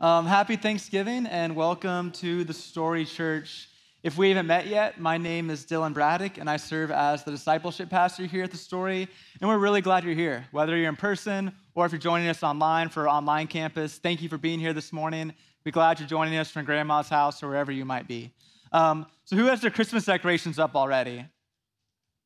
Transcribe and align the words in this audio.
Um, 0.00 0.26
happy 0.26 0.54
Thanksgiving 0.54 1.26
and 1.26 1.56
welcome 1.56 2.12
to 2.12 2.44
the 2.44 2.54
Story 2.54 3.04
Church. 3.04 3.68
If 4.04 4.16
we 4.16 4.28
haven't 4.28 4.46
met 4.46 4.68
yet, 4.68 5.00
my 5.00 5.18
name 5.18 5.50
is 5.50 5.66
Dylan 5.66 5.92
Braddock 5.92 6.38
and 6.38 6.48
I 6.48 6.56
serve 6.56 6.92
as 6.92 7.24
the 7.24 7.32
discipleship 7.32 7.90
pastor 7.90 8.24
here 8.24 8.44
at 8.44 8.52
the 8.52 8.56
Story. 8.56 9.08
And 9.40 9.50
we're 9.50 9.58
really 9.58 9.80
glad 9.80 10.04
you're 10.04 10.14
here, 10.14 10.46
whether 10.52 10.76
you're 10.76 10.88
in 10.88 10.94
person 10.94 11.50
or 11.74 11.84
if 11.84 11.90
you're 11.90 11.98
joining 11.98 12.28
us 12.28 12.44
online 12.44 12.90
for 12.90 13.08
our 13.08 13.16
online 13.16 13.48
campus. 13.48 13.98
Thank 13.98 14.22
you 14.22 14.28
for 14.28 14.38
being 14.38 14.60
here 14.60 14.72
this 14.72 14.92
morning. 14.92 15.34
We're 15.66 15.72
glad 15.72 15.98
you're 15.98 16.08
joining 16.08 16.38
us 16.38 16.48
from 16.48 16.64
grandma's 16.64 17.08
house 17.08 17.42
or 17.42 17.48
wherever 17.48 17.72
you 17.72 17.84
might 17.84 18.06
be. 18.06 18.32
Um, 18.70 19.04
so, 19.24 19.34
who 19.34 19.46
has 19.46 19.60
their 19.60 19.72
Christmas 19.72 20.04
decorations 20.04 20.60
up 20.60 20.76
already? 20.76 21.26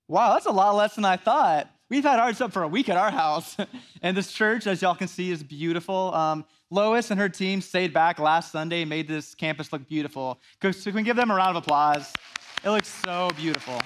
Wow, 0.08 0.34
that's 0.34 0.44
a 0.44 0.52
lot 0.52 0.74
less 0.74 0.94
than 0.94 1.06
I 1.06 1.16
thought. 1.16 1.70
We've 1.92 2.02
had 2.02 2.20
ours 2.20 2.40
up 2.40 2.54
for 2.54 2.62
a 2.62 2.68
week 2.68 2.88
at 2.88 2.96
our 2.96 3.10
house. 3.10 3.54
and 4.02 4.16
this 4.16 4.32
church, 4.32 4.66
as 4.66 4.80
y'all 4.80 4.94
can 4.94 5.08
see, 5.08 5.30
is 5.30 5.42
beautiful. 5.42 6.14
Um, 6.14 6.46
Lois 6.70 7.10
and 7.10 7.20
her 7.20 7.28
team 7.28 7.60
stayed 7.60 7.92
back 7.92 8.18
last 8.18 8.50
Sunday 8.50 8.86
made 8.86 9.06
this 9.06 9.34
campus 9.34 9.70
look 9.74 9.86
beautiful. 9.86 10.40
So 10.62 10.72
can 10.72 10.94
we 10.94 11.02
give 11.02 11.16
them 11.16 11.30
a 11.30 11.34
round 11.34 11.54
of 11.54 11.62
applause? 11.62 12.10
It 12.64 12.70
looks 12.70 12.88
so 12.88 13.28
beautiful. 13.36 13.78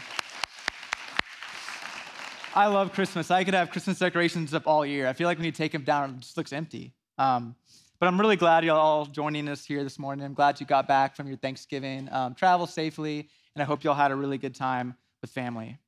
I 2.55 2.69
love 2.69 2.93
Christmas. 2.93 3.33
I 3.33 3.43
could 3.43 3.55
have 3.55 3.73
Christmas 3.73 3.99
decorations 3.99 4.55
up 4.55 4.69
all 4.69 4.87
year. 4.87 5.09
I 5.09 5.13
feel 5.13 5.27
like 5.27 5.38
when 5.38 5.47
you 5.47 5.51
take 5.51 5.73
them 5.73 5.83
down, 5.83 6.11
it 6.11 6.21
just 6.21 6.37
looks 6.37 6.52
empty. 6.52 6.95
Um, 7.19 7.57
but 7.99 8.07
I'm 8.07 8.21
really 8.21 8.37
glad 8.37 8.65
you're 8.65 8.77
all 8.77 9.07
joining 9.07 9.49
us 9.49 9.65
here 9.65 9.83
this 9.83 9.99
morning. 9.99 10.25
I'm 10.25 10.35
glad 10.35 10.61
you 10.61 10.66
got 10.66 10.87
back 10.87 11.16
from 11.16 11.27
your 11.27 11.38
Thanksgiving. 11.38 12.09
Um, 12.13 12.37
travel 12.37 12.69
safely, 12.69 13.29
and 13.57 13.63
I 13.63 13.65
hope 13.65 13.83
you 13.83 13.91
all 13.91 13.97
had 13.97 14.13
a 14.13 14.16
really 14.16 14.38
good 14.38 14.55
time 14.55 14.95
with 15.23 15.33
family. 15.33 15.80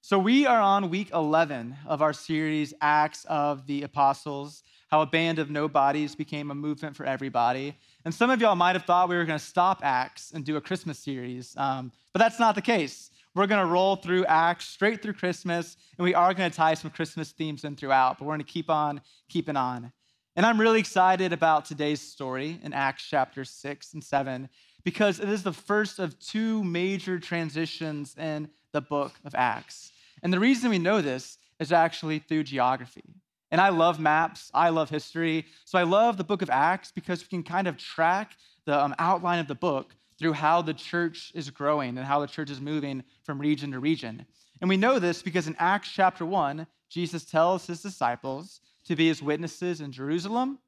So, 0.00 0.18
we 0.18 0.46
are 0.46 0.60
on 0.60 0.90
week 0.90 1.10
11 1.12 1.76
of 1.86 2.02
our 2.02 2.12
series, 2.12 2.72
Acts 2.80 3.26
of 3.28 3.66
the 3.66 3.82
Apostles, 3.82 4.62
how 4.88 5.02
a 5.02 5.06
band 5.06 5.40
of 5.40 5.50
nobodies 5.50 6.14
became 6.14 6.52
a 6.52 6.54
movement 6.54 6.96
for 6.96 7.04
everybody. 7.04 7.76
And 8.04 8.14
some 8.14 8.30
of 8.30 8.40
y'all 8.40 8.54
might 8.54 8.76
have 8.76 8.84
thought 8.84 9.08
we 9.08 9.16
were 9.16 9.24
going 9.24 9.38
to 9.38 9.44
stop 9.44 9.80
Acts 9.82 10.30
and 10.30 10.44
do 10.44 10.56
a 10.56 10.60
Christmas 10.60 11.00
series, 11.00 11.54
um, 11.56 11.90
but 12.12 12.20
that's 12.20 12.38
not 12.38 12.54
the 12.54 12.62
case. 12.62 13.10
We're 13.34 13.48
going 13.48 13.60
to 13.60 13.70
roll 13.70 13.96
through 13.96 14.24
Acts 14.26 14.66
straight 14.66 15.02
through 15.02 15.14
Christmas, 15.14 15.76
and 15.98 16.04
we 16.04 16.14
are 16.14 16.32
going 16.32 16.48
to 16.48 16.56
tie 16.56 16.74
some 16.74 16.92
Christmas 16.92 17.32
themes 17.32 17.64
in 17.64 17.74
throughout, 17.74 18.18
but 18.18 18.24
we're 18.24 18.34
going 18.34 18.46
to 18.46 18.52
keep 18.52 18.70
on 18.70 19.00
keeping 19.28 19.56
on. 19.56 19.92
And 20.36 20.46
I'm 20.46 20.60
really 20.60 20.78
excited 20.78 21.32
about 21.32 21.64
today's 21.64 22.00
story 22.00 22.60
in 22.62 22.72
Acts 22.72 23.04
chapter 23.04 23.44
6 23.44 23.94
and 23.94 24.04
7 24.04 24.48
because 24.84 25.18
it 25.18 25.28
is 25.28 25.42
the 25.42 25.52
first 25.52 25.98
of 25.98 26.18
two 26.20 26.62
major 26.62 27.18
transitions 27.18 28.14
in 28.16 28.48
the 28.72 28.80
book 28.80 29.12
of 29.24 29.34
Acts. 29.34 29.92
And 30.22 30.32
the 30.32 30.40
reason 30.40 30.70
we 30.70 30.78
know 30.78 31.00
this 31.00 31.38
is 31.60 31.72
actually 31.72 32.18
through 32.18 32.44
geography. 32.44 33.04
And 33.50 33.60
I 33.60 33.70
love 33.70 33.98
maps, 33.98 34.50
I 34.52 34.68
love 34.68 34.90
history. 34.90 35.46
So 35.64 35.78
I 35.78 35.84
love 35.84 36.16
the 36.16 36.24
book 36.24 36.42
of 36.42 36.50
Acts 36.50 36.92
because 36.92 37.22
we 37.22 37.28
can 37.28 37.42
kind 37.42 37.66
of 37.66 37.78
track 37.78 38.36
the 38.66 38.78
um, 38.78 38.94
outline 38.98 39.38
of 39.38 39.48
the 39.48 39.54
book 39.54 39.94
through 40.18 40.34
how 40.34 40.60
the 40.60 40.74
church 40.74 41.32
is 41.34 41.48
growing 41.48 41.96
and 41.96 42.06
how 42.06 42.20
the 42.20 42.26
church 42.26 42.50
is 42.50 42.60
moving 42.60 43.02
from 43.22 43.40
region 43.40 43.72
to 43.72 43.78
region. 43.78 44.26
And 44.60 44.68
we 44.68 44.76
know 44.76 44.98
this 44.98 45.22
because 45.22 45.46
in 45.46 45.56
Acts 45.58 45.90
chapter 45.90 46.26
1, 46.26 46.66
Jesus 46.90 47.24
tells 47.24 47.66
his 47.66 47.80
disciples 47.80 48.60
to 48.86 48.96
be 48.96 49.06
his 49.06 49.22
witnesses 49.22 49.80
in 49.80 49.92
Jerusalem, 49.92 50.58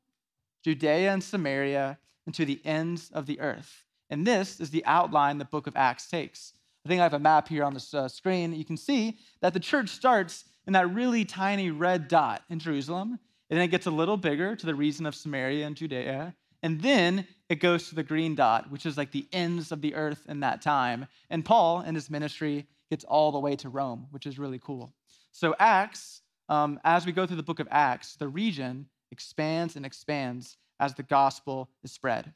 Judea, 0.63 1.13
and 1.13 1.23
Samaria, 1.23 1.99
and 2.27 2.35
to 2.35 2.45
the 2.45 2.61
ends 2.65 3.11
of 3.13 3.27
the 3.27 3.41
earth. 3.41 3.85
And 4.09 4.27
this 4.27 4.61
is 4.61 4.71
the 4.71 4.85
outline 4.85 5.39
the 5.39 5.45
book 5.45 5.67
of 5.67 5.77
Acts 5.77 6.09
takes. 6.09 6.53
I 6.85 6.89
think 6.89 7.01
I 7.01 7.05
have 7.05 7.15
a 7.15 7.19
map 7.19 7.49
here 7.49 7.65
on 7.65 7.75
the 7.75 7.87
uh, 7.93 8.09
screen. 8.09 8.55
You 8.55 8.65
can 8.65 8.77
see 8.77 9.19
that 9.43 9.53
the 9.53 9.61
church 9.61 9.91
starts 9.91 10.45
in 10.67 10.73
that 10.73 10.93
really 10.93 11.25
tiny 11.25 11.71
red 11.71 12.09
dot 12.09 12.43
in 12.49 12.59
Jerusalem, 12.59 13.19
and 13.51 13.59
then 13.59 13.65
it 13.65 13.71
gets 13.71 13.87
a 13.87 13.91
little 13.91 14.17
bigger 14.17 14.57
to 14.57 14.67
the 14.67 14.75
region 14.75 15.05
of 15.05 15.15
Samaria 15.15 15.67
and 15.67 15.77
Judea, 15.77 16.35
and 16.63 16.81
then 16.81 17.27
it 17.49 17.57
goes 17.57 17.89
to 17.89 17.95
the 17.95 18.03
green 18.03 18.35
dot, 18.35 18.71
which 18.71 18.87
is 18.87 18.97
like 18.97 19.11
the 19.11 19.27
ends 19.33 19.73
of 19.73 19.81
the 19.81 19.95
earth 19.95 20.25
in 20.29 20.41
that 20.41 20.63
time. 20.63 21.07
And 21.29 21.45
Paul, 21.45 21.81
and 21.81 21.97
his 21.97 22.11
ministry, 22.11 22.67
gets 22.91 23.05
all 23.05 23.33
the 23.33 23.39
way 23.39 23.57
to 23.57 23.69
Rome, 23.69 24.07
which 24.11 24.27
is 24.27 24.39
really 24.39 24.59
cool. 24.59 24.93
So, 25.33 25.55
Acts, 25.59 26.23
um, 26.49 26.81
as 26.85 27.07
we 27.07 27.13
go 27.13 27.27
through 27.27 27.37
the 27.37 27.43
book 27.43 27.61
of 27.61 27.69
Acts, 27.71 28.17
the 28.17 28.29
region 28.29 28.87
expands 29.11 29.77
and 29.77 29.87
expands 29.87 30.57
as 30.79 30.95
the 30.95 31.03
gospel 31.03 31.71
is 31.83 31.93
spread. 31.93 32.33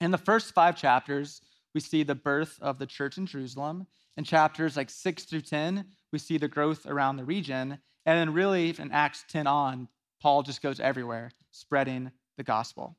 In 0.00 0.10
the 0.10 0.18
first 0.18 0.54
five 0.54 0.76
chapters, 0.76 1.40
we 1.74 1.80
see 1.80 2.02
the 2.02 2.14
birth 2.14 2.58
of 2.60 2.78
the 2.78 2.86
church 2.86 3.18
in 3.18 3.26
Jerusalem. 3.26 3.86
In 4.16 4.24
chapters 4.24 4.76
like 4.76 4.90
6 4.90 5.24
through 5.24 5.42
10, 5.42 5.84
we 6.12 6.18
see 6.18 6.38
the 6.38 6.48
growth 6.48 6.86
around 6.86 7.16
the 7.16 7.24
region. 7.24 7.78
And 8.06 8.18
then, 8.18 8.34
really, 8.34 8.74
in 8.78 8.90
Acts 8.92 9.24
10 9.28 9.46
on, 9.46 9.88
Paul 10.20 10.42
just 10.42 10.62
goes 10.62 10.80
everywhere 10.80 11.30
spreading 11.50 12.10
the 12.36 12.42
gospel. 12.42 12.96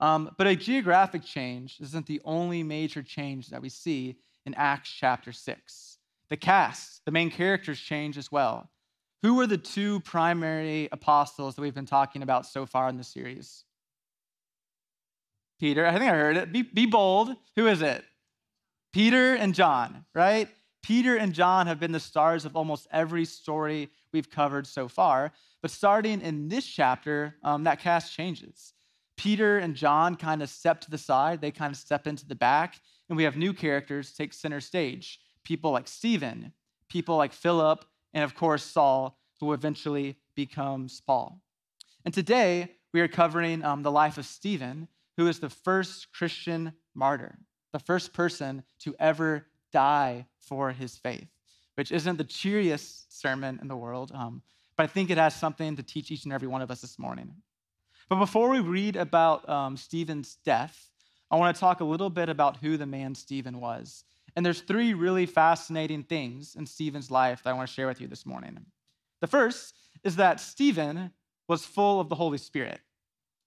Um, 0.00 0.30
but 0.36 0.46
a 0.46 0.56
geographic 0.56 1.24
change 1.24 1.78
isn't 1.80 2.06
the 2.06 2.20
only 2.24 2.62
major 2.62 3.02
change 3.02 3.48
that 3.48 3.62
we 3.62 3.68
see 3.68 4.16
in 4.44 4.54
Acts 4.54 4.90
chapter 4.90 5.32
6. 5.32 5.98
The 6.28 6.36
cast, 6.36 7.04
the 7.04 7.12
main 7.12 7.30
characters 7.30 7.80
change 7.80 8.18
as 8.18 8.30
well. 8.30 8.70
Who 9.22 9.34
were 9.34 9.46
the 9.46 9.58
two 9.58 10.00
primary 10.00 10.88
apostles 10.92 11.54
that 11.54 11.62
we've 11.62 11.74
been 11.74 11.86
talking 11.86 12.22
about 12.22 12.46
so 12.46 12.66
far 12.66 12.88
in 12.88 12.96
the 12.96 13.04
series? 13.04 13.64
Peter. 15.58 15.86
I 15.86 15.92
think 15.92 16.10
I 16.10 16.14
heard 16.14 16.36
it. 16.36 16.52
Be, 16.52 16.62
be 16.62 16.86
bold. 16.86 17.34
Who 17.56 17.66
is 17.66 17.82
it? 17.82 18.04
Peter 18.92 19.34
and 19.34 19.54
John, 19.54 20.04
right? 20.14 20.48
Peter 20.82 21.16
and 21.16 21.32
John 21.32 21.66
have 21.66 21.80
been 21.80 21.92
the 21.92 22.00
stars 22.00 22.44
of 22.44 22.56
almost 22.56 22.86
every 22.92 23.24
story 23.24 23.90
we've 24.12 24.30
covered 24.30 24.66
so 24.66 24.88
far. 24.88 25.32
But 25.60 25.70
starting 25.70 26.20
in 26.20 26.48
this 26.48 26.64
chapter, 26.64 27.34
um, 27.42 27.64
that 27.64 27.80
cast 27.80 28.14
changes. 28.14 28.72
Peter 29.16 29.58
and 29.58 29.74
John 29.74 30.14
kind 30.14 30.42
of 30.42 30.48
step 30.48 30.80
to 30.82 30.90
the 30.90 30.98
side, 30.98 31.40
they 31.40 31.50
kind 31.50 31.72
of 31.72 31.78
step 31.78 32.06
into 32.06 32.26
the 32.26 32.34
back, 32.34 32.80
and 33.08 33.16
we 33.16 33.24
have 33.24 33.36
new 33.36 33.52
characters 33.52 34.12
take 34.12 34.32
center 34.32 34.60
stage. 34.60 35.18
People 35.42 35.72
like 35.72 35.88
Stephen, 35.88 36.52
people 36.88 37.16
like 37.16 37.32
Philip, 37.32 37.84
and 38.14 38.22
of 38.22 38.34
course, 38.34 38.62
Saul, 38.62 39.18
who 39.40 39.52
eventually 39.52 40.16
becomes 40.34 41.00
Paul. 41.00 41.40
And 42.04 42.14
today, 42.14 42.72
we 42.92 43.00
are 43.00 43.08
covering 43.08 43.64
um, 43.64 43.82
the 43.82 43.90
life 43.90 44.18
of 44.18 44.26
Stephen, 44.26 44.88
who 45.16 45.28
is 45.28 45.38
the 45.38 45.50
first 45.50 46.12
Christian 46.12 46.72
martyr, 46.94 47.38
the 47.72 47.78
first 47.78 48.12
person 48.12 48.62
to 48.80 48.94
ever 48.98 49.46
die 49.72 50.26
for 50.40 50.72
his 50.72 50.96
faith, 50.96 51.28
which 51.74 51.92
isn't 51.92 52.16
the 52.16 52.24
cheeriest 52.24 53.18
sermon 53.20 53.58
in 53.60 53.68
the 53.68 53.76
world, 53.76 54.12
um, 54.14 54.42
but 54.76 54.84
I 54.84 54.86
think 54.86 55.10
it 55.10 55.18
has 55.18 55.34
something 55.34 55.76
to 55.76 55.82
teach 55.82 56.10
each 56.10 56.24
and 56.24 56.32
every 56.32 56.48
one 56.48 56.62
of 56.62 56.70
us 56.70 56.80
this 56.80 56.98
morning. 56.98 57.34
But 58.08 58.16
before 58.16 58.50
we 58.50 58.60
read 58.60 58.96
about 58.96 59.48
um, 59.48 59.76
Stephen's 59.76 60.36
death, 60.44 60.90
I 61.30 61.36
want 61.36 61.56
to 61.56 61.60
talk 61.60 61.80
a 61.80 61.84
little 61.84 62.10
bit 62.10 62.28
about 62.28 62.58
who 62.58 62.76
the 62.76 62.86
man 62.86 63.14
Stephen 63.14 63.60
was. 63.60 64.04
And 64.36 64.44
there's 64.44 64.60
three 64.60 64.94
really 64.94 65.26
fascinating 65.26 66.02
things 66.02 66.54
in 66.56 66.66
Stephen's 66.66 67.10
life 67.10 67.42
that 67.42 67.50
I 67.50 67.52
want 67.54 67.68
to 67.68 67.74
share 67.74 67.86
with 67.86 68.00
you 68.00 68.06
this 68.06 68.26
morning. 68.26 68.58
The 69.20 69.26
first 69.26 69.74
is 70.04 70.16
that 70.16 70.40
Stephen 70.40 71.10
was 71.48 71.64
full 71.64 72.00
of 72.00 72.08
the 72.08 72.14
Holy 72.14 72.38
Spirit. 72.38 72.80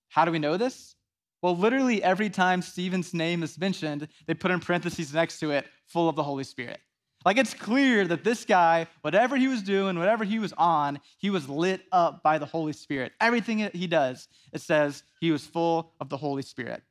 How 0.09 0.25
do 0.25 0.31
we 0.31 0.39
know 0.39 0.57
this? 0.57 0.95
Well, 1.41 1.55
literally 1.55 2.03
every 2.03 2.29
time 2.29 2.61
Stephen's 2.61 3.13
name 3.13 3.43
is 3.43 3.57
mentioned, 3.57 4.07
they 4.27 4.33
put 4.33 4.51
in 4.51 4.59
parentheses 4.59 5.13
next 5.13 5.39
to 5.39 5.51
it, 5.51 5.65
full 5.87 6.09
of 6.09 6.15
the 6.15 6.23
Holy 6.23 6.43
Spirit. 6.43 6.79
Like 7.25 7.37
it's 7.37 7.53
clear 7.53 8.07
that 8.07 8.23
this 8.23 8.45
guy, 8.45 8.87
whatever 9.01 9.35
he 9.35 9.47
was 9.47 9.61
doing, 9.61 9.99
whatever 9.99 10.23
he 10.23 10.39
was 10.39 10.53
on, 10.53 10.99
he 11.17 11.29
was 11.29 11.49
lit 11.49 11.81
up 11.91 12.23
by 12.23 12.37
the 12.37 12.45
Holy 12.45 12.73
Spirit. 12.73 13.11
Everything 13.19 13.59
that 13.59 13.75
he 13.75 13.87
does, 13.87 14.27
it 14.53 14.61
says 14.61 15.03
he 15.19 15.31
was 15.31 15.45
full 15.45 15.93
of 15.99 16.09
the 16.09 16.17
Holy 16.17 16.41
Spirit. 16.41 16.81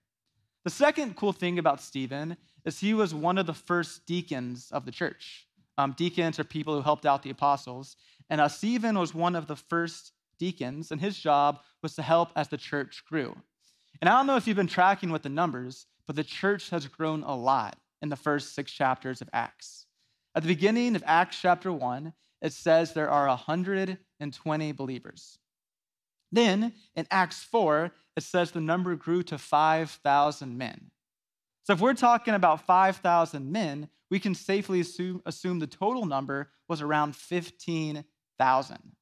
The 0.65 0.71
second 0.71 1.17
cool 1.17 1.33
thing 1.33 1.59
about 1.59 1.81
Stephen 1.81 2.37
is 2.67 2.79
he 2.79 2.93
was 2.93 3.15
one 3.15 3.39
of 3.39 3.47
the 3.47 3.55
first 3.55 4.05
deacons 4.07 4.69
of 4.71 4.85
the 4.85 4.93
church. 4.93 5.47
Um, 5.79 5.95
deacons 5.97 6.39
are 6.39 6.45
people 6.45 6.75
who 6.75 6.83
helped 6.83 7.07
out 7.07 7.23
the 7.23 7.31
apostles. 7.31 7.97
And 8.29 8.41
uh, 8.41 8.49
Stephen 8.49 8.99
was 8.99 9.15
one 9.15 9.35
of 9.35 9.47
the 9.47 9.57
first 9.57 10.13
deacons, 10.39 10.91
and 10.91 11.01
his 11.01 11.17
job 11.17 11.61
was 11.83 11.95
to 11.95 12.03
help 12.03 12.31
as 12.37 12.49
the 12.49 12.59
church 12.59 13.03
grew. 13.09 13.35
And 14.01 14.09
I 14.09 14.17
don't 14.17 14.27
know 14.27 14.37
if 14.37 14.47
you've 14.47 14.57
been 14.57 14.67
tracking 14.67 15.11
with 15.11 15.23
the 15.23 15.29
numbers, 15.29 15.87
but 16.07 16.17
the 16.17 16.25
church 16.25 16.71
has 16.71 16.87
grown 16.87 17.23
a 17.23 17.37
lot 17.37 17.79
in 18.01 18.09
the 18.09 18.17
first 18.17 18.55
six 18.55 18.71
chapters 18.73 19.21
of 19.21 19.29
Acts. 19.33 19.87
At 20.35 20.43
the 20.43 20.49
beginning 20.49 20.95
of 20.95 21.03
Acts 21.07 21.41
chapter 21.41 21.73
1, 21.73 22.13
it 22.43 22.53
says 22.53 22.93
there 22.93 23.11
are 23.11 23.27
120 23.27 24.73
believers. 24.73 25.39
Then 26.31 26.73
in 26.95 27.07
Acts 27.11 27.43
4, 27.43 27.91
it 28.17 28.23
says 28.23 28.51
the 28.51 28.61
number 28.61 28.95
grew 28.95 29.23
to 29.25 29.39
5,000 29.39 30.59
men. 30.59 30.91
So 31.65 31.73
if 31.73 31.81
we're 31.81 31.95
talking 31.95 32.35
about 32.35 32.67
5,000 32.67 33.51
men, 33.51 33.89
we 34.11 34.21
can 34.21 34.35
safely 34.35 34.81
assume, 34.81 35.23
assume 35.27 35.59
the 35.59 35.67
total 35.67 36.07
number 36.07 36.51
was 36.69 36.81
around 36.81 37.17
15,000. 37.17 38.93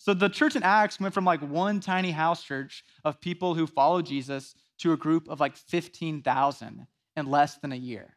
So 0.00 0.14
the 0.14 0.30
church 0.30 0.56
in 0.56 0.62
Acts 0.62 0.98
went 0.98 1.12
from 1.12 1.26
like 1.26 1.42
one 1.42 1.78
tiny 1.78 2.10
house 2.10 2.42
church 2.42 2.82
of 3.04 3.20
people 3.20 3.54
who 3.54 3.66
follow 3.66 4.00
Jesus 4.00 4.54
to 4.78 4.94
a 4.94 4.96
group 4.96 5.28
of 5.28 5.40
like 5.40 5.58
15,000 5.58 6.86
in 7.16 7.26
less 7.26 7.56
than 7.58 7.70
a 7.70 7.76
year. 7.76 8.16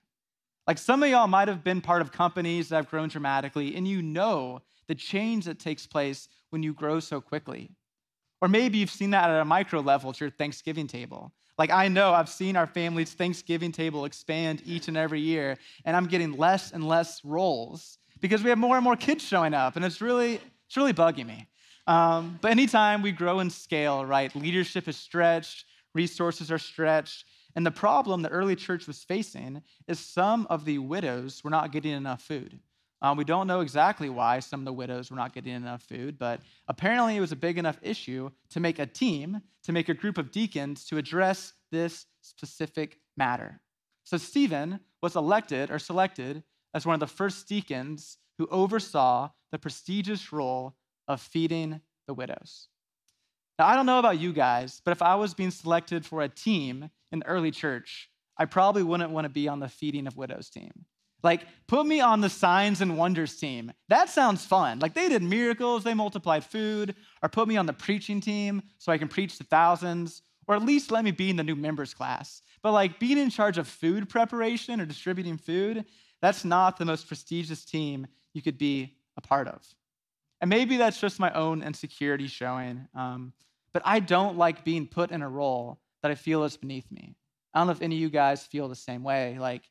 Like 0.65 0.77
some 0.77 1.03
of 1.03 1.09
y'all 1.09 1.27
might 1.27 1.50
have 1.50 1.62
been 1.62 1.81
part 1.81 2.01
of 2.01 2.13
companies 2.13 2.69
that 2.69 2.77
have 2.77 2.89
grown 2.89 3.09
dramatically, 3.09 3.75
and 3.75 3.85
you 3.85 4.01
know 4.01 4.62
the 4.88 4.95
change 4.95 5.44
that 5.44 5.59
takes 5.59 5.85
place 5.85 6.30
when 6.51 6.63
you 6.63 6.74
grow 6.74 7.01
so 7.01 7.19
quickly. 7.19 7.69
Or 8.41 8.47
maybe 8.47 8.77
you've 8.77 8.89
seen 8.89 9.09
that 9.09 9.30
at 9.30 9.41
a 9.41 9.45
micro 9.45 9.81
level 9.81 10.12
at 10.12 10.21
your 10.21 10.30
Thanksgiving 10.30 10.88
table. 10.88 11.33
Like, 11.57 11.69
I 11.69 11.89
know 11.89 12.13
I've 12.13 12.30
seen 12.30 12.56
our 12.56 12.65
family's 12.65 13.12
Thanksgiving 13.12 13.74
table 13.74 14.06
expand 14.06 14.62
each 14.65 14.88
and 14.88 14.95
every 14.95 15.19
year, 15.19 15.57
and 15.83 15.97
I'm 15.97 16.07
getting 16.07 16.38
less 16.38 16.71
and 16.71 16.88
less 16.88 17.19
rolls 17.25 17.97
because 18.21 18.41
we 18.41 18.50
have 18.51 18.57
more 18.57 18.77
and 18.77 18.85
more 18.85 18.95
kids 18.95 19.21
showing 19.21 19.53
up, 19.53 19.75
and 19.75 19.83
it's 19.83 20.00
really, 20.00 20.39
it's 20.65 20.77
really 20.77 20.94
bugging 20.94 21.27
me. 21.27 21.50
Um, 21.88 22.39
but 22.41 22.51
anytime 22.51 23.01
we 23.01 23.12
grow 23.12 23.39
in 23.39 23.50
scale, 23.50 24.06
right, 24.06 24.33
leadership 24.35 24.88
is 24.88 24.97
stretched, 24.97 25.65
resources 25.94 26.51
are 26.51 26.59
stretched, 26.59 27.25
and 27.56 27.65
the 27.65 27.71
problem 27.71 28.21
the 28.21 28.30
early 28.30 28.56
church 28.56 28.88
was 28.88 29.03
facing 29.03 29.62
is 29.88 30.00
some 30.00 30.47
of 30.50 30.65
the 30.65 30.80
widows 30.80 31.44
were 31.44 31.50
not 31.50 31.71
getting 31.71 31.91
enough 31.91 32.21
food. 32.21 32.59
Um, 33.01 33.18
we 33.18 33.25
don't 33.25 33.47
know 33.47 33.59
exactly 33.59 34.09
why 34.09 34.39
some 34.39 34.62
of 34.62 34.65
the 34.65 34.74
widows 34.74 35.12
were 35.12 35.18
not 35.18 35.33
getting 35.33 35.53
enough 35.53 35.83
food, 35.83 36.18
but 36.18 36.39
apparently 36.69 37.18
it 37.18 37.21
was 37.21 37.33
a 37.33 37.35
big 37.35 37.57
enough 37.57 37.77
issue 37.81 38.31
to 38.51 38.59
make 38.62 38.80
a 38.80 38.85
team, 38.85 39.41
to 39.63 39.74
make 39.74 39.89
a 39.89 39.94
group 39.94 40.18
of 40.18 40.31
deacons 40.31 40.85
to 40.85 40.97
address 40.97 41.51
this 41.69 42.06
specific 42.21 43.00
matter. 43.18 43.59
So 44.06 44.18
Stephen 44.18 44.80
was 45.01 45.18
elected 45.18 45.69
or 45.69 45.80
selected 45.80 46.44
as 46.74 46.85
one 46.85 46.94
of 46.94 47.01
the 47.01 47.07
first 47.07 47.47
deacons 47.47 48.18
who 48.38 48.47
oversaw 48.47 49.30
the 49.51 49.59
prestigious 49.59 50.31
role 50.31 50.75
of 51.07 51.21
feeding 51.21 51.81
the 52.07 52.13
widows. 52.13 52.67
Now, 53.59 53.67
I 53.67 53.75
don't 53.75 53.85
know 53.85 54.00
about 54.00 54.19
you 54.19 54.33
guys, 54.33 54.81
but 54.83 54.91
if 54.91 55.01
I 55.01 55.15
was 55.15 55.33
being 55.33 55.51
selected 55.51 56.05
for 56.05 56.21
a 56.21 56.29
team 56.29 56.89
in 57.11 57.23
early 57.25 57.51
church, 57.51 58.09
I 58.38 58.45
probably 58.45 58.83
wouldn't 58.83 59.11
want 59.11 59.25
to 59.25 59.29
be 59.29 59.47
on 59.47 59.59
the 59.59 59.69
feeding 59.69 60.07
of 60.07 60.17
widows 60.17 60.50
team. 60.50 60.71
Like, 61.21 61.45
put 61.67 61.85
me 61.85 62.01
on 62.01 62.19
the 62.19 62.29
signs 62.29 62.81
and 62.81 62.97
wonders 62.97 63.38
team. 63.38 63.71
That 63.88 64.09
sounds 64.09 64.45
fun. 64.45 64.79
Like, 64.79 64.94
they 64.94 65.07
did 65.07 65.23
miracles, 65.23 65.83
they 65.83 65.94
multiplied 65.94 66.44
food, 66.44 66.95
or 67.21 67.29
put 67.29 67.47
me 67.47 67.56
on 67.56 67.65
the 67.65 67.73
preaching 67.73 68.19
team 68.19 68.61
so 68.77 68.91
I 68.91 68.97
can 68.97 69.07
preach 69.07 69.38
to 69.38 69.44
thousands, 69.45 70.23
or 70.47 70.56
at 70.56 70.65
least 70.65 70.91
let 70.91 71.06
me 71.06 71.11
be 71.11 71.29
in 71.29 71.38
the 71.38 71.44
new 71.44 71.56
members 71.56 71.94
class. 71.94 72.41
But, 72.61 72.73
like, 72.73 72.99
being 72.99 73.17
in 73.17 73.29
charge 73.29 73.57
of 73.57 73.67
food 73.67 74.09
preparation 74.09 74.81
or 74.81 74.85
distributing 74.85 75.38
food, 75.38 75.85
that's 76.21 76.44
not 76.44 76.77
the 76.77 76.85
most 76.85 77.07
prestigious 77.07 77.63
team 77.63 78.07
you 78.33 78.41
could 78.41 78.57
be 78.57 78.97
a 79.15 79.21
part 79.21 79.47
of. 79.47 79.61
And 80.44 80.50
maybe 80.50 80.75
that's 80.75 81.00
just 81.00 81.22
my 81.22 81.31
own 81.31 81.63
insecurity 81.63 82.28
showing, 82.28 82.90
um, 82.94 83.31
but 83.72 83.81
I 83.86 84.01
don't 84.01 84.38
like 84.38 84.66
being 84.66 84.86
put 84.88 85.10
in 85.10 85.22
a 85.22 85.30
role 85.30 85.80
that 86.01 86.12
I 86.12 86.16
feel 86.16 86.44
is 86.44 86.57
beneath 86.57 86.92
me. 86.92 87.16
I 87.54 87.60
don't 87.62 87.68
know 87.68 87.72
if 87.72 87.81
any 87.81 87.95
of 87.95 88.01
you 88.01 88.10
guys 88.10 88.44
feel 88.44 88.68
the 88.68 88.75
same 88.75 89.04
way. 89.04 89.38
Like, 89.40 89.62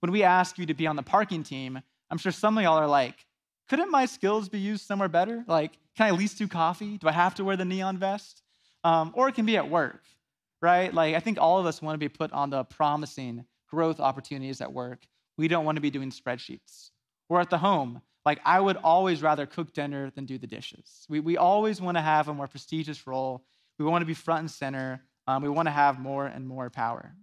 when 0.00 0.10
we 0.10 0.22
ask 0.22 0.56
you 0.56 0.64
to 0.64 0.72
be 0.72 0.86
on 0.86 0.96
the 0.96 1.02
parking 1.02 1.42
team, 1.42 1.78
I'm 2.10 2.16
sure 2.16 2.32
some 2.32 2.56
of 2.56 2.64
y'all 2.64 2.78
are 2.78 2.86
like, 2.86 3.26
couldn't 3.68 3.90
my 3.90 4.06
skills 4.06 4.48
be 4.48 4.58
used 4.58 4.86
somewhere 4.86 5.10
better? 5.10 5.44
Like, 5.46 5.72
can 5.98 6.06
I 6.06 6.08
at 6.08 6.18
least 6.18 6.38
do 6.38 6.48
coffee? 6.48 6.96
Do 6.96 7.08
I 7.08 7.12
have 7.12 7.34
to 7.34 7.44
wear 7.44 7.58
the 7.58 7.66
neon 7.66 7.98
vest? 7.98 8.40
Um, 8.84 9.12
or 9.14 9.28
it 9.28 9.34
can 9.34 9.44
be 9.44 9.58
at 9.58 9.68
work, 9.68 10.00
right? 10.62 10.94
Like, 10.94 11.14
I 11.14 11.20
think 11.20 11.36
all 11.38 11.58
of 11.58 11.66
us 11.66 11.82
want 11.82 11.92
to 11.92 11.98
be 11.98 12.08
put 12.08 12.32
on 12.32 12.48
the 12.48 12.64
promising 12.64 13.44
growth 13.68 14.00
opportunities 14.00 14.62
at 14.62 14.72
work. 14.72 15.00
We 15.36 15.46
don't 15.46 15.66
want 15.66 15.76
to 15.76 15.82
be 15.82 15.90
doing 15.90 16.10
spreadsheets. 16.10 16.88
Or 17.28 17.38
at 17.38 17.50
the 17.50 17.58
home, 17.58 18.00
like, 18.24 18.40
I 18.44 18.60
would 18.60 18.76
always 18.76 19.22
rather 19.22 19.46
cook 19.46 19.72
dinner 19.72 20.10
than 20.10 20.26
do 20.26 20.38
the 20.38 20.46
dishes. 20.46 21.06
We, 21.08 21.20
we 21.20 21.36
always 21.36 21.80
want 21.80 21.96
to 21.96 22.02
have 22.02 22.28
a 22.28 22.34
more 22.34 22.46
prestigious 22.46 23.06
role. 23.06 23.44
We 23.78 23.84
want 23.84 24.02
to 24.02 24.06
be 24.06 24.14
front 24.14 24.40
and 24.40 24.50
center. 24.50 25.02
Um, 25.26 25.42
we 25.42 25.48
want 25.48 25.66
to 25.66 25.72
have 25.72 25.98
more 25.98 26.26
and 26.26 26.46
more 26.46 26.70
power. 26.70 27.14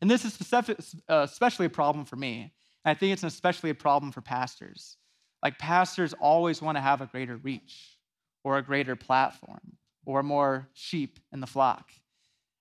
And 0.00 0.10
this 0.10 0.24
is 0.24 0.38
uh, 0.52 0.64
especially 1.08 1.66
a 1.66 1.70
problem 1.70 2.04
for 2.04 2.16
me. 2.16 2.52
And 2.84 2.90
I 2.90 2.94
think 2.94 3.12
it's 3.12 3.22
especially 3.22 3.70
a 3.70 3.74
problem 3.74 4.12
for 4.12 4.20
pastors. 4.20 4.96
Like, 5.42 5.58
pastors 5.58 6.14
always 6.20 6.62
want 6.62 6.76
to 6.76 6.82
have 6.82 7.00
a 7.00 7.06
greater 7.06 7.36
reach 7.36 7.98
or 8.44 8.58
a 8.58 8.62
greater 8.62 8.96
platform 8.96 9.76
or 10.06 10.22
more 10.22 10.68
sheep 10.72 11.18
in 11.32 11.40
the 11.40 11.46
flock. 11.46 11.90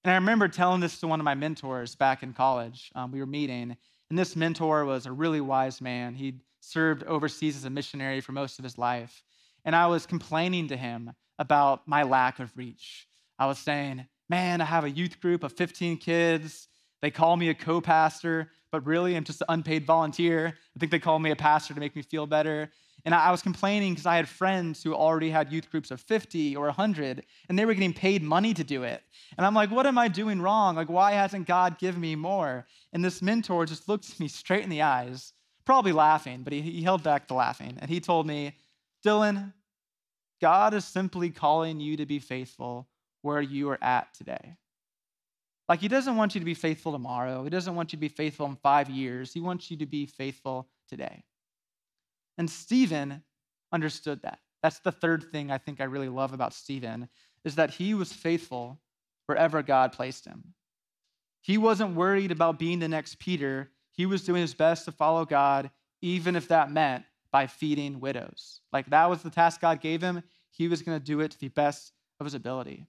And 0.03 0.11
I 0.11 0.15
remember 0.15 0.47
telling 0.47 0.81
this 0.81 0.99
to 0.99 1.07
one 1.07 1.19
of 1.19 1.25
my 1.25 1.35
mentors 1.35 1.95
back 1.95 2.23
in 2.23 2.33
college. 2.33 2.91
Um, 2.95 3.11
we 3.11 3.19
were 3.19 3.25
meeting, 3.25 3.75
and 4.09 4.17
this 4.17 4.35
mentor 4.35 4.85
was 4.85 5.05
a 5.05 5.11
really 5.11 5.41
wise 5.41 5.81
man. 5.81 6.15
He'd 6.15 6.39
served 6.59 7.03
overseas 7.03 7.55
as 7.55 7.65
a 7.65 7.69
missionary 7.69 8.21
for 8.21 8.31
most 8.31 8.59
of 8.59 8.63
his 8.63 8.77
life. 8.77 9.23
And 9.65 9.75
I 9.75 9.87
was 9.87 10.05
complaining 10.05 10.67
to 10.69 10.77
him 10.77 11.11
about 11.37 11.87
my 11.87 12.03
lack 12.03 12.39
of 12.39 12.55
reach. 12.55 13.07
I 13.37 13.45
was 13.45 13.57
saying, 13.57 14.05
Man, 14.29 14.61
I 14.61 14.65
have 14.65 14.83
a 14.83 14.89
youth 14.89 15.19
group 15.19 15.43
of 15.43 15.53
15 15.53 15.97
kids. 15.97 16.67
They 17.01 17.09
call 17.09 17.35
me 17.35 17.49
a 17.49 17.55
co 17.55 17.81
pastor, 17.81 18.51
but 18.71 18.85
really 18.85 19.15
I'm 19.15 19.23
just 19.23 19.41
an 19.41 19.47
unpaid 19.49 19.85
volunteer. 19.85 20.53
I 20.75 20.79
think 20.79 20.91
they 20.91 20.99
call 20.99 21.17
me 21.17 21.31
a 21.31 21.35
pastor 21.35 21.73
to 21.73 21.79
make 21.79 21.95
me 21.95 22.03
feel 22.03 22.27
better. 22.27 22.69
And 23.05 23.15
I 23.15 23.31
was 23.31 23.41
complaining 23.41 23.93
because 23.93 24.05
I 24.05 24.17
had 24.17 24.27
friends 24.27 24.83
who 24.83 24.93
already 24.93 25.29
had 25.29 25.51
youth 25.51 25.71
groups 25.71 25.89
of 25.89 26.01
50 26.01 26.55
or 26.55 26.65
100, 26.65 27.23
and 27.47 27.57
they 27.57 27.65
were 27.65 27.73
getting 27.73 27.93
paid 27.93 28.21
money 28.21 28.53
to 28.53 28.63
do 28.63 28.83
it. 28.83 29.01
And 29.37 29.45
I'm 29.45 29.53
like, 29.53 29.71
what 29.71 29.85
am 29.87 29.97
I 29.97 30.09
doing 30.09 30.41
wrong? 30.41 30.75
Like, 30.75 30.89
why 30.89 31.13
hasn't 31.13 31.47
God 31.47 31.79
given 31.79 32.01
me 32.01 32.15
more? 32.15 32.65
And 32.91 33.03
this 33.03 33.21
mentor 33.21 33.65
just 33.65 33.87
looked 33.87 34.19
me 34.19 34.27
straight 34.27 34.63
in 34.63 34.69
the 34.69 34.81
eyes, 34.81 35.33
probably 35.69 35.91
laughing, 35.91 36.41
but 36.41 36.51
he, 36.51 36.61
he 36.61 36.81
held 36.81 37.03
back 37.03 37.27
the 37.27 37.35
laughing. 37.35 37.77
And 37.79 37.91
he 37.91 37.99
told 37.99 38.25
me, 38.25 38.55
Dylan, 39.05 39.53
God 40.41 40.73
is 40.73 40.83
simply 40.83 41.29
calling 41.29 41.79
you 41.79 41.97
to 41.97 42.07
be 42.07 42.17
faithful 42.17 42.87
where 43.21 43.39
you 43.39 43.69
are 43.69 43.77
at 43.79 44.11
today. 44.15 44.57
Like, 45.67 45.79
He 45.79 45.87
doesn't 45.87 46.15
want 46.15 46.33
you 46.33 46.39
to 46.41 46.45
be 46.45 46.55
faithful 46.55 46.91
tomorrow. 46.91 47.43
He 47.43 47.51
doesn't 47.51 47.75
want 47.75 47.93
you 47.93 47.97
to 47.97 48.01
be 48.01 48.07
faithful 48.07 48.47
in 48.47 48.55
five 48.55 48.89
years. 48.89 49.31
He 49.31 49.41
wants 49.41 49.69
you 49.69 49.77
to 49.77 49.85
be 49.85 50.07
faithful 50.07 50.67
today. 50.89 51.23
And 52.39 52.49
Stephen 52.49 53.21
understood 53.71 54.23
that. 54.23 54.39
That's 54.63 54.79
the 54.79 54.91
third 54.91 55.25
thing 55.31 55.51
I 55.51 55.59
think 55.59 55.81
I 55.81 55.83
really 55.83 56.09
love 56.09 56.33
about 56.33 56.55
Stephen 56.55 57.09
is 57.45 57.53
that 57.55 57.69
he 57.69 57.93
was 57.93 58.11
faithful 58.11 58.79
wherever 59.27 59.61
God 59.61 59.91
placed 59.91 60.25
him. 60.25 60.55
He 61.41 61.59
wasn't 61.59 61.95
worried 61.95 62.31
about 62.31 62.57
being 62.57 62.79
the 62.79 62.87
next 62.87 63.19
Peter. 63.19 63.69
He 63.91 64.05
was 64.05 64.23
doing 64.23 64.41
his 64.41 64.53
best 64.53 64.85
to 64.85 64.91
follow 64.91 65.25
God, 65.25 65.71
even 66.01 66.35
if 66.35 66.47
that 66.47 66.71
meant 66.71 67.03
by 67.31 67.47
feeding 67.47 67.99
widows. 67.99 68.61
Like 68.71 68.89
that 68.89 69.09
was 69.09 69.21
the 69.21 69.29
task 69.29 69.61
God 69.61 69.81
gave 69.81 70.01
him. 70.01 70.23
He 70.51 70.67
was 70.67 70.81
going 70.81 70.99
to 70.99 71.03
do 71.03 71.19
it 71.19 71.31
to 71.31 71.39
the 71.39 71.49
best 71.49 71.91
of 72.19 72.25
his 72.25 72.33
ability. 72.33 72.85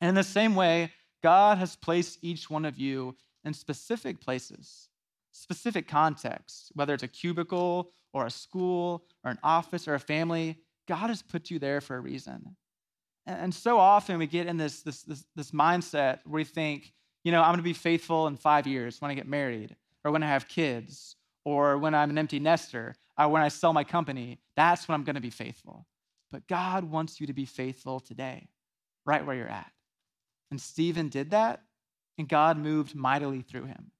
And 0.00 0.08
in 0.10 0.14
the 0.14 0.22
same 0.22 0.54
way, 0.54 0.92
God 1.22 1.58
has 1.58 1.76
placed 1.76 2.18
each 2.22 2.50
one 2.50 2.64
of 2.64 2.78
you 2.78 3.16
in 3.44 3.54
specific 3.54 4.20
places, 4.20 4.88
specific 5.32 5.88
contexts, 5.88 6.70
whether 6.74 6.94
it's 6.94 7.02
a 7.02 7.08
cubicle 7.08 7.90
or 8.12 8.26
a 8.26 8.30
school 8.30 9.04
or 9.24 9.30
an 9.30 9.38
office 9.42 9.88
or 9.88 9.94
a 9.94 10.00
family. 10.00 10.58
God 10.86 11.08
has 11.08 11.22
put 11.22 11.50
you 11.50 11.58
there 11.58 11.80
for 11.80 11.96
a 11.96 12.00
reason. 12.00 12.56
And 13.26 13.54
so 13.54 13.78
often 13.78 14.18
we 14.18 14.26
get 14.26 14.46
in 14.46 14.58
this, 14.58 14.82
this, 14.82 15.02
this, 15.02 15.24
this 15.34 15.50
mindset 15.52 16.18
where 16.24 16.40
we 16.40 16.44
think, 16.44 16.92
you 17.22 17.32
know, 17.32 17.40
I'm 17.40 17.52
going 17.52 17.58
to 17.58 17.62
be 17.62 17.72
faithful 17.72 18.26
in 18.26 18.36
five 18.36 18.66
years 18.66 19.00
when 19.00 19.10
I 19.10 19.14
get 19.14 19.26
married 19.26 19.76
or 20.04 20.10
when 20.10 20.22
I 20.22 20.28
have 20.28 20.48
kids 20.48 21.16
or 21.44 21.78
when 21.78 21.94
I'm 21.94 22.10
an 22.10 22.18
empty 22.18 22.38
nester 22.38 22.94
or 23.18 23.28
when 23.28 23.42
I 23.42 23.48
sell 23.48 23.72
my 23.72 23.84
company. 23.84 24.38
That's 24.56 24.86
when 24.86 24.94
I'm 24.94 25.04
going 25.04 25.14
to 25.14 25.20
be 25.20 25.30
faithful. 25.30 25.86
But 26.30 26.46
God 26.48 26.84
wants 26.84 27.20
you 27.20 27.26
to 27.26 27.32
be 27.32 27.44
faithful 27.44 28.00
today, 28.00 28.48
right 29.06 29.24
where 29.24 29.36
you're 29.36 29.48
at. 29.48 29.70
And 30.50 30.60
Stephen 30.60 31.08
did 31.08 31.30
that, 31.30 31.62
and 32.18 32.28
God 32.28 32.58
moved 32.58 32.94
mightily 32.94 33.42
through 33.42 33.64
him. 33.64 33.90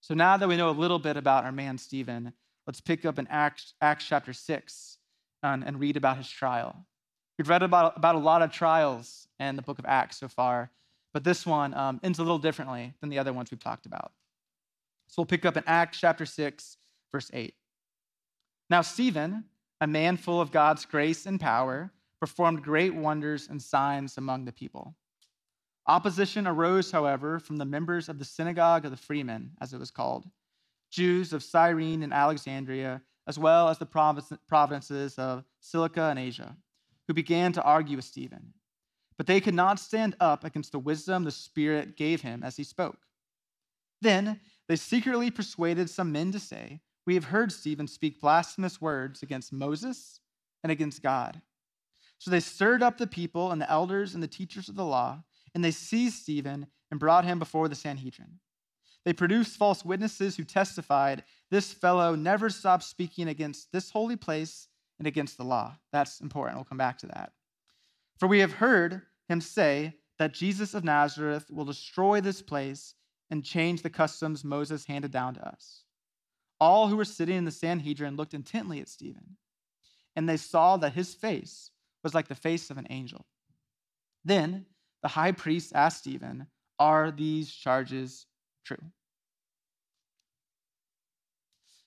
So 0.00 0.14
now 0.14 0.36
that 0.36 0.48
we 0.48 0.56
know 0.56 0.70
a 0.70 0.72
little 0.72 0.98
bit 0.98 1.16
about 1.16 1.44
our 1.44 1.52
man 1.52 1.78
Stephen, 1.78 2.32
let's 2.66 2.80
pick 2.80 3.04
up 3.04 3.18
in 3.18 3.26
Acts, 3.28 3.74
Acts 3.80 4.04
chapter 4.06 4.32
6 4.32 4.98
and, 5.42 5.64
and 5.64 5.80
read 5.80 5.96
about 5.96 6.18
his 6.18 6.28
trial. 6.28 6.86
We've 7.38 7.48
read 7.48 7.62
about, 7.62 7.96
about 7.96 8.14
a 8.14 8.18
lot 8.18 8.42
of 8.42 8.52
trials 8.52 9.26
in 9.40 9.56
the 9.56 9.62
book 9.62 9.78
of 9.78 9.86
Acts 9.86 10.18
so 10.18 10.28
far, 10.28 10.70
but 11.12 11.24
this 11.24 11.46
one 11.46 11.74
um, 11.74 12.00
ends 12.02 12.18
a 12.18 12.22
little 12.22 12.38
differently 12.38 12.92
than 13.00 13.10
the 13.10 13.18
other 13.18 13.32
ones 13.32 13.50
we've 13.50 13.62
talked 13.62 13.86
about. 13.86 14.12
So 15.06 15.14
we'll 15.18 15.26
pick 15.26 15.44
up 15.44 15.56
in 15.56 15.64
Acts 15.66 16.00
chapter 16.00 16.26
6, 16.26 16.76
verse 17.12 17.30
8. 17.32 17.54
Now, 18.70 18.82
Stephen, 18.82 19.44
a 19.80 19.86
man 19.86 20.16
full 20.16 20.40
of 20.40 20.50
God's 20.50 20.84
grace 20.84 21.26
and 21.26 21.40
power, 21.40 21.92
performed 22.20 22.62
great 22.62 22.94
wonders 22.94 23.48
and 23.48 23.60
signs 23.60 24.16
among 24.16 24.44
the 24.44 24.52
people. 24.52 24.94
Opposition 25.86 26.46
arose, 26.46 26.90
however, 26.90 27.38
from 27.38 27.58
the 27.58 27.64
members 27.66 28.08
of 28.08 28.18
the 28.18 28.24
synagogue 28.24 28.86
of 28.86 28.90
the 28.90 28.96
freemen, 28.96 29.50
as 29.60 29.74
it 29.74 29.78
was 29.78 29.90
called, 29.90 30.24
Jews 30.90 31.32
of 31.32 31.42
Cyrene 31.42 32.02
and 32.02 32.12
Alexandria, 32.12 33.02
as 33.26 33.38
well 33.38 33.68
as 33.68 33.78
the 33.78 33.86
provinces 34.48 35.18
of 35.18 35.44
Cilicia 35.60 36.04
and 36.04 36.18
Asia, 36.18 36.56
who 37.06 37.14
began 37.14 37.52
to 37.52 37.62
argue 37.62 37.96
with 37.96 38.04
Stephen. 38.06 38.54
But 39.16 39.26
they 39.26 39.40
could 39.40 39.54
not 39.54 39.78
stand 39.78 40.16
up 40.20 40.44
against 40.44 40.72
the 40.72 40.78
wisdom 40.78 41.24
the 41.24 41.30
Spirit 41.30 41.96
gave 41.96 42.22
him 42.22 42.42
as 42.42 42.56
he 42.56 42.64
spoke. 42.64 42.98
Then 44.00 44.40
they 44.68 44.76
secretly 44.76 45.30
persuaded 45.30 45.90
some 45.90 46.12
men 46.12 46.32
to 46.32 46.40
say, 46.40 46.80
We 47.06 47.14
have 47.14 47.26
heard 47.26 47.52
Stephen 47.52 47.86
speak 47.86 48.20
blasphemous 48.20 48.80
words 48.80 49.22
against 49.22 49.52
Moses 49.52 50.20
and 50.62 50.72
against 50.72 51.02
God. 51.02 51.42
So 52.18 52.30
they 52.30 52.40
stirred 52.40 52.82
up 52.82 52.98
the 52.98 53.06
people 53.06 53.50
and 53.50 53.60
the 53.60 53.70
elders 53.70 54.14
and 54.14 54.22
the 54.22 54.28
teachers 54.28 54.68
of 54.68 54.76
the 54.76 54.84
law 54.84 55.22
and 55.54 55.64
they 55.64 55.70
seized 55.70 56.22
Stephen 56.22 56.66
and 56.90 57.00
brought 57.00 57.24
him 57.24 57.38
before 57.38 57.68
the 57.68 57.74
Sanhedrin. 57.74 58.40
They 59.04 59.12
produced 59.12 59.56
false 59.56 59.84
witnesses 59.84 60.36
who 60.36 60.44
testified, 60.44 61.24
This 61.50 61.72
fellow 61.72 62.14
never 62.14 62.50
stopped 62.50 62.84
speaking 62.84 63.28
against 63.28 63.70
this 63.72 63.90
holy 63.90 64.16
place 64.16 64.68
and 64.98 65.06
against 65.06 65.36
the 65.36 65.44
law. 65.44 65.76
That's 65.92 66.20
important. 66.20 66.56
We'll 66.56 66.64
come 66.64 66.78
back 66.78 66.98
to 66.98 67.06
that. 67.08 67.32
For 68.18 68.26
we 68.26 68.40
have 68.40 68.52
heard 68.52 69.02
him 69.28 69.40
say 69.40 69.94
that 70.18 70.32
Jesus 70.32 70.74
of 70.74 70.84
Nazareth 70.84 71.50
will 71.50 71.64
destroy 71.64 72.20
this 72.20 72.40
place 72.40 72.94
and 73.30 73.44
change 73.44 73.82
the 73.82 73.90
customs 73.90 74.44
Moses 74.44 74.86
handed 74.86 75.10
down 75.10 75.34
to 75.34 75.46
us. 75.46 75.84
All 76.60 76.88
who 76.88 76.96
were 76.96 77.04
sitting 77.04 77.36
in 77.36 77.44
the 77.44 77.50
Sanhedrin 77.50 78.16
looked 78.16 78.34
intently 78.34 78.80
at 78.80 78.88
Stephen, 78.88 79.36
and 80.14 80.28
they 80.28 80.36
saw 80.36 80.76
that 80.76 80.92
his 80.92 81.14
face 81.14 81.70
was 82.02 82.14
like 82.14 82.28
the 82.28 82.34
face 82.34 82.70
of 82.70 82.78
an 82.78 82.86
angel. 82.90 83.26
Then 84.24 84.66
the 85.02 85.08
high 85.08 85.32
priest 85.32 85.72
asked 85.74 85.98
Stephen, 85.98 86.46
Are 86.78 87.10
these 87.10 87.50
charges 87.50 88.26
true? 88.64 88.78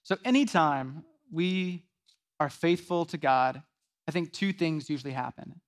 So, 0.03 0.17
anytime 0.24 1.03
we 1.32 1.84
are 2.39 2.50
faithful 2.50 3.06
to 3.06 3.17
God, 3.17 3.62
I 4.08 4.12
think 4.12 4.32
two 4.32 4.53
things 4.53 4.89
usually 4.89 5.13
happen. 5.13 5.60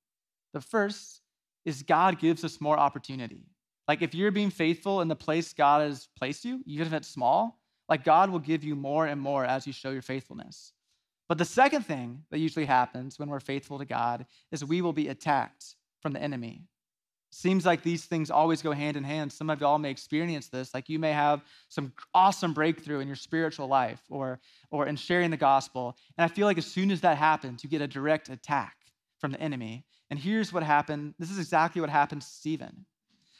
The 0.54 0.62
first 0.62 1.22
is 1.66 1.84
God 1.84 2.20
gives 2.20 2.44
us 2.44 2.62
more 2.62 2.80
opportunity. 2.80 3.46
Like 3.90 4.04
if 4.04 4.14
you're 4.14 4.30
being 4.30 4.52
faithful 4.52 5.02
in 5.02 5.08
the 5.08 5.16
place 5.16 5.52
God 5.52 5.82
has 5.82 6.10
placed 6.16 6.46
you, 6.46 6.62
even 6.68 6.86
if 6.86 6.94
it's 6.94 7.08
small, 7.08 7.60
like 7.90 8.04
God 8.04 8.30
will 8.30 8.38
give 8.38 8.64
you 8.64 8.76
more 8.76 9.08
and 9.08 9.20
more 9.20 9.44
as 9.44 9.66
you 9.66 9.74
show 9.74 9.90
your 9.90 10.04
faithfulness. 10.04 10.74
But 11.28 11.40
the 11.40 11.46
second 11.46 11.88
thing 11.88 12.22
that 12.30 12.38
usually 12.38 12.68
happens 12.68 13.18
when 13.18 13.30
we're 13.30 13.40
faithful 13.40 13.80
to 13.80 13.86
God 13.86 14.28
is 14.52 14.64
we 14.64 14.84
will 14.84 14.94
be 14.94 15.08
attacked 15.08 15.76
from 16.04 16.14
the 16.14 16.22
enemy. 16.22 16.66
Seems 17.32 17.66
like 17.66 17.82
these 17.82 18.06
things 18.06 18.30
always 18.30 18.62
go 18.62 18.74
hand 18.74 18.96
in 18.96 19.04
hand. 19.04 19.34
Some 19.34 19.50
of 19.50 19.60
y'all 19.60 19.80
may 19.80 19.90
experience 19.90 20.50
this. 20.50 20.72
Like 20.72 20.88
you 20.88 21.00
may 21.00 21.12
have 21.12 21.42
some 21.70 21.92
awesome 22.14 22.54
breakthrough 22.54 23.00
in 23.00 23.08
your 23.08 23.16
spiritual 23.16 23.68
life 23.68 24.02
or, 24.12 24.40
or 24.70 24.86
in 24.86 24.98
sharing 24.98 25.32
the 25.32 25.38
gospel. 25.38 25.98
And 26.16 26.30
I 26.30 26.32
feel 26.32 26.46
like 26.46 26.60
as 26.60 26.68
soon 26.68 26.92
as 26.92 27.02
that 27.02 27.18
happens, 27.18 27.64
you 27.64 27.72
get 27.72 27.82
a 27.82 27.88
direct 27.88 28.30
attack 28.30 28.76
from 29.18 29.32
the 29.32 29.42
enemy. 29.42 29.84
And 30.12 30.20
here's 30.20 30.54
what 30.54 30.62
happened. 30.62 31.16
This 31.18 31.32
is 31.32 31.40
exactly 31.40 31.82
what 31.82 31.90
happened 31.90 32.22
to 32.22 32.28
Stephen. 32.28 32.86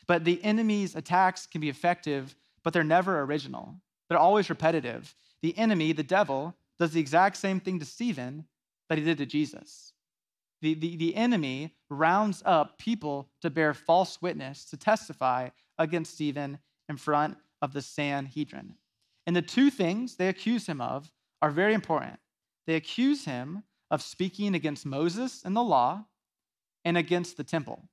But 0.10 0.26
the 0.26 0.44
enemy's 0.44 0.96
attacks 0.96 1.46
can 1.46 1.62
be 1.62 1.70
effective, 1.70 2.36
but 2.64 2.74
they're 2.74 2.84
never 2.84 3.22
original. 3.22 3.76
They're 4.10 4.18
always 4.18 4.50
repetitive. 4.50 5.14
The 5.44 5.56
enemy, 5.56 5.92
the 5.92 6.02
devil, 6.02 6.56
does 6.80 6.94
the 6.94 7.00
exact 7.00 7.38
same 7.38 7.60
thing 7.60 7.78
to 7.78 7.86
Stephen 7.86 8.46
that 8.90 8.98
he 8.98 9.04
did 9.04 9.20
to 9.20 9.28
Jesus. 9.28 9.94
The, 10.64 10.74
the, 10.74 10.98
the 10.98 11.16
enemy 11.16 11.76
rounds 11.92 12.42
up 12.44 12.80
people 12.80 13.30
to 13.42 13.52
bear 13.52 13.76
false 13.76 14.20
witness, 14.20 14.66
to 14.66 14.78
testify 14.78 15.50
against 15.78 16.16
Stephen 16.16 16.58
in 16.90 16.98
front 16.98 17.38
of 17.62 17.74
the 17.74 17.82
Sanhedrin. 17.84 18.74
And 19.28 19.36
the 19.36 19.44
two 19.44 19.70
things 19.70 20.16
they 20.16 20.28
accuse 20.28 20.66
him 20.66 20.82
of 20.82 21.12
are 21.40 21.52
very 21.52 21.76
important. 21.76 22.18
They 22.66 22.74
accuse 22.74 23.26
him 23.26 23.62
of 23.92 24.02
speaking 24.02 24.56
against 24.56 24.88
Moses 24.88 25.44
and 25.46 25.56
the 25.56 25.62
law 25.62 26.06
and 26.84 26.98
against 26.98 27.38
the 27.38 27.44
temple. 27.44 27.84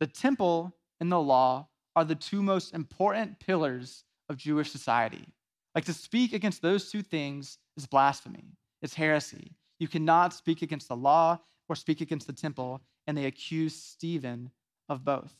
The 0.00 0.08
temple 0.08 0.74
and 1.00 1.10
the 1.10 1.20
law 1.20 1.68
are 1.96 2.04
the 2.04 2.14
two 2.14 2.42
most 2.42 2.74
important 2.74 3.38
pillars 3.40 4.04
of 4.28 4.36
Jewish 4.36 4.70
society. 4.70 5.26
Like 5.74 5.84
to 5.86 5.92
speak 5.92 6.32
against 6.32 6.62
those 6.62 6.90
two 6.90 7.02
things 7.02 7.58
is 7.76 7.86
blasphemy, 7.86 8.56
it's 8.82 8.94
heresy. 8.94 9.52
You 9.78 9.88
cannot 9.88 10.34
speak 10.34 10.62
against 10.62 10.88
the 10.88 10.96
law 10.96 11.38
or 11.68 11.76
speak 11.76 12.00
against 12.00 12.26
the 12.26 12.32
temple, 12.32 12.80
and 13.06 13.16
they 13.16 13.26
accuse 13.26 13.74
Stephen 13.74 14.50
of 14.88 15.04
both. 15.04 15.32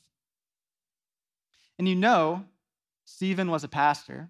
And 1.79 1.89
you 1.89 1.95
know, 1.95 2.45
Stephen 3.05 3.51
was 3.51 3.65
a 3.65 3.69
pastor 3.69 4.29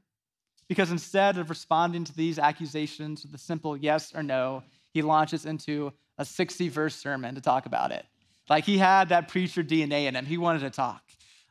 because 0.68 0.90
instead 0.90 1.38
of 1.38 1.50
responding 1.50 2.04
to 2.04 2.14
these 2.14 2.38
accusations 2.38 3.24
with 3.24 3.34
a 3.34 3.38
simple 3.38 3.76
yes 3.76 4.14
or 4.14 4.22
no, 4.22 4.62
he 4.92 5.02
launches 5.02 5.46
into 5.46 5.92
a 6.18 6.24
60 6.24 6.68
verse 6.68 6.94
sermon 6.94 7.34
to 7.34 7.40
talk 7.40 7.66
about 7.66 7.90
it. 7.90 8.04
Like 8.48 8.64
he 8.64 8.78
had 8.78 9.10
that 9.10 9.28
preacher 9.28 9.62
DNA 9.62 10.06
in 10.06 10.16
him, 10.16 10.26
he 10.26 10.38
wanted 10.38 10.60
to 10.60 10.70
talk. 10.70 11.02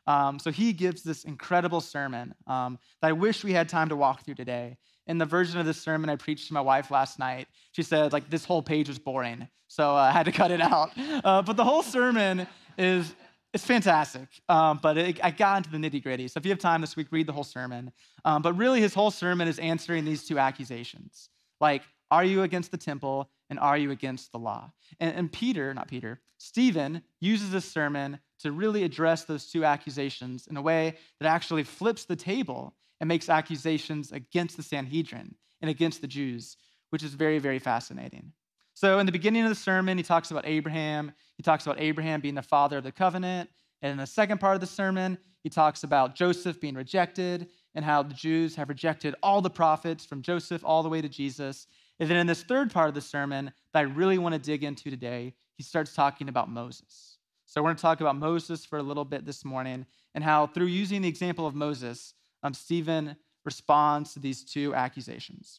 Um, 0.08 0.38
so 0.38 0.50
he 0.50 0.72
gives 0.72 1.02
this 1.02 1.24
incredible 1.24 1.82
sermon 1.82 2.34
um, 2.46 2.78
that 3.00 3.08
I 3.08 3.12
wish 3.12 3.44
we 3.44 3.52
had 3.52 3.68
time 3.68 3.90
to 3.90 3.96
walk 3.96 4.24
through 4.24 4.36
today. 4.36 4.78
In 5.06 5.18
the 5.18 5.26
version 5.26 5.60
of 5.60 5.66
this 5.66 5.80
sermon 5.80 6.10
I 6.10 6.16
preached 6.16 6.48
to 6.48 6.54
my 6.54 6.60
wife 6.62 6.90
last 6.90 7.18
night, 7.18 7.46
she 7.72 7.82
said, 7.82 8.12
like, 8.12 8.30
this 8.30 8.44
whole 8.44 8.62
page 8.62 8.88
was 8.88 8.98
boring. 8.98 9.46
So 9.68 9.90
uh, 9.90 10.00
I 10.00 10.10
had 10.10 10.24
to 10.24 10.32
cut 10.40 10.50
it 10.50 10.62
out. 10.62 10.92
Uh, 10.96 11.42
but 11.42 11.56
the 11.56 11.64
whole 11.64 11.82
sermon 11.82 12.46
is 12.78 13.14
it's 13.54 13.64
fantastic, 13.64 14.28
um, 14.50 14.78
but 14.82 14.98
it, 14.98 15.24
I 15.24 15.30
got 15.30 15.58
into 15.58 15.70
the 15.70 15.78
nitty 15.78 16.02
gritty. 16.02 16.28
So 16.28 16.36
if 16.38 16.44
you 16.44 16.50
have 16.50 16.58
time 16.58 16.82
this 16.82 16.96
week, 16.96 17.08
read 17.10 17.26
the 17.26 17.32
whole 17.32 17.44
sermon. 17.44 17.92
Um, 18.24 18.42
but 18.42 18.52
really, 18.54 18.80
his 18.80 18.92
whole 18.92 19.10
sermon 19.10 19.48
is 19.48 19.58
answering 19.58 20.04
these 20.04 20.26
two 20.26 20.38
accusations 20.38 21.30
like, 21.60 21.82
are 22.10 22.24
you 22.24 22.42
against 22.42 22.70
the 22.70 22.76
temple 22.76 23.30
and 23.50 23.58
are 23.58 23.76
you 23.76 23.90
against 23.90 24.32
the 24.32 24.38
law? 24.38 24.70
And, 25.00 25.14
and 25.14 25.32
Peter, 25.32 25.72
not 25.74 25.88
Peter, 25.88 26.20
Stephen 26.38 27.02
uses 27.20 27.50
this 27.50 27.64
sermon 27.64 28.18
to 28.40 28.52
really 28.52 28.84
address 28.84 29.24
those 29.24 29.46
two 29.46 29.64
accusations 29.64 30.46
in 30.46 30.56
a 30.56 30.62
way 30.62 30.96
that 31.20 31.28
actually 31.28 31.64
flips 31.64 32.04
the 32.04 32.16
table 32.16 32.74
and 33.00 33.08
makes 33.08 33.28
accusations 33.28 34.12
against 34.12 34.56
the 34.56 34.62
Sanhedrin 34.62 35.34
and 35.60 35.70
against 35.70 36.00
the 36.00 36.06
Jews, 36.06 36.56
which 36.90 37.02
is 37.02 37.14
very, 37.14 37.38
very 37.38 37.58
fascinating. 37.58 38.32
So, 38.74 39.00
in 39.00 39.06
the 39.06 39.12
beginning 39.12 39.42
of 39.42 39.48
the 39.48 39.56
sermon, 39.56 39.98
he 39.98 40.04
talks 40.04 40.30
about 40.30 40.46
Abraham. 40.46 41.12
He 41.36 41.42
talks 41.42 41.66
about 41.66 41.80
Abraham 41.80 42.20
being 42.20 42.36
the 42.36 42.42
father 42.42 42.78
of 42.78 42.84
the 42.84 42.92
covenant. 42.92 43.50
And 43.82 43.92
in 43.92 43.98
the 43.98 44.06
second 44.06 44.38
part 44.38 44.54
of 44.54 44.60
the 44.60 44.66
sermon, 44.66 45.18
he 45.42 45.50
talks 45.50 45.82
about 45.82 46.14
Joseph 46.14 46.60
being 46.60 46.74
rejected 46.74 47.48
and 47.74 47.84
how 47.84 48.02
the 48.02 48.14
Jews 48.14 48.54
have 48.56 48.68
rejected 48.68 49.14
all 49.22 49.40
the 49.40 49.50
prophets 49.50 50.04
from 50.04 50.22
Joseph 50.22 50.62
all 50.64 50.82
the 50.82 50.88
way 50.88 51.00
to 51.00 51.08
Jesus. 51.08 51.66
And 52.00 52.08
then 52.08 52.18
in 52.18 52.26
this 52.26 52.42
third 52.42 52.72
part 52.72 52.88
of 52.88 52.94
the 52.94 53.00
sermon 53.00 53.52
that 53.72 53.80
I 53.80 53.82
really 53.82 54.18
want 54.18 54.34
to 54.34 54.38
dig 54.40 54.64
into 54.64 54.90
today, 54.90 55.34
he 55.54 55.62
starts 55.62 55.94
talking 55.94 56.28
about 56.28 56.50
Moses. 56.50 57.17
So 57.48 57.62
we're 57.62 57.68
going 57.68 57.76
to 57.76 57.82
talk 57.82 58.02
about 58.02 58.16
Moses 58.16 58.66
for 58.66 58.78
a 58.78 58.82
little 58.82 59.06
bit 59.06 59.24
this 59.24 59.42
morning 59.42 59.86
and 60.14 60.22
how, 60.22 60.46
through 60.46 60.66
using 60.66 61.00
the 61.00 61.08
example 61.08 61.46
of 61.46 61.54
Moses, 61.54 62.12
um, 62.42 62.52
Stephen 62.52 63.16
responds 63.42 64.12
to 64.12 64.20
these 64.20 64.44
two 64.44 64.74
accusations. 64.74 65.58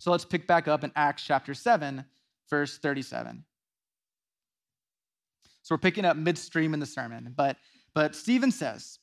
So 0.00 0.10
let's 0.10 0.24
pick 0.24 0.48
back 0.48 0.66
up 0.66 0.82
in 0.82 0.90
Acts 0.96 1.22
chapter 1.22 1.54
7, 1.54 2.04
verse 2.50 2.78
37. 2.78 3.44
So 5.62 5.74
we're 5.76 5.78
picking 5.78 6.04
up 6.04 6.16
midstream 6.16 6.74
in 6.74 6.80
the 6.80 6.86
sermon, 6.86 7.32
but 7.34 7.58
but 7.94 8.16
Stephen 8.16 8.50
says, 8.50 8.98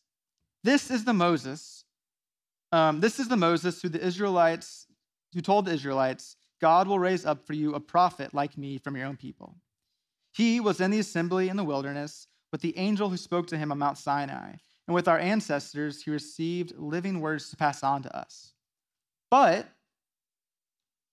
"This 0.66 0.92
is 0.92 1.06
the 1.06 1.14
Moses. 1.14 1.86
Um, 2.74 3.00
this 3.00 3.20
is 3.20 3.30
the 3.30 3.38
Moses 3.38 3.82
who 3.82 3.88
the 3.88 4.06
Israelites 4.06 4.86
who 5.34 5.40
told 5.40 5.66
the 5.66 5.72
Israelites, 5.72 6.36
God 6.60 6.90
will 6.90 7.00
raise 7.00 7.26
up 7.26 7.48
for 7.48 7.54
you 7.54 7.74
a 7.74 7.80
prophet 7.80 8.34
like 8.34 8.58
me 8.58 8.78
from 8.78 8.98
your 8.98 9.08
own 9.08 9.16
people. 9.16 9.56
He 10.34 10.60
was 10.60 10.80
in 10.80 10.92
the 10.92 11.00
assembly 11.00 11.50
in 11.50 11.58
the 11.58 11.64
wilderness 11.64 12.28
with 12.52 12.62
the 12.62 12.78
angel 12.78 13.10
who 13.10 13.18
spoke 13.18 13.48
to 13.48 13.58
him 13.58 13.72
on 13.72 13.80
Mount 13.80 13.98
Sinai, 13.98 14.54
and 14.88 14.96
with 14.96 15.08
our 15.08 15.20
ancestors, 15.20 16.04
he 16.04 16.12
received 16.12 16.74
living 16.78 17.22
words 17.22 17.50
to 17.50 17.56
pass 17.56 17.84
on 17.84 18.04
to 18.04 18.18
us. 18.18 18.54
But 19.30 19.68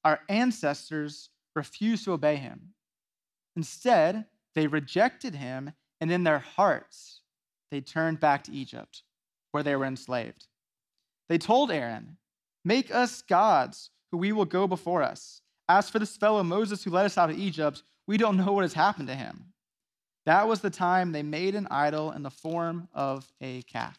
our 0.05 0.21
ancestors 0.29 1.31
refused 1.55 2.05
to 2.05 2.13
obey 2.13 2.37
him. 2.37 2.75
Instead, 3.57 4.27
they 4.55 4.67
rejected 4.67 5.35
him, 5.35 5.73
and 6.01 6.11
in 6.11 6.25
their 6.25 6.39
hearts, 6.39 7.21
they 7.71 7.81
turned 7.81 8.21
back 8.21 8.45
to 8.45 8.53
Egypt, 8.53 9.03
where 9.53 9.63
they 9.63 9.77
were 9.77 9.85
enslaved. 9.85 10.47
They 11.29 11.39
told 11.39 11.71
Aaron, 11.71 12.17
Make 12.65 12.95
us 12.95 13.23
gods 13.23 13.91
who 14.11 14.19
we 14.19 14.33
will 14.33 14.45
go 14.45 14.67
before 14.67 15.03
us. 15.03 15.41
As 15.69 15.91
for 15.91 15.99
this 15.99 16.17
fellow 16.17 16.43
Moses 16.43 16.83
who 16.83 16.91
led 16.91 17.07
us 17.07 17.19
out 17.19 17.31
of 17.31 17.39
Egypt, 17.39 17.83
we 18.09 18.17
don't 18.17 18.39
know 18.39 18.53
what 18.53 18.63
has 18.63 18.73
happened 18.73 19.07
to 19.07 19.15
him. 19.15 19.53
That 20.27 20.49
was 20.49 20.61
the 20.61 20.71
time 20.71 21.13
they 21.13 21.23
made 21.23 21.55
an 21.55 21.69
idol 21.71 22.11
in 22.11 22.23
the 22.23 22.31
form 22.31 22.89
of 22.93 23.31
a 23.41 23.63
calf. 23.63 23.99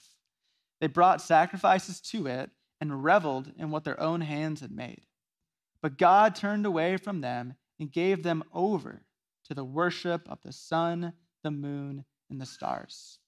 They 0.81 0.87
brought 0.87 1.21
sacrifices 1.21 2.01
to 2.01 2.25
it 2.25 2.49
and 2.81 3.03
reveled 3.03 3.53
in 3.57 3.69
what 3.69 3.83
their 3.83 3.99
own 3.99 4.21
hands 4.21 4.61
had 4.61 4.71
made. 4.71 5.03
But 5.81 5.97
God 5.97 6.35
turned 6.35 6.65
away 6.65 6.97
from 6.97 7.21
them 7.21 7.53
and 7.79 7.91
gave 7.91 8.23
them 8.23 8.43
over 8.53 9.03
to 9.45 9.53
the 9.53 9.63
worship 9.63 10.27
of 10.27 10.41
the 10.41 10.51
sun, 10.51 11.13
the 11.43 11.51
moon, 11.51 12.03
and 12.29 12.41
the 12.41 12.45
stars. 12.45 13.19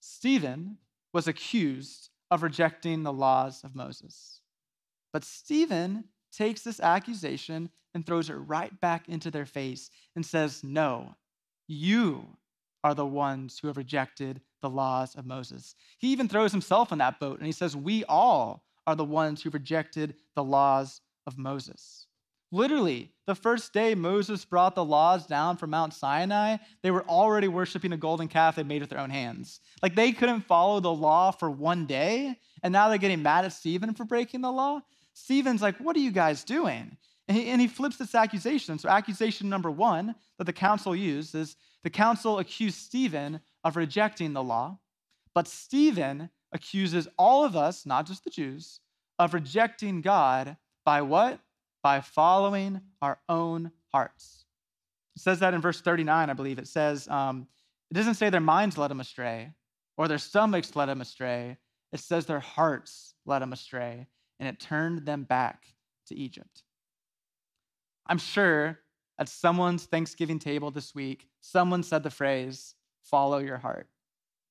Stephen 0.00 0.78
was 1.12 1.26
accused 1.26 2.10
of 2.30 2.42
rejecting 2.42 3.02
the 3.02 3.12
laws 3.12 3.64
of 3.64 3.74
Moses. 3.74 4.40
But 5.12 5.24
Stephen 5.24 6.04
takes 6.36 6.62
this 6.62 6.80
accusation 6.80 7.70
and 7.94 8.04
throws 8.04 8.30
it 8.30 8.34
right 8.34 8.78
back 8.80 9.08
into 9.08 9.30
their 9.30 9.46
face 9.46 9.90
and 10.16 10.24
says, 10.24 10.62
No, 10.64 11.14
you 11.66 12.26
are 12.82 12.94
the 12.94 13.06
ones 13.06 13.58
who 13.58 13.68
have 13.68 13.76
rejected 13.76 14.40
the 14.60 14.70
laws 14.70 15.14
of 15.14 15.26
Moses. 15.26 15.74
He 15.98 16.08
even 16.08 16.28
throws 16.28 16.52
himself 16.52 16.92
in 16.92 16.98
that 16.98 17.20
boat 17.20 17.38
and 17.38 17.46
he 17.46 17.52
says, 17.52 17.76
We 17.76 18.04
all 18.04 18.64
are 18.86 18.96
the 18.96 19.04
ones 19.04 19.42
who 19.42 19.50
rejected 19.50 20.14
the 20.34 20.44
laws 20.44 21.00
of 21.26 21.38
Moses. 21.38 22.06
Literally, 22.52 23.10
the 23.26 23.34
first 23.34 23.72
day 23.72 23.96
Moses 23.96 24.44
brought 24.44 24.76
the 24.76 24.84
laws 24.84 25.26
down 25.26 25.56
from 25.56 25.70
Mount 25.70 25.92
Sinai, 25.92 26.58
they 26.82 26.92
were 26.92 27.04
already 27.08 27.48
worshiping 27.48 27.92
a 27.92 27.96
golden 27.96 28.28
calf 28.28 28.54
they 28.54 28.62
made 28.62 28.80
with 28.80 28.90
their 28.90 29.00
own 29.00 29.10
hands. 29.10 29.58
Like 29.82 29.96
they 29.96 30.12
couldn't 30.12 30.42
follow 30.42 30.78
the 30.78 30.92
law 30.92 31.32
for 31.32 31.50
one 31.50 31.86
day, 31.86 32.38
and 32.62 32.72
now 32.72 32.88
they're 32.88 32.98
getting 32.98 33.22
mad 33.22 33.44
at 33.44 33.52
Stephen 33.52 33.92
for 33.92 34.04
breaking 34.04 34.42
the 34.42 34.52
law. 34.52 34.82
Stephen's 35.14 35.62
like, 35.62 35.78
What 35.78 35.96
are 35.96 36.00
you 36.00 36.10
guys 36.10 36.44
doing? 36.44 36.96
And 37.26 37.38
he, 37.38 37.48
and 37.48 37.60
he 37.60 37.68
flips 37.68 37.96
this 37.96 38.14
accusation. 38.14 38.78
So, 38.78 38.88
accusation 38.88 39.48
number 39.48 39.70
one 39.70 40.14
that 40.38 40.44
the 40.44 40.52
council 40.52 40.94
used 40.94 41.34
is 41.34 41.56
the 41.82 41.90
council 41.90 42.38
accused 42.38 42.76
Stephen 42.76 43.40
of 43.62 43.76
rejecting 43.76 44.32
the 44.32 44.42
law, 44.42 44.78
but 45.34 45.48
Stephen 45.48 46.28
accuses 46.52 47.08
all 47.18 47.44
of 47.44 47.56
us, 47.56 47.86
not 47.86 48.06
just 48.06 48.24
the 48.24 48.30
Jews, 48.30 48.80
of 49.18 49.32
rejecting 49.32 50.02
God 50.02 50.56
by 50.84 51.02
what? 51.02 51.40
By 51.82 52.00
following 52.00 52.80
our 53.00 53.18
own 53.28 53.70
hearts. 53.92 54.44
It 55.16 55.22
says 55.22 55.40
that 55.40 55.54
in 55.54 55.60
verse 55.60 55.80
39, 55.80 56.30
I 56.30 56.32
believe. 56.32 56.58
It 56.58 56.68
says, 56.68 57.08
um, 57.08 57.46
it 57.90 57.94
doesn't 57.94 58.14
say 58.14 58.30
their 58.30 58.40
minds 58.40 58.76
led 58.76 58.90
them 58.90 59.00
astray 59.00 59.52
or 59.96 60.08
their 60.08 60.18
stomachs 60.18 60.74
led 60.74 60.86
them 60.86 61.00
astray. 61.00 61.56
It 61.92 62.00
says 62.00 62.26
their 62.26 62.40
hearts 62.40 63.14
led 63.24 63.40
them 63.40 63.52
astray 63.52 64.08
and 64.38 64.48
it 64.48 64.60
turned 64.60 65.06
them 65.06 65.24
back 65.24 65.64
to 66.06 66.14
Egypt. 66.14 66.62
I'm 68.06 68.18
sure 68.18 68.80
at 69.18 69.28
someone's 69.28 69.84
Thanksgiving 69.84 70.38
table 70.38 70.70
this 70.70 70.94
week, 70.94 71.28
someone 71.40 71.82
said 71.82 72.02
the 72.02 72.10
phrase, 72.10 72.74
follow 73.02 73.38
your 73.38 73.58
heart. 73.58 73.88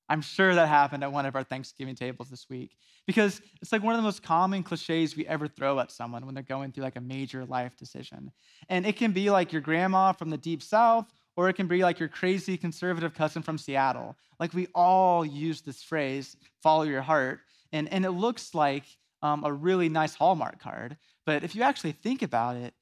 I'm 0.10 0.22
sure 0.22 0.54
that 0.54 0.68
happened 0.68 1.04
at 1.04 1.12
one 1.12 1.25
of 1.25 1.36
our 1.36 1.44
Thanksgiving 1.44 1.96
tables 1.96 2.30
this 2.30 2.50
week 2.50 2.75
because 3.08 3.42
it's 3.62 3.72
like 3.72 3.84
one 3.84 3.96
of 3.96 4.00
the 4.00 4.04
most 4.04 4.22
common 4.22 4.63
cliches 4.63 5.16
we 5.16 5.25
ever 5.28 5.48
throw 5.48 5.80
at 5.80 5.92
someone 5.92 6.25
when 6.25 6.36
they're 6.36 6.44
going 6.44 6.72
through 6.72 6.84
like 6.84 6.98
a 6.98 7.02
major 7.02 7.46
life 7.46 7.75
decision. 7.78 8.32
And 8.70 8.86
it 8.86 8.98
can 8.98 9.12
be 9.12 9.30
like 9.30 9.52
your 9.52 9.62
grandma 9.62 10.12
from 10.12 10.30
the 10.30 10.38
deep 10.38 10.62
south, 10.62 11.08
or 11.36 11.50
it 11.50 11.54
can 11.54 11.68
be 11.68 11.82
like 11.84 12.00
your 12.00 12.10
crazy 12.10 12.58
conservative 12.58 13.13
cousin 13.13 13.42
from 13.42 13.58
Seattle. 13.58 14.16
Like 14.40 14.54
we 14.54 14.68
all 14.75 15.25
use 15.25 15.62
this 15.62 15.82
phrase, 15.82 16.36
follow 16.62 16.84
your 16.84 17.02
heart. 17.02 17.40
And, 17.72 17.92
and 17.92 18.06
it 18.06 18.12
looks 18.12 18.54
like 18.54 18.84
um, 19.24 19.44
a 19.44 19.51
really 19.51 19.89
nice 19.89 20.13
Hallmark 20.13 20.60
card. 20.60 20.98
But 21.25 21.44
if 21.44 21.56
you 21.56 21.63
actually 21.63 21.94
think 21.94 22.22
about 22.22 22.58
it, 22.58 22.74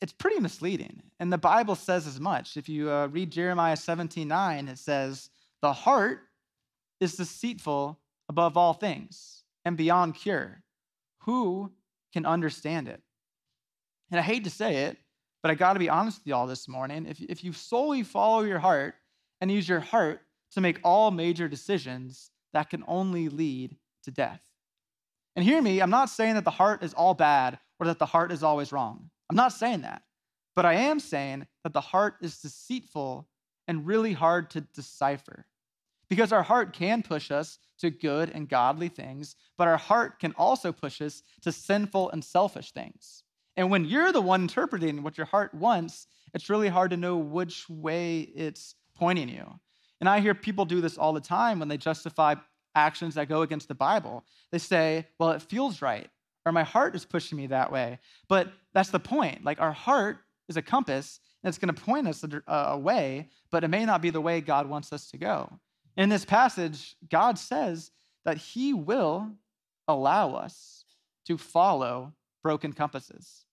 it's 0.00 0.12
pretty 0.12 0.40
misleading. 0.40 1.02
And 1.18 1.32
the 1.32 1.38
Bible 1.38 1.74
says 1.74 2.06
as 2.06 2.20
much. 2.20 2.56
If 2.56 2.68
you 2.68 2.90
uh, 2.90 3.08
read 3.08 3.30
Jeremiah 3.30 3.76
17 3.76 4.26
9, 4.26 4.68
it 4.68 4.78
says, 4.78 5.30
The 5.60 5.72
heart 5.72 6.20
is 7.00 7.16
deceitful 7.16 7.98
above 8.28 8.56
all 8.56 8.72
things 8.72 9.42
and 9.64 9.76
beyond 9.76 10.14
cure. 10.14 10.62
Who 11.22 11.72
can 12.12 12.24
understand 12.24 12.88
it? 12.88 13.02
And 14.10 14.20
I 14.20 14.22
hate 14.22 14.44
to 14.44 14.50
say 14.50 14.84
it, 14.84 14.98
but 15.42 15.50
I 15.50 15.54
got 15.54 15.72
to 15.72 15.78
be 15.78 15.88
honest 15.88 16.20
with 16.20 16.28
y'all 16.28 16.46
this 16.46 16.68
morning. 16.68 17.06
If, 17.06 17.20
if 17.20 17.42
you 17.42 17.52
solely 17.52 18.02
follow 18.02 18.42
your 18.42 18.58
heart 18.60 18.94
and 19.40 19.50
use 19.50 19.68
your 19.68 19.80
heart 19.80 20.20
to 20.52 20.60
make 20.60 20.78
all 20.84 21.10
major 21.10 21.48
decisions, 21.48 22.30
that 22.52 22.70
can 22.70 22.84
only 22.86 23.28
lead 23.28 23.76
to 24.04 24.10
death. 24.10 24.40
And 25.36 25.44
hear 25.44 25.60
me, 25.60 25.80
I'm 25.80 25.90
not 25.90 26.10
saying 26.10 26.34
that 26.34 26.44
the 26.44 26.50
heart 26.50 26.82
is 26.82 26.94
all 26.94 27.14
bad 27.14 27.58
or 27.80 27.86
that 27.86 27.98
the 27.98 28.06
heart 28.06 28.30
is 28.30 28.42
always 28.42 28.72
wrong. 28.72 29.10
I'm 29.28 29.36
not 29.36 29.52
saying 29.52 29.82
that. 29.82 30.02
But 30.54 30.64
I 30.64 30.74
am 30.74 31.00
saying 31.00 31.46
that 31.64 31.72
the 31.72 31.80
heart 31.80 32.16
is 32.20 32.38
deceitful 32.38 33.28
and 33.66 33.86
really 33.86 34.12
hard 34.12 34.50
to 34.50 34.60
decipher. 34.60 35.46
Because 36.08 36.32
our 36.32 36.42
heart 36.42 36.72
can 36.72 37.02
push 37.02 37.30
us 37.30 37.58
to 37.78 37.90
good 37.90 38.30
and 38.30 38.48
godly 38.48 38.88
things, 38.88 39.34
but 39.58 39.66
our 39.66 39.76
heart 39.76 40.20
can 40.20 40.32
also 40.36 40.70
push 40.70 41.00
us 41.00 41.22
to 41.42 41.50
sinful 41.50 42.10
and 42.10 42.22
selfish 42.22 42.72
things. 42.72 43.24
And 43.56 43.70
when 43.70 43.84
you're 43.84 44.12
the 44.12 44.20
one 44.20 44.42
interpreting 44.42 45.02
what 45.02 45.16
your 45.16 45.26
heart 45.26 45.54
wants, 45.54 46.06
it's 46.34 46.50
really 46.50 46.68
hard 46.68 46.90
to 46.90 46.96
know 46.96 47.16
which 47.16 47.68
way 47.68 48.20
it's 48.20 48.74
pointing 48.96 49.28
you. 49.28 49.58
And 50.00 50.08
I 50.08 50.20
hear 50.20 50.34
people 50.34 50.64
do 50.64 50.80
this 50.80 50.98
all 50.98 51.12
the 51.12 51.20
time 51.20 51.58
when 51.58 51.68
they 51.68 51.76
justify 51.76 52.34
actions 52.74 53.14
that 53.14 53.28
go 53.28 53.42
against 53.42 53.68
the 53.68 53.74
Bible. 53.74 54.24
They 54.52 54.58
say, 54.58 55.06
well, 55.18 55.30
it 55.30 55.42
feels 55.42 55.82
right, 55.82 56.08
or 56.44 56.52
my 56.52 56.64
heart 56.64 56.94
is 56.94 57.04
pushing 57.04 57.38
me 57.38 57.46
that 57.48 57.72
way. 57.72 57.98
But 58.28 58.52
that's 58.72 58.90
the 58.90 59.00
point. 59.00 59.44
Like 59.44 59.60
our 59.60 59.72
heart 59.72 60.18
is 60.48 60.56
a 60.56 60.62
compass, 60.62 61.20
and 61.42 61.48
it's 61.48 61.58
going 61.58 61.74
to 61.74 61.82
point 61.82 62.08
us 62.08 62.24
a 62.46 62.78
way, 62.78 63.28
but 63.50 63.64
it 63.64 63.68
may 63.68 63.84
not 63.84 64.02
be 64.02 64.10
the 64.10 64.20
way 64.20 64.40
God 64.40 64.68
wants 64.68 64.92
us 64.92 65.10
to 65.10 65.18
go. 65.18 65.58
In 65.96 66.08
this 66.08 66.24
passage, 66.24 66.96
God 67.10 67.38
says 67.38 67.90
that 68.24 68.38
He 68.38 68.74
will 68.74 69.30
allow 69.86 70.34
us 70.34 70.84
to 71.26 71.38
follow 71.38 72.12
broken 72.42 72.72
compasses. 72.72 73.44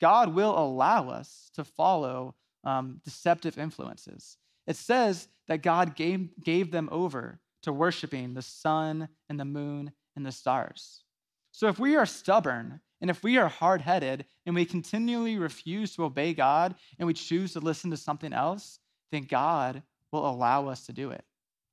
God 0.00 0.34
will 0.34 0.58
allow 0.58 1.08
us 1.08 1.50
to 1.54 1.64
follow 1.64 2.34
um, 2.64 3.00
deceptive 3.04 3.58
influences. 3.58 4.36
It 4.66 4.76
says 4.76 5.28
that 5.48 5.62
God 5.62 5.96
gave, 5.96 6.28
gave 6.42 6.70
them 6.70 6.88
over 6.92 7.40
to 7.62 7.72
worshiping 7.72 8.34
the 8.34 8.42
sun 8.42 9.08
and 9.28 9.38
the 9.38 9.44
moon 9.44 9.92
and 10.16 10.26
the 10.26 10.32
stars. 10.32 11.04
So 11.52 11.68
if 11.68 11.78
we 11.78 11.96
are 11.96 12.06
stubborn 12.06 12.80
and 13.00 13.10
if 13.10 13.22
we 13.22 13.36
are 13.36 13.48
hard 13.48 13.82
headed 13.82 14.24
and 14.46 14.54
we 14.54 14.64
continually 14.64 15.38
refuse 15.38 15.94
to 15.94 16.04
obey 16.04 16.34
God 16.34 16.74
and 16.98 17.06
we 17.06 17.14
choose 17.14 17.52
to 17.52 17.60
listen 17.60 17.90
to 17.90 17.96
something 17.96 18.32
else, 18.32 18.78
then 19.10 19.24
God 19.24 19.82
will 20.10 20.28
allow 20.28 20.68
us 20.68 20.86
to 20.86 20.92
do 20.92 21.10
it. 21.10 21.24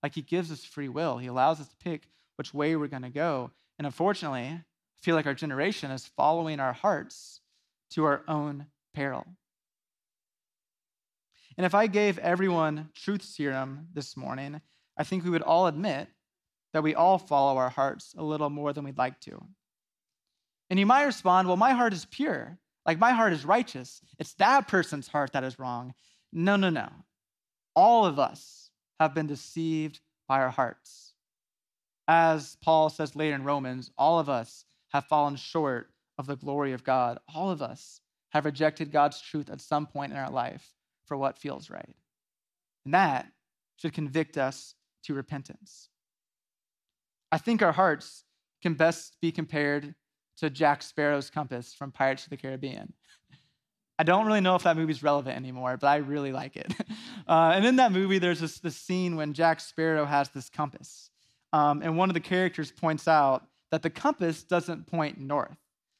Like 0.04 0.16
He 0.16 0.22
gives 0.22 0.52
us 0.52 0.64
free 0.64 0.90
will, 0.90 1.18
He 1.18 1.28
allows 1.28 1.60
us 1.60 1.68
to 1.70 1.76
pick 1.78 2.08
which 2.36 2.54
way 2.54 2.76
we're 2.76 2.88
going 2.88 3.04
to 3.04 3.10
go. 3.10 3.52
And 3.78 3.86
unfortunately, 3.86 4.48
I 4.48 4.64
feel 5.02 5.16
like 5.16 5.28
our 5.28 5.34
generation 5.34 5.92
is 5.92 6.06
following 6.06 6.60
our 6.60 6.74
hearts 6.74 7.42
to 7.92 8.06
our 8.06 8.24
own 8.28 8.68
peril. 8.94 9.26
And 11.58 11.66
if 11.66 11.76
I 11.76 11.88
gave 11.88 12.18
everyone 12.20 12.90
truth 12.96 13.24
serum 13.24 13.88
this 13.94 14.16
morning, 14.16 14.62
I 15.00 15.04
think 15.04 15.24
we 15.24 15.30
would 15.30 15.42
all 15.42 15.66
admit 15.68 16.10
that 16.74 16.84
we 16.84 16.94
all 16.94 17.18
follow 17.18 17.58
our 17.58 17.70
hearts 17.70 18.14
a 18.18 18.24
little 18.24 18.50
more 18.50 18.74
than 18.74 18.84
we'd 18.84 18.98
like 18.98 19.20
to. 19.22 19.42
And 20.70 20.78
you 20.78 20.86
might 20.86 21.06
respond, 21.06 21.48
well, 21.48 21.58
my 21.58 21.72
heart 21.72 21.94
is 21.94 22.06
pure. 22.06 22.60
Like 22.86 23.00
my 23.00 23.12
heart 23.12 23.34
is 23.34 23.46
righteous. 23.46 24.02
It's 24.20 24.34
that 24.36 24.68
person's 24.68 25.08
heart 25.08 25.32
that 25.34 25.44
is 25.44 25.58
wrong. 25.58 25.94
No, 26.32 26.58
no, 26.58 26.70
no. 26.70 26.90
All 27.76 28.06
of 28.06 28.20
us 28.20 28.70
have 29.00 29.16
been 29.16 29.26
deceived 29.26 30.02
by 30.28 30.42
our 30.42 30.50
hearts. 30.50 31.14
As 32.08 32.58
Paul 32.62 32.90
says 32.90 33.16
later 33.16 33.36
in 33.36 33.44
Romans, 33.44 33.92
all 33.98 34.20
of 34.20 34.30
us 34.30 34.66
have 34.90 35.06
fallen 35.06 35.38
short 35.38 35.90
of 36.18 36.28
the 36.28 36.36
glory 36.36 36.74
of 36.74 36.84
God. 36.84 37.20
All 37.34 37.50
of 37.50 37.62
us 37.62 38.02
have 38.30 38.46
rejected 38.46 38.92
God's 38.92 39.22
truth 39.22 39.50
at 39.50 39.62
some 39.62 39.88
point 39.88 40.12
in 40.12 40.18
our 40.18 40.30
life 40.30 40.74
for 41.06 41.16
what 41.16 41.38
feels 41.38 41.70
right. 41.70 41.96
And 42.86 42.94
that 42.94 43.32
should 43.78 43.94
convict 43.94 44.38
us 44.38 44.76
to 45.04 45.14
repentance. 45.14 45.90
I 47.32 47.38
think 47.38 47.62
our 47.62 47.72
hearts 47.72 48.24
can 48.62 48.74
best 48.74 49.18
be 49.22 49.32
compared 49.32 49.96
to 50.38 50.50
Jack 50.50 50.82
Sparrow's 50.82 51.30
compass 51.30 51.74
from 51.74 51.92
Pirates 51.92 52.24
of 52.24 52.30
the 52.30 52.38
Caribbean. 52.38 52.94
I 54.00 54.04
don't 54.04 54.26
really 54.26 54.40
know 54.40 54.56
if 54.56 54.64
that 54.64 54.78
movie's 54.78 55.04
relevant 55.04 55.36
anymore, 55.36 55.76
but 55.76 55.88
I 55.88 55.98
really 55.98 56.32
like 56.32 56.56
it. 56.56 56.74
Uh, 57.28 57.52
and 57.54 57.64
in 57.64 57.76
that 57.76 57.92
movie, 57.92 58.18
there's 58.18 58.40
this, 58.40 58.58
this, 58.58 58.76
scene 58.76 59.16
when 59.16 59.34
Jack 59.34 59.60
Sparrow 59.60 60.04
has 60.04 60.30
this 60.30 60.50
compass. 60.50 61.12
Um, 61.54 61.84
and 61.84 61.96
one 61.96 62.10
of 62.10 62.16
the 62.16 62.20
characters 62.20 62.72
points 62.72 63.08
out 63.08 63.46
that 63.70 63.84
the 63.84 63.90
compass 63.92 64.42
doesn't 64.42 64.88
point 64.88 65.20
north. 65.20 65.60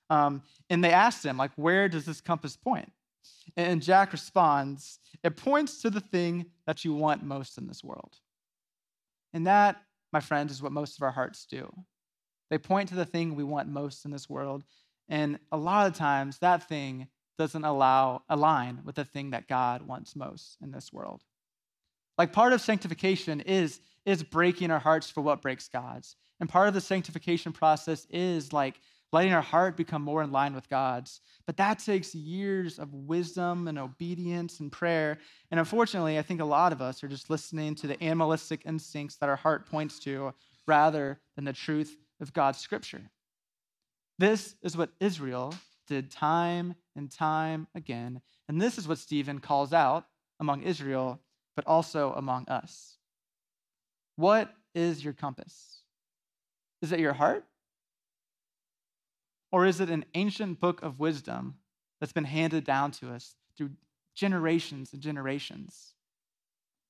Um, 0.10 0.42
and 0.72 0.84
they 0.84 0.92
asked 0.92 1.24
him, 1.24 1.38
like, 1.38 1.52
where 1.56 1.88
does 1.88 2.06
this 2.06 2.20
compass 2.20 2.58
point? 2.58 2.92
And 3.56 3.80
Jack 3.80 4.12
responds, 4.12 4.98
it 5.24 5.38
points 5.38 5.84
to 5.84 5.92
the 5.92 6.00
thing 6.00 6.48
that 6.66 6.84
you 6.84 6.96
want 6.96 7.22
most 7.22 7.60
in 7.60 7.68
this 7.68 7.84
world. 7.84 8.16
And 9.34 9.48
that, 9.48 9.82
my 10.12 10.20
friends, 10.20 10.52
is 10.52 10.62
what 10.62 10.72
most 10.72 10.98
of 10.98 11.04
our 11.04 11.12
hearts 11.12 11.46
do. 11.46 11.72
They 12.50 12.58
point 12.58 12.90
to 12.90 12.96
the 12.96 13.06
thing 13.06 13.36
we 13.36 13.44
want 13.44 13.70
most 13.70 14.06
in 14.06 14.12
this 14.12 14.30
world. 14.30 14.64
And 15.08 15.40
a 15.52 15.58
lot 15.58 15.88
of 15.88 15.94
times, 15.94 16.40
that 16.40 16.68
thing 16.68 17.08
doesn't 17.38 17.64
allow 17.64 18.24
align 18.30 18.82
with 18.84 18.96
the 18.96 19.06
thing 19.06 19.32
that 19.32 19.48
God 19.48 19.84
wants 19.84 20.16
most 20.16 20.58
in 20.62 20.72
this 20.72 20.92
world. 20.92 21.24
Like 22.18 22.34
part 22.34 22.54
of 22.54 22.62
sanctification 22.62 23.40
is 23.42 23.80
is 24.06 24.24
breaking 24.24 24.72
our 24.72 24.80
hearts 24.80 25.10
for 25.10 25.22
what 25.22 25.42
breaks 25.42 25.68
God's. 25.68 26.16
And 26.40 26.50
part 26.50 26.68
of 26.68 26.74
the 26.74 26.82
sanctification 26.82 27.52
process 27.52 28.06
is 28.10 28.52
like 28.52 28.82
letting 29.12 29.34
our 29.34 29.42
heart 29.42 29.76
become 29.76 30.04
more 30.04 30.22
in 30.22 30.32
line 30.32 30.54
with 30.54 30.70
God's. 30.70 31.22
But 31.46 31.58
that 31.58 31.80
takes 31.80 32.14
years 32.14 32.78
of 32.78 32.94
wisdom 32.94 33.68
and 33.68 33.80
obedience 33.80 34.60
and 34.60 34.72
prayer. 34.72 35.18
And 35.52 35.60
unfortunately, 35.60 36.20
I 36.20 36.22
think 36.22 36.42
a 36.42 36.46
lot 36.46 36.72
of 36.72 36.82
us 36.82 37.04
are 37.04 37.08
just 37.08 37.30
listening 37.30 37.76
to 37.76 37.88
the 37.88 38.02
animalistic 38.04 38.62
instincts 38.66 39.16
that 39.18 39.30
our 39.30 39.36
heart 39.36 39.70
points 39.70 40.00
to 40.02 40.34
rather 40.68 41.20
than 41.36 41.46
the 41.46 41.54
truth 41.54 41.96
of 42.22 42.34
God's 42.34 42.60
scripture. 42.60 43.02
This 44.20 44.56
is 44.62 44.78
what 44.78 44.92
Israel 45.00 45.56
did 45.88 46.12
time 46.12 46.76
and 46.96 47.12
time 47.12 47.68
again. 47.74 48.22
And 48.48 48.62
this 48.62 48.78
is 48.78 48.88
what 48.88 49.00
Stephen 49.00 49.40
calls 49.40 49.74
out 49.74 50.06
among 50.40 50.64
Israel, 50.64 51.20
but 51.56 51.66
also 51.66 52.14
among 52.14 52.48
us. 52.48 52.98
What 54.16 54.54
is 54.76 55.04
your 55.04 55.14
compass? 55.14 55.82
Is 56.82 56.92
it 56.92 57.00
your 57.00 57.14
heart? 57.14 57.46
Or 59.52 59.66
is 59.66 59.80
it 59.80 59.90
an 59.90 60.06
ancient 60.14 60.60
book 60.60 60.82
of 60.84 61.00
wisdom 61.00 61.56
that's 62.00 62.14
been 62.14 62.26
handed 62.26 62.64
down 62.64 62.92
to 62.92 63.12
us 63.12 63.36
through 63.58 63.72
generations 64.16 64.94
and 64.94 65.02
generations? 65.02 65.94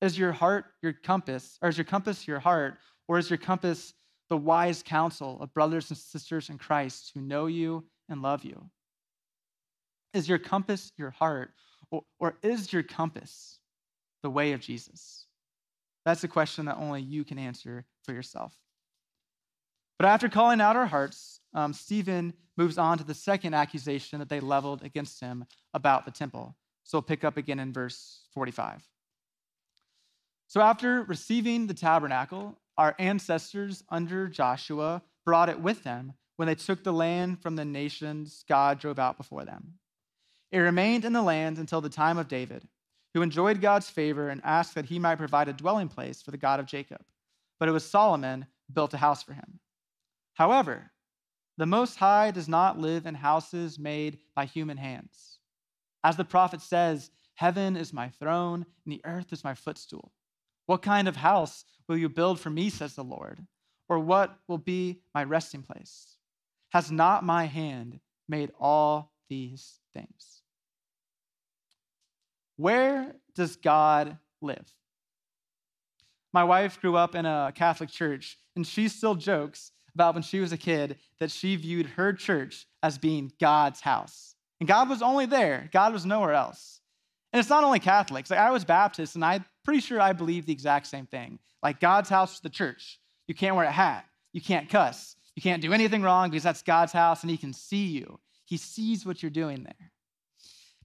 Is 0.01 0.17
your 0.17 0.31
heart 0.31 0.65
your 0.81 0.93
compass, 0.93 1.57
or 1.61 1.69
is 1.69 1.77
your 1.77 1.85
compass 1.85 2.27
your 2.27 2.39
heart, 2.39 2.77
or 3.07 3.17
is 3.17 3.29
your 3.29 3.37
compass 3.37 3.93
the 4.29 4.37
wise 4.37 4.83
counsel 4.83 5.41
of 5.41 5.53
brothers 5.53 5.89
and 5.89 5.97
sisters 5.97 6.49
in 6.49 6.57
Christ 6.57 7.11
who 7.13 7.21
know 7.21 7.47
you 7.47 7.85
and 8.07 8.21
love 8.21 8.43
you? 8.43 8.69
Is 10.13 10.27
your 10.27 10.39
compass 10.39 10.91
your 10.97 11.11
heart, 11.11 11.51
or, 11.91 12.03
or 12.19 12.37
is 12.41 12.71
your 12.71 12.83
compass 12.83 13.59
the 14.23 14.29
way 14.29 14.53
of 14.53 14.61
Jesus? 14.61 15.25
That's 16.05 16.23
a 16.23 16.27
question 16.27 16.65
that 16.65 16.77
only 16.77 17.01
you 17.01 17.23
can 17.23 17.37
answer 17.37 17.85
for 18.03 18.13
yourself. 18.13 18.53
But 19.99 20.07
after 20.07 20.29
calling 20.29 20.61
out 20.61 20.77
our 20.77 20.85
hearts, 20.85 21.41
um, 21.53 21.73
Stephen 21.73 22.33
moves 22.57 22.77
on 22.77 22.97
to 22.97 23.03
the 23.03 23.13
second 23.13 23.53
accusation 23.53 24.19
that 24.19 24.29
they 24.29 24.39
leveled 24.39 24.81
against 24.83 25.19
him 25.19 25.45
about 25.73 26.05
the 26.05 26.11
temple. 26.11 26.55
So 26.83 26.97
we'll 26.97 27.03
pick 27.03 27.25
up 27.25 27.35
again 27.35 27.59
in 27.59 27.73
verse 27.73 28.21
45. 28.33 28.81
So 30.47 30.61
after 30.61 31.03
receiving 31.03 31.67
the 31.67 31.73
tabernacle, 31.73 32.57
our 32.77 32.95
ancestors 32.97 33.83
under 33.89 34.27
Joshua 34.27 35.01
brought 35.25 35.49
it 35.49 35.59
with 35.59 35.83
them 35.83 36.13
when 36.37 36.47
they 36.47 36.55
took 36.55 36.83
the 36.83 36.93
land 36.93 37.41
from 37.41 37.57
the 37.57 37.65
nations 37.65 38.45
God 38.47 38.79
drove 38.79 38.99
out 38.99 39.17
before 39.17 39.43
them. 39.43 39.73
It 40.51 40.59
remained 40.59 41.03
in 41.03 41.13
the 41.13 41.21
land 41.21 41.59
until 41.59 41.81
the 41.81 41.89
time 41.89 42.17
of 42.17 42.29
David, 42.29 42.67
who 43.13 43.21
enjoyed 43.21 43.61
God's 43.61 43.89
favor 43.89 44.29
and 44.29 44.41
asked 44.45 44.75
that 44.75 44.85
he 44.85 44.97
might 44.97 45.17
provide 45.17 45.49
a 45.49 45.53
dwelling 45.53 45.89
place 45.89 46.21
for 46.21 46.31
the 46.31 46.37
God 46.37 46.59
of 46.59 46.65
Jacob. 46.65 47.01
But 47.59 47.67
it 47.67 47.73
was 47.73 47.83
Solomon 47.83 48.45
built 48.73 48.93
a 48.93 48.97
house 48.97 49.21
for 49.21 49.33
him. 49.33 49.59
However, 50.39 50.93
the 51.57 51.65
Most 51.65 51.97
High 51.97 52.31
does 52.31 52.47
not 52.47 52.79
live 52.79 53.05
in 53.05 53.15
houses 53.15 53.77
made 53.77 54.19
by 54.33 54.45
human 54.45 54.77
hands. 54.77 55.39
As 56.01 56.15
the 56.15 56.23
prophet 56.23 56.61
says, 56.61 57.11
Heaven 57.35 57.75
is 57.75 57.91
my 57.91 58.07
throne, 58.07 58.65
and 58.85 58.93
the 58.93 59.01
earth 59.03 59.33
is 59.33 59.43
my 59.43 59.53
footstool. 59.53 60.13
What 60.65 60.81
kind 60.81 61.09
of 61.09 61.17
house 61.17 61.65
will 61.89 61.97
you 61.97 62.07
build 62.07 62.39
for 62.39 62.49
me, 62.49 62.69
says 62.69 62.95
the 62.95 63.03
Lord? 63.03 63.45
Or 63.89 63.99
what 63.99 64.39
will 64.47 64.57
be 64.57 65.01
my 65.13 65.25
resting 65.25 65.61
place? 65.61 66.15
Has 66.69 66.89
not 66.89 67.25
my 67.25 67.43
hand 67.43 67.99
made 68.29 68.51
all 68.57 69.11
these 69.29 69.79
things? 69.93 70.41
Where 72.55 73.13
does 73.35 73.57
God 73.57 74.17
live? 74.41 74.73
My 76.31 76.45
wife 76.45 76.79
grew 76.79 76.95
up 76.95 77.13
in 77.13 77.25
a 77.25 77.51
Catholic 77.53 77.89
church, 77.89 78.37
and 78.55 78.65
she 78.65 78.87
still 78.87 79.15
jokes 79.15 79.71
about 79.93 80.13
when 80.13 80.23
she 80.23 80.39
was 80.39 80.51
a 80.51 80.57
kid 80.57 80.97
that 81.19 81.31
she 81.31 81.55
viewed 81.55 81.85
her 81.87 82.13
church 82.13 82.67
as 82.81 82.97
being 82.97 83.31
God's 83.39 83.81
house. 83.81 84.35
And 84.59 84.67
God 84.67 84.89
was 84.89 85.01
only 85.01 85.25
there, 85.25 85.69
God 85.71 85.93
was 85.93 86.05
nowhere 86.05 86.33
else. 86.33 86.81
And 87.31 87.39
it's 87.39 87.49
not 87.49 87.63
only 87.63 87.79
Catholics. 87.79 88.29
Like 88.29 88.39
I 88.39 88.51
was 88.51 88.65
Baptist, 88.65 89.15
and 89.15 89.23
I'm 89.23 89.45
pretty 89.63 89.81
sure 89.81 90.01
I 90.01 90.13
believe 90.13 90.45
the 90.45 90.53
exact 90.53 90.87
same 90.87 91.05
thing. 91.05 91.39
Like 91.61 91.79
God's 91.79 92.09
house 92.09 92.35
is 92.35 92.39
the 92.39 92.49
church. 92.49 92.99
You 93.27 93.35
can't 93.35 93.55
wear 93.55 93.65
a 93.65 93.71
hat, 93.71 94.05
you 94.33 94.41
can't 94.41 94.69
cuss, 94.69 95.15
you 95.35 95.41
can't 95.41 95.61
do 95.61 95.73
anything 95.73 96.01
wrong 96.01 96.29
because 96.29 96.43
that's 96.43 96.63
God's 96.63 96.91
house 96.91 97.21
and 97.21 97.29
He 97.29 97.37
can 97.37 97.53
see 97.53 97.85
you. 97.85 98.19
He 98.45 98.57
sees 98.57 99.05
what 99.05 99.21
you're 99.21 99.29
doing 99.29 99.63
there. 99.63 99.91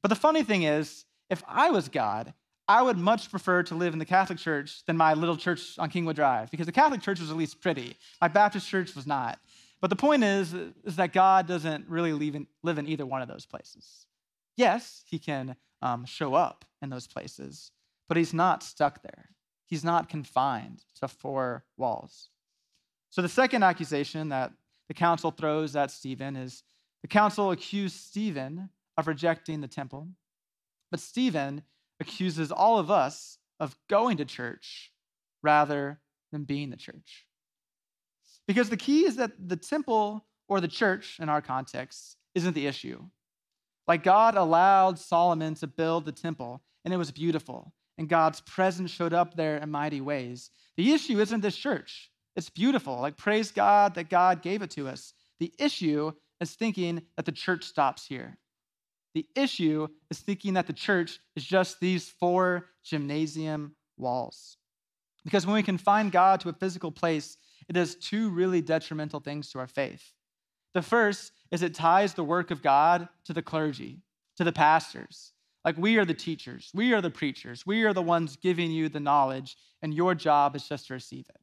But 0.03 0.09
the 0.09 0.17
funny 0.17 0.43
thing 0.43 0.65
is, 0.65 1.07
if 1.31 1.43
I 1.49 1.71
was 1.71 1.89
God, 1.89 2.35
I 2.67 2.83
would 2.83 2.97
much 2.97 3.31
prefer 3.31 3.63
to 3.65 3.75
live 3.75 3.93
in 3.93 3.99
the 3.99 4.05
Catholic 4.05 4.39
Church 4.39 4.85
than 4.87 4.97
my 4.97 5.15
little 5.15 5.37
church 5.37 5.79
on 5.79 5.91
Kingwood 5.91 6.15
Drive 6.15 6.51
because 6.51 6.67
the 6.67 6.73
Catholic 6.73 7.03
Church 7.03 7.21
was 7.21 7.31
at 7.31 7.37
least 7.37 7.61
pretty. 7.61 7.97
My 8.21 8.29
Baptist 8.29 8.69
church 8.69 8.95
was 8.95 9.07
not. 9.07 9.39
But 9.81 9.91
the 9.91 9.97
point 9.97 10.25
is, 10.25 10.55
is 10.85 10.97
that 10.97 11.13
God 11.13 11.47
doesn't 11.47 11.87
really 11.89 12.15
live 12.15 12.35
in, 12.35 12.47
live 12.63 12.79
in 12.79 12.89
either 12.89 13.05
one 13.05 13.21
of 13.21 13.29
those 13.29 13.45
places. 13.45 14.07
Yes, 14.57 15.03
He 15.07 15.19
can 15.19 15.57
um, 15.83 16.07
show 16.07 16.35
up 16.35 16.65
in 16.81 16.89
those 16.89 17.07
places, 17.07 17.71
but 18.09 18.17
He's 18.17 18.33
not 18.33 18.63
stuck 18.63 19.03
there. 19.03 19.29
He's 19.67 19.85
not 19.85 20.09
confined 20.09 20.85
to 21.01 21.09
four 21.09 21.65
walls. 21.77 22.31
So 23.11 23.21
the 23.21 23.29
second 23.29 23.63
accusation 23.63 24.31
that 24.31 24.53
the 24.89 24.95
council 24.95 25.31
throws 25.31 25.77
at 25.77 25.91
Stephen 25.91 26.35
is 26.35 26.63
the 27.03 27.09
council 27.09 27.51
accused 27.51 27.97
Stephen 27.97 28.71
of 28.97 29.07
rejecting 29.07 29.61
the 29.61 29.69
temple, 29.69 30.09
but 30.91 31.01
Stephen 31.01 31.63
accuses 32.01 32.51
all 32.51 32.79
of 32.79 32.91
us 32.91 33.39
of 33.61 33.77
going 33.89 34.17
to 34.19 34.25
church 34.25 34.91
rather 35.43 36.01
than 36.33 36.45
being 36.45 36.71
the 36.71 36.77
church. 36.77 37.27
Because 38.47 38.69
the 38.69 38.77
key 38.77 39.07
is 39.07 39.17
that 39.17 39.33
the 39.49 39.57
temple 39.57 40.27
or 40.49 40.61
the 40.61 40.69
church 40.69 41.19
in 41.21 41.29
our 41.29 41.41
context 41.41 42.17
isn't 42.35 42.55
the 42.55 42.67
issue. 42.67 43.03
Like 43.87 44.03
God 44.03 44.37
allowed 44.37 44.99
Solomon 44.99 45.55
to 45.57 45.67
build 45.67 46.05
the 46.05 46.13
temple, 46.13 46.63
and 46.85 46.93
it 46.93 46.97
was 46.99 47.11
beautiful, 47.11 47.73
and 47.99 48.09
God's 48.09 48.41
presence 48.41 48.91
showed 48.91 49.13
up 49.13 49.35
there 49.35 49.59
in 49.59 49.71
mighty 49.71 50.01
ways. 50.01 50.51
The 50.77 50.93
issue 50.93 51.21
isn't 51.21 51.41
this 51.41 51.57
church. 51.57 52.11
It's 52.37 52.51
beautiful. 52.51 53.01
Like, 53.01 53.17
praise 53.17 53.53
God 53.53 53.95
that 53.95 54.11
God 54.11 54.43
gave 54.43 54.63
it 54.63 54.71
to 54.73 54.89
us. 54.89 55.13
The 55.39 55.53
issue 55.59 56.13
is 56.41 56.55
thinking 56.55 57.03
that 57.17 57.27
the 57.27 57.33
church 57.33 57.65
stops 57.65 58.07
here. 58.07 58.37
The 59.15 59.27
issue 59.37 59.89
is 60.11 60.19
thinking 60.19 60.55
that 60.55 60.67
the 60.67 60.73
church 60.73 61.21
is 61.37 61.45
just 61.45 61.81
these 61.81 62.09
four 62.09 62.67
gymnasium 62.85 63.77
walls. 63.97 64.57
Because 65.25 65.47
when 65.47 65.55
we 65.55 65.63
confine 65.63 66.11
God 66.11 66.41
to 66.41 66.49
a 66.49 66.55
physical 66.55 66.91
place, 66.91 67.37
it 67.69 67.75
does 67.75 67.95
two 67.95 68.31
really 68.31 68.61
detrimental 68.61 69.21
things 69.21 69.51
to 69.51 69.59
our 69.59 69.67
faith. 69.67 70.13
The 70.75 70.83
first 70.83 71.33
is 71.51 71.63
it 71.63 71.75
ties 71.75 72.15
the 72.15 72.25
work 72.25 72.51
of 72.51 72.63
God 72.63 73.09
to 73.25 73.33
the 73.33 73.43
clergy, 73.43 74.03
to 74.37 74.45
the 74.45 74.53
pastors. 74.53 75.33
Like 75.65 75.79
we 75.79 75.97
are 75.97 76.05
the 76.05 76.13
teachers, 76.13 76.71
we 76.75 76.93
are 76.93 77.01
the 77.01 77.11
preachers, 77.11 77.65
we 77.65 77.85
are 77.85 77.95
the 77.95 78.03
ones 78.03 78.37
giving 78.37 78.71
you 78.71 78.89
the 78.89 79.01
knowledge, 79.01 79.57
and 79.81 79.95
your 79.95 80.15
job 80.15 80.57
is 80.57 80.69
just 80.69 80.89
to 80.89 80.95
receive 80.95 81.27
it. 81.29 81.41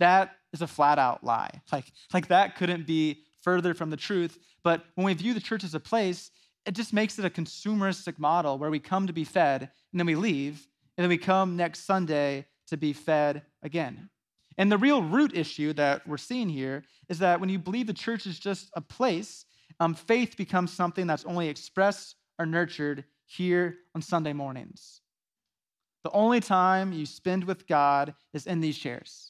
That 0.00 0.36
is 0.52 0.62
a 0.62 0.66
flat 0.66 0.98
out 0.98 1.22
lie. 1.22 1.50
Like, 1.70 1.92
like 2.12 2.28
that 2.28 2.56
couldn't 2.56 2.86
be 2.86 3.22
further 3.42 3.74
from 3.74 3.90
the 3.90 3.96
truth. 3.96 4.38
But 4.64 4.84
when 4.94 5.04
we 5.06 5.14
view 5.14 5.34
the 5.34 5.40
church 5.40 5.62
as 5.62 5.74
a 5.74 5.80
place, 5.80 6.30
it 6.68 6.74
just 6.74 6.92
makes 6.92 7.18
it 7.18 7.24
a 7.24 7.30
consumeristic 7.30 8.18
model 8.18 8.58
where 8.58 8.70
we 8.70 8.78
come 8.78 9.06
to 9.06 9.12
be 9.14 9.24
fed 9.24 9.62
and 9.62 9.98
then 9.98 10.06
we 10.06 10.14
leave, 10.14 10.68
and 10.96 11.02
then 11.02 11.08
we 11.08 11.16
come 11.16 11.56
next 11.56 11.86
Sunday 11.86 12.44
to 12.66 12.76
be 12.76 12.92
fed 12.92 13.40
again. 13.62 14.10
And 14.58 14.70
the 14.70 14.76
real 14.76 15.02
root 15.02 15.34
issue 15.34 15.72
that 15.72 16.06
we're 16.06 16.18
seeing 16.18 16.50
here 16.50 16.84
is 17.08 17.20
that 17.20 17.40
when 17.40 17.48
you 17.48 17.58
believe 17.58 17.86
the 17.86 17.94
church 17.94 18.26
is 18.26 18.38
just 18.38 18.68
a 18.74 18.82
place, 18.82 19.46
um, 19.80 19.94
faith 19.94 20.36
becomes 20.36 20.70
something 20.70 21.06
that's 21.06 21.24
only 21.24 21.48
expressed 21.48 22.16
or 22.38 22.44
nurtured 22.44 23.04
here 23.24 23.76
on 23.94 24.02
Sunday 24.02 24.34
mornings. 24.34 25.00
The 26.04 26.10
only 26.10 26.40
time 26.40 26.92
you 26.92 27.06
spend 27.06 27.44
with 27.44 27.66
God 27.66 28.14
is 28.34 28.46
in 28.46 28.60
these 28.60 28.76
chairs. 28.76 29.27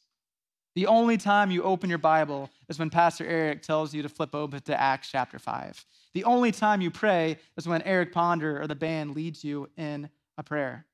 The 0.79 0.87
only 0.87 1.17
time 1.17 1.51
you 1.51 1.65
open 1.65 1.89
your 1.89 1.99
Bible 1.99 2.51
is 2.69 2.79
when 2.79 2.89
Pastor 2.89 3.27
Eric 3.27 3.63
tells 3.63 3.93
you 3.93 4.01
to 4.03 4.09
flip 4.09 4.33
over 4.33 4.61
to 4.61 4.81
Acts 4.81 5.11
chapter 5.11 5.41
5. 5.41 5.85
The 6.15 6.23
only 6.23 6.53
time 6.53 6.81
you 6.81 6.89
pray 6.89 7.39
is 7.57 7.67
when 7.67 7.83
Eric 7.83 8.13
Ponder 8.13 8.63
or 8.63 8.69
the 8.69 8.77
band 8.77 9.17
leads 9.17 9.43
you 9.43 9.69
in 9.77 10.09
a 10.37 10.45
prayer. 10.45 10.87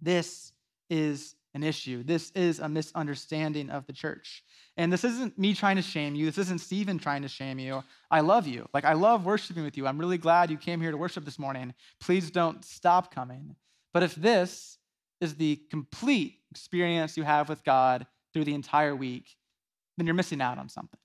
This 0.00 0.52
is 0.88 1.34
an 1.54 1.64
issue. 1.64 2.04
This 2.04 2.30
is 2.36 2.60
a 2.60 2.68
misunderstanding 2.68 3.68
of 3.68 3.84
the 3.88 3.92
church. 3.92 4.44
And 4.76 4.92
this 4.92 5.02
isn't 5.02 5.36
me 5.36 5.54
trying 5.54 5.74
to 5.74 5.82
shame 5.82 6.14
you. 6.14 6.26
This 6.26 6.38
isn't 6.38 6.60
Stephen 6.60 7.00
trying 7.00 7.22
to 7.22 7.28
shame 7.28 7.58
you. 7.58 7.82
I 8.12 8.20
love 8.20 8.46
you. 8.46 8.68
Like, 8.72 8.84
I 8.84 8.92
love 8.92 9.24
worshiping 9.26 9.64
with 9.64 9.76
you. 9.76 9.88
I'm 9.88 9.98
really 9.98 10.18
glad 10.18 10.52
you 10.52 10.56
came 10.56 10.80
here 10.80 10.92
to 10.92 10.96
worship 10.96 11.24
this 11.24 11.36
morning. 11.36 11.74
Please 11.98 12.30
don't 12.30 12.64
stop 12.64 13.12
coming. 13.12 13.56
But 13.92 14.04
if 14.04 14.14
this 14.14 14.78
is 15.20 15.34
the 15.34 15.60
complete 15.68 16.38
experience 16.52 17.16
you 17.16 17.24
have 17.24 17.48
with 17.48 17.64
God, 17.64 18.06
through 18.32 18.44
the 18.44 18.54
entire 18.54 18.94
week, 18.94 19.36
then 19.96 20.06
you're 20.06 20.14
missing 20.14 20.40
out 20.40 20.58
on 20.58 20.68
something. 20.68 20.98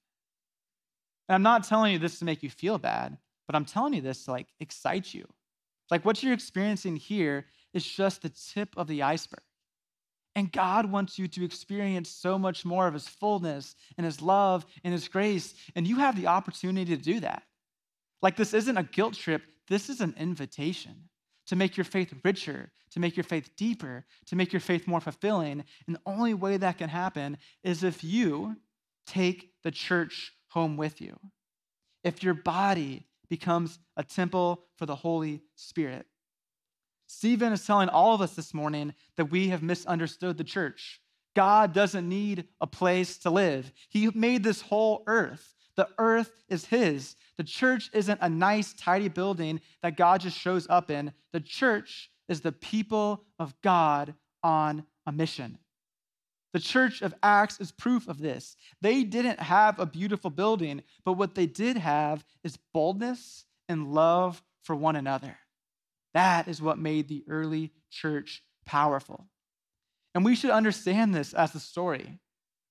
And 1.28 1.36
I'm 1.36 1.44
not 1.44 1.64
telling 1.64 1.94
you 1.94 2.00
this 2.00 2.20
to 2.20 2.26
make 2.26 2.44
you 2.44 2.50
feel 2.50 2.78
bad, 2.78 3.18
but 3.48 3.56
I'm 3.56 3.66
telling 3.66 3.94
you 3.94 4.02
this 4.02 4.26
to 4.26 4.32
like 4.32 4.48
excite 4.60 5.14
you. 5.14 5.28
Like 5.92 6.06
what 6.06 6.22
you're 6.22 6.34
experiencing 6.34 6.96
here 6.96 7.46
is 7.74 7.86
just 7.86 8.22
the 8.22 8.32
tip 8.54 8.70
of 8.78 8.88
the 8.88 9.04
iceberg. 9.04 9.42
And 10.36 10.52
God 10.52 10.92
wants 10.92 11.18
you 11.18 11.28
to 11.30 11.44
experience 11.44 12.10
so 12.10 12.38
much 12.38 12.64
more 12.64 12.88
of 12.88 12.94
His 12.94 13.08
fullness 13.08 13.76
and 13.98 14.06
His 14.06 14.22
love 14.22 14.66
and 14.84 14.94
His 14.94 15.08
grace. 15.08 15.56
And 15.76 15.88
you 15.88 15.98
have 15.98 16.16
the 16.16 16.28
opportunity 16.28 16.96
to 16.96 17.02
do 17.02 17.20
that. 17.22 17.44
Like, 18.22 18.36
this 18.36 18.54
isn't 18.54 18.78
a 18.78 18.84
guilt 18.84 19.16
trip, 19.16 19.42
this 19.68 19.90
is 19.90 20.00
an 20.00 20.16
invitation 20.18 21.07
to 21.48 21.56
make 21.56 21.78
your 21.78 21.84
faith 21.84 22.14
richer, 22.24 22.72
to 22.92 23.00
make 23.00 23.16
your 23.16 23.24
faith 23.24 23.50
deeper, 23.56 24.06
to 24.26 24.36
make 24.36 24.54
your 24.54 24.60
faith 24.60 24.88
more 24.88 25.02
fulfilling. 25.02 25.64
And 25.86 25.96
the 25.96 26.02
only 26.06 26.34
way 26.34 26.58
that 26.58 26.78
can 26.78 26.90
happen 26.90 27.38
is 27.64 27.84
if 27.84 28.04
you 28.04 28.58
take 29.06 29.54
the 29.64 29.72
church 29.72 30.34
home 30.50 30.78
with 30.78 31.02
you. 31.02 31.18
If 32.04 32.24
your 32.24 32.34
body 32.34 33.08
becomes 33.30 33.80
a 33.96 34.04
temple 34.04 34.64
for 34.78 34.86
the 34.86 34.96
Holy 34.96 35.42
Spirit. 35.56 36.06
Stephen 37.08 37.54
is 37.54 37.66
telling 37.66 37.90
all 37.90 38.14
of 38.14 38.22
us 38.22 38.36
this 38.36 38.54
morning 38.54 38.94
that 39.16 39.26
we 39.26 39.50
have 39.50 39.64
misunderstood 39.64 40.38
the 40.38 40.44
church. 40.44 41.02
God 41.36 41.74
doesn't 41.74 42.08
need 42.08 42.46
a 42.60 42.68
place 42.68 43.18
to 43.20 43.30
live. 43.30 43.72
He 43.90 44.10
made 44.14 44.44
this 44.44 44.62
whole 44.62 45.04
earth. 45.08 45.54
The 45.78 45.88
earth 45.98 46.32
is 46.50 46.66
His. 46.66 47.16
The 47.38 47.44
church 47.44 47.90
isn't 47.94 48.20
a 48.22 48.30
nice, 48.30 48.74
tidy 48.74 49.08
building 49.08 49.62
that 49.84 49.96
God 49.96 50.22
just 50.22 50.38
shows 50.38 50.68
up 50.70 50.92
in. 50.92 51.14
The 51.32 51.40
church 51.40 52.10
is 52.28 52.42
the 52.42 52.52
people 52.52 53.24
of 53.40 53.54
God 53.62 54.16
on 54.44 54.84
a 55.06 55.12
mission. 55.12 55.60
The 56.54 56.60
church 56.60 57.02
of 57.02 57.14
Acts 57.22 57.60
is 57.60 57.72
proof 57.72 58.08
of 58.08 58.20
this. 58.20 58.56
They 58.82 59.04
didn't 59.04 59.40
have 59.40 59.80
a 59.80 59.86
beautiful 59.86 60.32
building, 60.32 60.82
but 61.06 61.14
what 61.14 61.36
they 61.36 61.46
did 61.46 61.78
have 61.78 62.26
is 62.44 62.58
boldness 62.74 63.46
and 63.70 63.94
love 63.94 64.42
for 64.64 64.76
one 64.76 64.96
another. 64.96 65.38
That 66.14 66.48
is 66.48 66.62
what 66.62 66.80
made 66.80 67.08
the 67.08 67.24
early 67.28 67.72
church 67.92 68.42
powerful. 68.66 69.28
And 70.16 70.26
we 70.26 70.36
should 70.36 70.50
understand 70.50 71.14
this 71.14 71.34
as 71.34 71.54
a 71.54 71.60
story. 71.60 72.18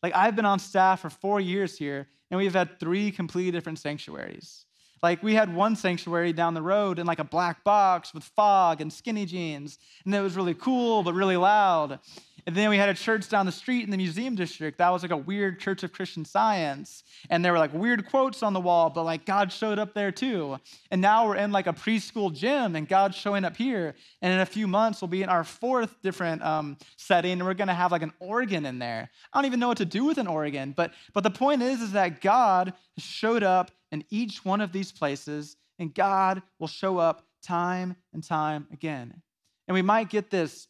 Like, 0.02 0.16
I've 0.16 0.34
been 0.34 0.44
on 0.44 0.58
staff 0.58 1.00
for 1.00 1.10
four 1.10 1.40
years 1.40 1.78
here, 1.78 2.08
and 2.30 2.38
we've 2.38 2.54
had 2.54 2.78
three 2.80 3.10
completely 3.10 3.50
different 3.50 3.78
sanctuaries. 3.78 4.64
Like 5.02 5.22
we 5.22 5.34
had 5.34 5.54
one 5.54 5.76
sanctuary 5.76 6.32
down 6.32 6.54
the 6.54 6.62
road 6.62 6.98
in 6.98 7.06
like 7.06 7.18
a 7.18 7.24
black 7.24 7.62
box 7.64 8.14
with 8.14 8.24
fog 8.24 8.80
and 8.80 8.92
skinny 8.92 9.26
jeans, 9.26 9.78
and 10.04 10.14
it 10.14 10.20
was 10.20 10.36
really 10.36 10.54
cool 10.54 11.02
but 11.02 11.14
really 11.14 11.36
loud. 11.36 12.00
And 12.46 12.54
then 12.54 12.70
we 12.70 12.76
had 12.76 12.88
a 12.88 12.94
church 12.94 13.28
down 13.28 13.44
the 13.44 13.50
street 13.52 13.82
in 13.82 13.90
the 13.90 13.96
museum 13.96 14.36
district 14.36 14.78
that 14.78 14.90
was 14.90 15.02
like 15.02 15.10
a 15.10 15.16
weird 15.16 15.58
church 15.58 15.82
of 15.82 15.92
Christian 15.92 16.24
science. 16.24 17.02
And 17.28 17.44
there 17.44 17.52
were 17.52 17.58
like 17.58 17.74
weird 17.74 18.08
quotes 18.08 18.44
on 18.44 18.52
the 18.52 18.60
wall, 18.60 18.88
but 18.88 19.02
like 19.02 19.26
God 19.26 19.52
showed 19.52 19.80
up 19.80 19.94
there 19.94 20.12
too. 20.12 20.58
And 20.92 21.00
now 21.00 21.26
we're 21.26 21.36
in 21.36 21.50
like 21.50 21.66
a 21.66 21.72
preschool 21.72 22.32
gym 22.32 22.76
and 22.76 22.88
God's 22.88 23.16
showing 23.16 23.44
up 23.44 23.56
here. 23.56 23.96
And 24.22 24.32
in 24.32 24.38
a 24.38 24.46
few 24.46 24.68
months, 24.68 25.02
we'll 25.02 25.08
be 25.08 25.24
in 25.24 25.28
our 25.28 25.42
fourth 25.42 26.00
different 26.02 26.40
um, 26.42 26.76
setting 26.96 27.32
and 27.32 27.44
we're 27.44 27.54
going 27.54 27.66
to 27.66 27.74
have 27.74 27.90
like 27.90 28.02
an 28.02 28.12
organ 28.20 28.64
in 28.64 28.78
there. 28.78 29.10
I 29.32 29.38
don't 29.38 29.46
even 29.46 29.58
know 29.58 29.68
what 29.68 29.78
to 29.78 29.84
do 29.84 30.04
with 30.04 30.18
an 30.18 30.28
organ, 30.28 30.72
but, 30.76 30.92
but 31.14 31.24
the 31.24 31.30
point 31.30 31.62
is, 31.62 31.82
is 31.82 31.92
that 31.92 32.20
God 32.20 32.74
showed 32.96 33.42
up 33.42 33.72
in 33.90 34.04
each 34.08 34.44
one 34.44 34.60
of 34.60 34.70
these 34.70 34.92
places 34.92 35.56
and 35.80 35.92
God 35.92 36.42
will 36.60 36.68
show 36.68 36.98
up 36.98 37.26
time 37.42 37.96
and 38.12 38.22
time 38.22 38.68
again. 38.72 39.20
And 39.66 39.74
we 39.74 39.82
might 39.82 40.10
get 40.10 40.30
this 40.30 40.68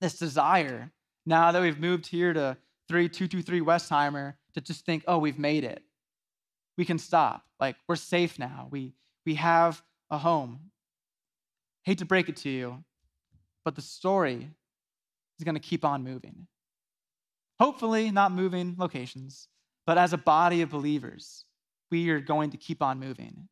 this 0.00 0.18
desire 0.18 0.92
now 1.26 1.52
that 1.52 1.62
we've 1.62 1.78
moved 1.78 2.06
here 2.06 2.32
to 2.32 2.56
3223 2.88 3.60
Westheimer 3.60 4.34
to 4.54 4.60
just 4.60 4.84
think, 4.84 5.04
oh, 5.06 5.18
we've 5.18 5.38
made 5.38 5.64
it. 5.64 5.82
We 6.76 6.84
can 6.84 6.98
stop. 6.98 7.44
Like, 7.60 7.76
we're 7.86 7.96
safe 7.96 8.38
now. 8.38 8.68
We, 8.70 8.94
we 9.26 9.34
have 9.34 9.82
a 10.10 10.18
home. 10.18 10.70
Hate 11.82 11.98
to 11.98 12.04
break 12.04 12.28
it 12.28 12.36
to 12.36 12.48
you, 12.48 12.84
but 13.64 13.74
the 13.74 13.82
story 13.82 14.48
is 15.38 15.44
going 15.44 15.54
to 15.54 15.60
keep 15.60 15.84
on 15.84 16.04
moving. 16.04 16.46
Hopefully, 17.60 18.10
not 18.10 18.32
moving 18.32 18.76
locations, 18.78 19.48
but 19.86 19.98
as 19.98 20.12
a 20.12 20.18
body 20.18 20.62
of 20.62 20.70
believers, 20.70 21.44
we 21.90 22.10
are 22.10 22.20
going 22.20 22.50
to 22.50 22.56
keep 22.56 22.82
on 22.82 23.00
moving 23.00 23.48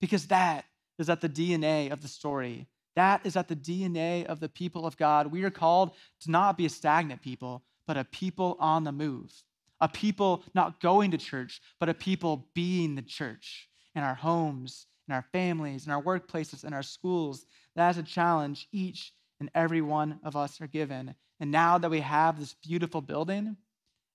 because 0.00 0.26
that 0.28 0.64
is 0.98 1.08
at 1.08 1.20
the 1.20 1.28
DNA 1.28 1.90
of 1.90 2.02
the 2.02 2.08
story 2.08 2.68
that 3.00 3.24
is 3.24 3.34
at 3.34 3.48
the 3.48 3.56
DNA 3.56 4.26
of 4.26 4.40
the 4.40 4.48
people 4.50 4.86
of 4.86 4.94
God. 4.98 5.28
We 5.28 5.42
are 5.44 5.50
called 5.50 5.92
to 6.20 6.30
not 6.30 6.58
be 6.58 6.66
a 6.66 6.68
stagnant 6.68 7.22
people, 7.22 7.62
but 7.86 7.96
a 7.96 8.04
people 8.04 8.58
on 8.60 8.84
the 8.84 8.92
move. 8.92 9.32
A 9.80 9.88
people 9.88 10.44
not 10.54 10.80
going 10.80 11.10
to 11.12 11.16
church, 11.16 11.62
but 11.78 11.88
a 11.88 11.94
people 11.94 12.48
being 12.54 12.94
the 12.94 13.00
church 13.00 13.70
in 13.94 14.02
our 14.02 14.14
homes, 14.14 14.86
in 15.08 15.14
our 15.14 15.24
families, 15.32 15.86
in 15.86 15.92
our 15.92 16.02
workplaces, 16.02 16.62
in 16.62 16.74
our 16.74 16.82
schools. 16.82 17.46
That 17.74 17.88
is 17.88 17.96
a 17.96 18.02
challenge 18.02 18.68
each 18.70 19.14
and 19.40 19.50
every 19.54 19.80
one 19.80 20.20
of 20.22 20.36
us 20.36 20.60
are 20.60 20.66
given. 20.66 21.14
And 21.40 21.50
now 21.50 21.78
that 21.78 21.90
we 21.90 22.00
have 22.00 22.38
this 22.38 22.52
beautiful 22.52 23.00
building, 23.00 23.56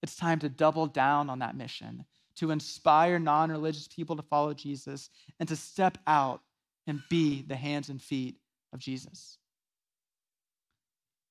it's 0.03 0.15
time 0.15 0.37
to 0.41 0.49
double 0.49 0.85
down 0.85 1.31
on 1.31 1.39
that 1.39 1.57
mission, 1.57 2.05
to 2.35 2.51
inspire 2.51 3.17
non 3.17 3.49
religious 3.49 3.87
people 3.87 4.15
to 4.15 4.21
follow 4.21 4.53
Jesus, 4.53 5.09
and 5.39 5.49
to 5.49 5.55
step 5.55 5.97
out 6.05 6.41
and 6.85 7.01
be 7.09 7.41
the 7.41 7.55
hands 7.55 7.89
and 7.89 7.99
feet 7.99 8.37
of 8.75 8.79
Jesus. 8.79 9.39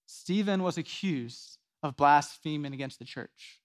Stephen 0.07 0.63
was 0.63 0.79
accused 0.79 1.59
of 1.83 1.97
blaspheming 1.97 2.73
against 2.73 2.99
the 2.99 3.05
church, 3.05 3.61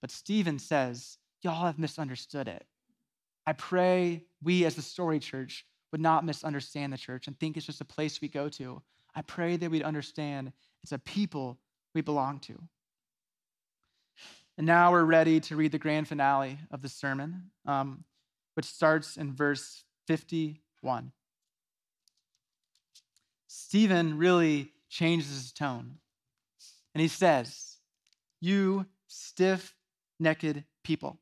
but 0.00 0.10
Stephen 0.10 0.58
says, 0.58 1.18
Y'all 1.42 1.66
have 1.66 1.78
misunderstood 1.78 2.48
it. 2.48 2.64
I 3.46 3.52
pray 3.52 4.24
we 4.42 4.64
as 4.64 4.76
the 4.76 4.82
story 4.82 5.18
church 5.18 5.66
would 5.92 6.00
not 6.00 6.24
misunderstand 6.24 6.92
the 6.92 6.96
church 6.96 7.26
and 7.26 7.38
think 7.38 7.56
it's 7.56 7.66
just 7.66 7.82
a 7.82 7.84
place 7.84 8.20
we 8.22 8.28
go 8.28 8.48
to. 8.48 8.80
I 9.14 9.20
pray 9.20 9.56
that 9.56 9.70
we'd 9.70 9.82
understand 9.82 10.52
it's 10.82 10.92
a 10.92 10.98
people 10.98 11.58
we 11.94 12.00
belong 12.00 12.38
to. 12.40 12.54
And 14.56 14.66
now 14.66 14.92
we're 14.92 15.04
ready 15.04 15.40
to 15.40 15.56
read 15.56 15.72
the 15.72 15.78
grand 15.78 16.08
finale 16.08 16.58
of 16.70 16.80
the 16.80 16.88
sermon, 16.88 17.50
um, 17.66 18.04
which 18.54 18.66
starts 18.66 19.16
in 19.16 19.34
verse 19.34 19.84
51. 20.06 21.12
Stephen 23.56 24.18
really 24.18 24.72
changes 24.88 25.28
his 25.28 25.52
tone. 25.52 25.98
And 26.92 27.00
he 27.00 27.06
says, 27.06 27.76
You 28.40 28.86
stiff 29.06 29.76
necked 30.18 30.64
people, 30.82 31.20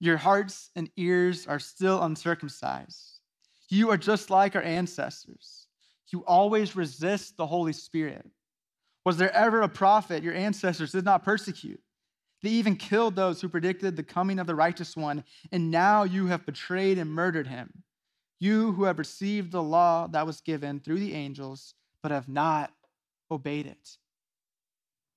your 0.00 0.16
hearts 0.16 0.70
and 0.74 0.90
ears 0.96 1.46
are 1.46 1.60
still 1.60 2.02
uncircumcised. 2.02 3.20
You 3.68 3.90
are 3.90 3.96
just 3.96 4.28
like 4.28 4.56
our 4.56 4.62
ancestors. 4.62 5.68
You 6.08 6.24
always 6.26 6.74
resist 6.74 7.36
the 7.36 7.46
Holy 7.46 7.72
Spirit. 7.72 8.28
Was 9.04 9.16
there 9.16 9.32
ever 9.32 9.62
a 9.62 9.68
prophet 9.68 10.24
your 10.24 10.34
ancestors 10.34 10.90
did 10.90 11.04
not 11.04 11.24
persecute? 11.24 11.80
They 12.42 12.50
even 12.50 12.74
killed 12.74 13.14
those 13.14 13.40
who 13.40 13.48
predicted 13.48 13.94
the 13.94 14.02
coming 14.02 14.40
of 14.40 14.48
the 14.48 14.56
righteous 14.56 14.96
one, 14.96 15.22
and 15.52 15.70
now 15.70 16.02
you 16.02 16.26
have 16.26 16.44
betrayed 16.44 16.98
and 16.98 17.10
murdered 17.10 17.46
him. 17.46 17.84
You 18.38 18.72
who 18.72 18.84
have 18.84 18.98
received 18.98 19.52
the 19.52 19.62
law 19.62 20.06
that 20.08 20.26
was 20.26 20.40
given 20.40 20.80
through 20.80 20.98
the 20.98 21.14
angels, 21.14 21.74
but 22.02 22.10
have 22.10 22.28
not 22.28 22.72
obeyed 23.30 23.66
it. 23.66 23.96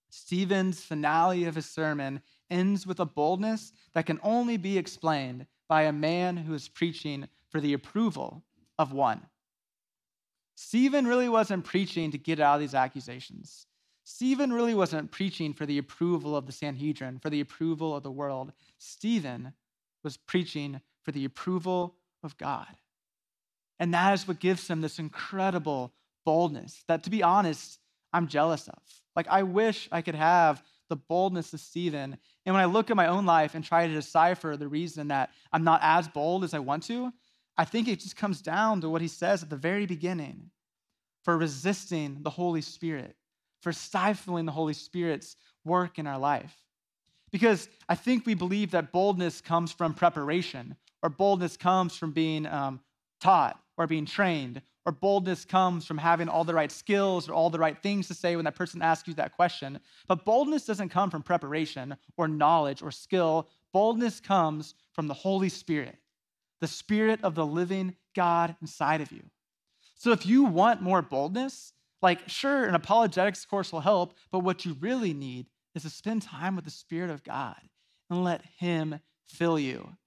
Stephen's 0.09 0.83
finale 0.83 1.45
of 1.45 1.55
his 1.55 1.69
sermon 1.69 2.21
ends 2.49 2.87
with 2.87 2.99
a 2.99 3.05
boldness 3.05 3.73
that 3.93 4.05
can 4.05 4.19
only 4.23 4.57
be 4.57 4.77
explained 4.77 5.45
by 5.67 5.83
a 5.83 5.91
man 5.91 6.37
who 6.37 6.53
is 6.53 6.69
preaching 6.69 7.27
for 7.49 7.59
the 7.59 7.73
approval 7.73 8.43
of 8.79 8.93
one. 8.93 9.21
Stephen 10.55 11.05
really 11.05 11.29
wasn't 11.29 11.65
preaching 11.65 12.09
to 12.11 12.17
get 12.17 12.39
out 12.39 12.55
of 12.55 12.61
these 12.61 12.73
accusations. 12.73 13.67
Stephen 14.03 14.53
really 14.53 14.73
wasn't 14.73 15.11
preaching 15.11 15.53
for 15.53 15.65
the 15.65 15.77
approval 15.77 16.35
of 16.35 16.45
the 16.45 16.51
Sanhedrin, 16.51 17.19
for 17.19 17.29
the 17.29 17.41
approval 17.41 17.95
of 17.95 18.03
the 18.03 18.11
world. 18.11 18.53
Stephen 18.77 19.53
was 20.03 20.17
preaching 20.17 20.79
for 21.03 21.11
the 21.11 21.25
approval 21.25 21.97
of 22.23 22.37
God. 22.37 22.77
And 23.79 23.93
that 23.93 24.13
is 24.13 24.27
what 24.27 24.39
gives 24.39 24.67
him 24.67 24.81
this 24.81 24.99
incredible 24.99 25.93
boldness 26.25 26.83
that, 26.87 27.03
to 27.03 27.09
be 27.09 27.23
honest, 27.23 27.79
I'm 28.11 28.27
jealous 28.27 28.67
of. 28.67 28.81
Like, 29.15 29.27
I 29.29 29.43
wish 29.43 29.87
I 29.91 30.01
could 30.01 30.15
have 30.15 30.63
the 30.89 30.95
boldness 30.95 31.53
of 31.53 31.59
Stephen. 31.59 32.17
And 32.45 32.55
when 32.55 32.61
I 32.61 32.65
look 32.65 32.89
at 32.89 32.95
my 32.95 33.07
own 33.07 33.25
life 33.25 33.55
and 33.55 33.63
try 33.63 33.87
to 33.87 33.93
decipher 33.93 34.55
the 34.55 34.67
reason 34.67 35.09
that 35.09 35.31
I'm 35.51 35.63
not 35.63 35.81
as 35.83 36.07
bold 36.07 36.43
as 36.43 36.53
I 36.53 36.59
want 36.59 36.83
to, 36.83 37.11
I 37.57 37.65
think 37.65 37.87
it 37.87 37.99
just 37.99 38.15
comes 38.15 38.41
down 38.41 38.81
to 38.81 38.89
what 38.89 39.01
he 39.01 39.07
says 39.07 39.43
at 39.43 39.49
the 39.49 39.55
very 39.55 39.85
beginning 39.85 40.51
for 41.23 41.37
resisting 41.37 42.19
the 42.21 42.29
Holy 42.29 42.61
Spirit, 42.61 43.15
for 43.61 43.73
stifling 43.73 44.45
the 44.45 44.51
Holy 44.51 44.73
Spirit's 44.73 45.35
work 45.65 45.99
in 45.99 46.07
our 46.07 46.19
life. 46.19 46.55
Because 47.31 47.67
I 47.89 47.95
think 47.95 48.25
we 48.25 48.33
believe 48.33 48.71
that 48.71 48.93
boldness 48.93 49.41
comes 49.41 49.71
from 49.71 49.93
preparation, 49.93 50.77
or 51.03 51.09
boldness 51.09 51.57
comes 51.57 51.97
from 51.97 52.11
being 52.11 52.45
um, 52.45 52.79
taught, 53.19 53.59
or 53.77 53.87
being 53.87 54.05
trained, 54.05 54.61
or 54.85 54.91
boldness 54.91 55.45
comes 55.45 55.85
from 55.85 55.97
having 55.97 56.27
all 56.27 56.43
the 56.43 56.53
right 56.53 56.71
skills 56.71 57.29
or 57.29 57.33
all 57.33 57.49
the 57.49 57.59
right 57.59 57.77
things 57.81 58.07
to 58.07 58.13
say 58.13 58.35
when 58.35 58.45
that 58.45 58.55
person 58.55 58.81
asks 58.81 59.07
you 59.07 59.13
that 59.13 59.35
question. 59.35 59.79
But 60.07 60.25
boldness 60.25 60.65
doesn't 60.65 60.89
come 60.89 61.09
from 61.09 61.23
preparation 61.23 61.95
or 62.17 62.27
knowledge 62.27 62.81
or 62.81 62.91
skill. 62.91 63.47
Boldness 63.73 64.19
comes 64.19 64.75
from 64.93 65.07
the 65.07 65.13
Holy 65.13 65.49
Spirit, 65.49 65.97
the 66.61 66.67
Spirit 66.67 67.19
of 67.23 67.35
the 67.35 67.45
living 67.45 67.95
God 68.15 68.55
inside 68.61 69.01
of 69.01 69.11
you. 69.11 69.23
So 69.95 70.11
if 70.11 70.25
you 70.25 70.43
want 70.43 70.81
more 70.81 71.01
boldness, 71.01 71.73
like, 72.01 72.27
sure, 72.29 72.65
an 72.65 72.75
apologetics 72.75 73.45
course 73.45 73.71
will 73.71 73.81
help, 73.81 74.13
but 74.31 74.39
what 74.39 74.65
you 74.65 74.77
really 74.79 75.13
need 75.13 75.47
is 75.75 75.83
to 75.83 75.89
spend 75.89 76.21
time 76.21 76.55
with 76.55 76.65
the 76.65 76.71
Spirit 76.71 77.09
of 77.09 77.23
God 77.23 77.59
and 78.09 78.23
let 78.23 78.43
Him 78.59 78.99
fill 79.27 79.59
you. 79.59 79.97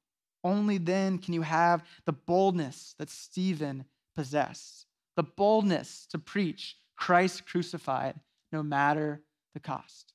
Only 0.43 0.79
then 0.79 1.19
can 1.19 1.35
you 1.35 1.43
have 1.43 1.85
the 2.07 2.13
boldness 2.13 2.95
that 2.99 3.11
Stephen 3.11 3.85
possessed 4.15 4.87
the 5.17 5.23
boldness 5.23 6.07
to 6.07 6.19
preach 6.19 6.77
Christ 6.97 7.47
crucified 7.47 8.19
no 8.53 8.63
matter 8.63 9.23
the 9.55 9.61
cost. 9.61 10.13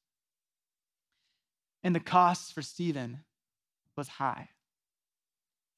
And 1.83 1.95
the 1.95 1.99
cost 1.99 2.53
for 2.53 2.61
Stephen 2.61 3.19
was 3.95 4.07
high. 4.07 4.49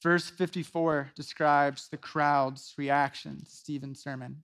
Verse 0.02 0.30
54 0.30 1.12
describes 1.16 1.90
the 1.90 1.98
crowd's 1.98 2.74
reaction 2.78 3.44
to 3.44 3.52
Stephen's 3.52 4.02
sermon. 4.02 4.44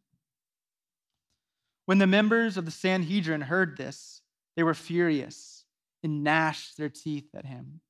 When 1.85 1.99
the 1.99 2.07
members 2.07 2.57
of 2.57 2.65
the 2.65 2.71
Sanhedrin 2.71 3.41
heard 3.41 3.77
this, 3.77 4.21
they 4.55 4.63
were 4.63 4.73
furious 4.73 5.63
and 6.03 6.23
gnashed 6.23 6.77
their 6.77 6.89
teeth 6.89 7.29
at 7.35 7.45
him. 7.45 7.81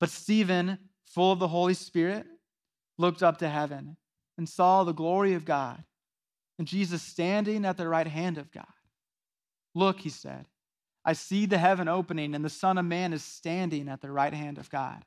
But 0.00 0.10
Stephen 0.10 0.78
full 1.14 1.32
of 1.32 1.38
the 1.38 1.48
Holy 1.48 1.74
Spirit, 1.74 2.26
looked 2.98 3.22
up 3.22 3.38
to 3.38 3.48
heaven 3.48 3.96
and 4.36 4.48
saw 4.48 4.84
the 4.84 4.92
glory 4.92 5.34
of 5.34 5.44
God 5.44 5.84
and 6.58 6.66
Jesus 6.66 7.02
standing 7.02 7.64
at 7.64 7.76
the 7.76 7.88
right 7.88 8.06
hand 8.06 8.38
of 8.38 8.50
God. 8.50 8.66
Look, 9.74 10.00
he 10.00 10.08
said, 10.08 10.46
I 11.04 11.12
see 11.12 11.46
the 11.46 11.58
heaven 11.58 11.88
opening 11.88 12.34
and 12.34 12.44
the 12.44 12.50
Son 12.50 12.78
of 12.78 12.84
Man 12.84 13.12
is 13.12 13.22
standing 13.22 13.88
at 13.88 14.00
the 14.00 14.10
right 14.10 14.34
hand 14.34 14.58
of 14.58 14.70
God. 14.70 15.04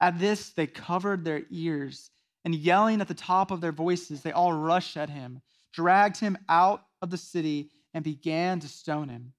At 0.00 0.18
this, 0.18 0.50
they 0.50 0.66
covered 0.66 1.24
their 1.24 1.42
ears 1.50 2.10
And 2.44 2.54
yelling 2.54 3.00
at 3.00 3.08
the 3.08 3.14
top 3.14 3.50
of 3.50 3.60
their 3.62 3.72
voices, 3.72 4.22
they 4.22 4.32
all 4.32 4.52
rushed 4.52 4.96
at 4.96 5.08
him, 5.08 5.40
dragged 5.72 6.20
him 6.20 6.36
out 6.48 6.84
of 7.00 7.10
the 7.10 7.16
city, 7.16 7.70
and 7.94 8.04
began 8.04 8.60
to 8.60 8.68
stone 8.68 9.08
him. 9.08 9.32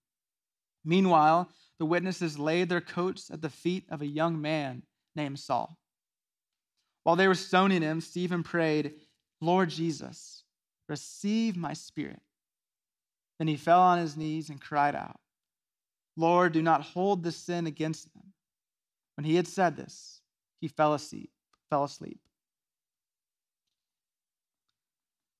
Meanwhile, 0.84 1.50
the 1.78 1.86
witnesses 1.86 2.39
laid 2.39 2.70
their 2.70 2.82
coats 2.82 3.30
at 3.30 3.41
the 3.41 3.50
feet 3.50 3.86
of 3.89 4.02
a 4.02 4.08
young 4.08 4.41
man 4.41 4.84
named 5.15 5.39
Saul. 5.39 5.78
While 7.04 7.15
they 7.15 7.28
were 7.28 7.36
stoning 7.36 7.82
him, 7.82 8.01
Stephen 8.01 8.43
prayed, 8.43 8.93
Lord 9.41 9.69
Jesus, 9.69 10.43
receive 10.89 11.56
my 11.56 11.73
spirit. 11.73 12.21
Then 13.38 13.47
he 13.47 13.58
fell 13.58 13.82
on 13.82 13.99
his 13.99 14.17
knees 14.17 14.49
and 14.49 14.62
cried 14.62 14.95
out, 14.95 15.19
Lord, 16.17 16.54
do 16.54 16.62
not 16.62 16.82
hold 16.82 17.23
this 17.23 17.36
sin 17.36 17.67
against 17.67 18.13
them. 18.13 18.34
When 19.15 19.25
he 19.25 19.36
had 19.36 19.47
said 19.47 19.75
this, 19.75 20.21
he 20.62 20.67
fell 20.67 20.93
asleep. 20.93 21.32
Fell 21.69 21.84
asleep. 21.84 22.19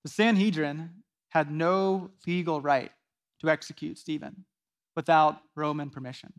The 0.04 0.10
Sanhedrin 0.10 1.04
had 1.30 1.50
no 1.50 2.12
legal 2.28 2.62
right 2.62 2.92
to 3.42 3.50
execute 3.50 3.98
Stephen 3.98 4.46
without 4.96 5.40
Roman 5.56 5.90
permission. 5.90 6.32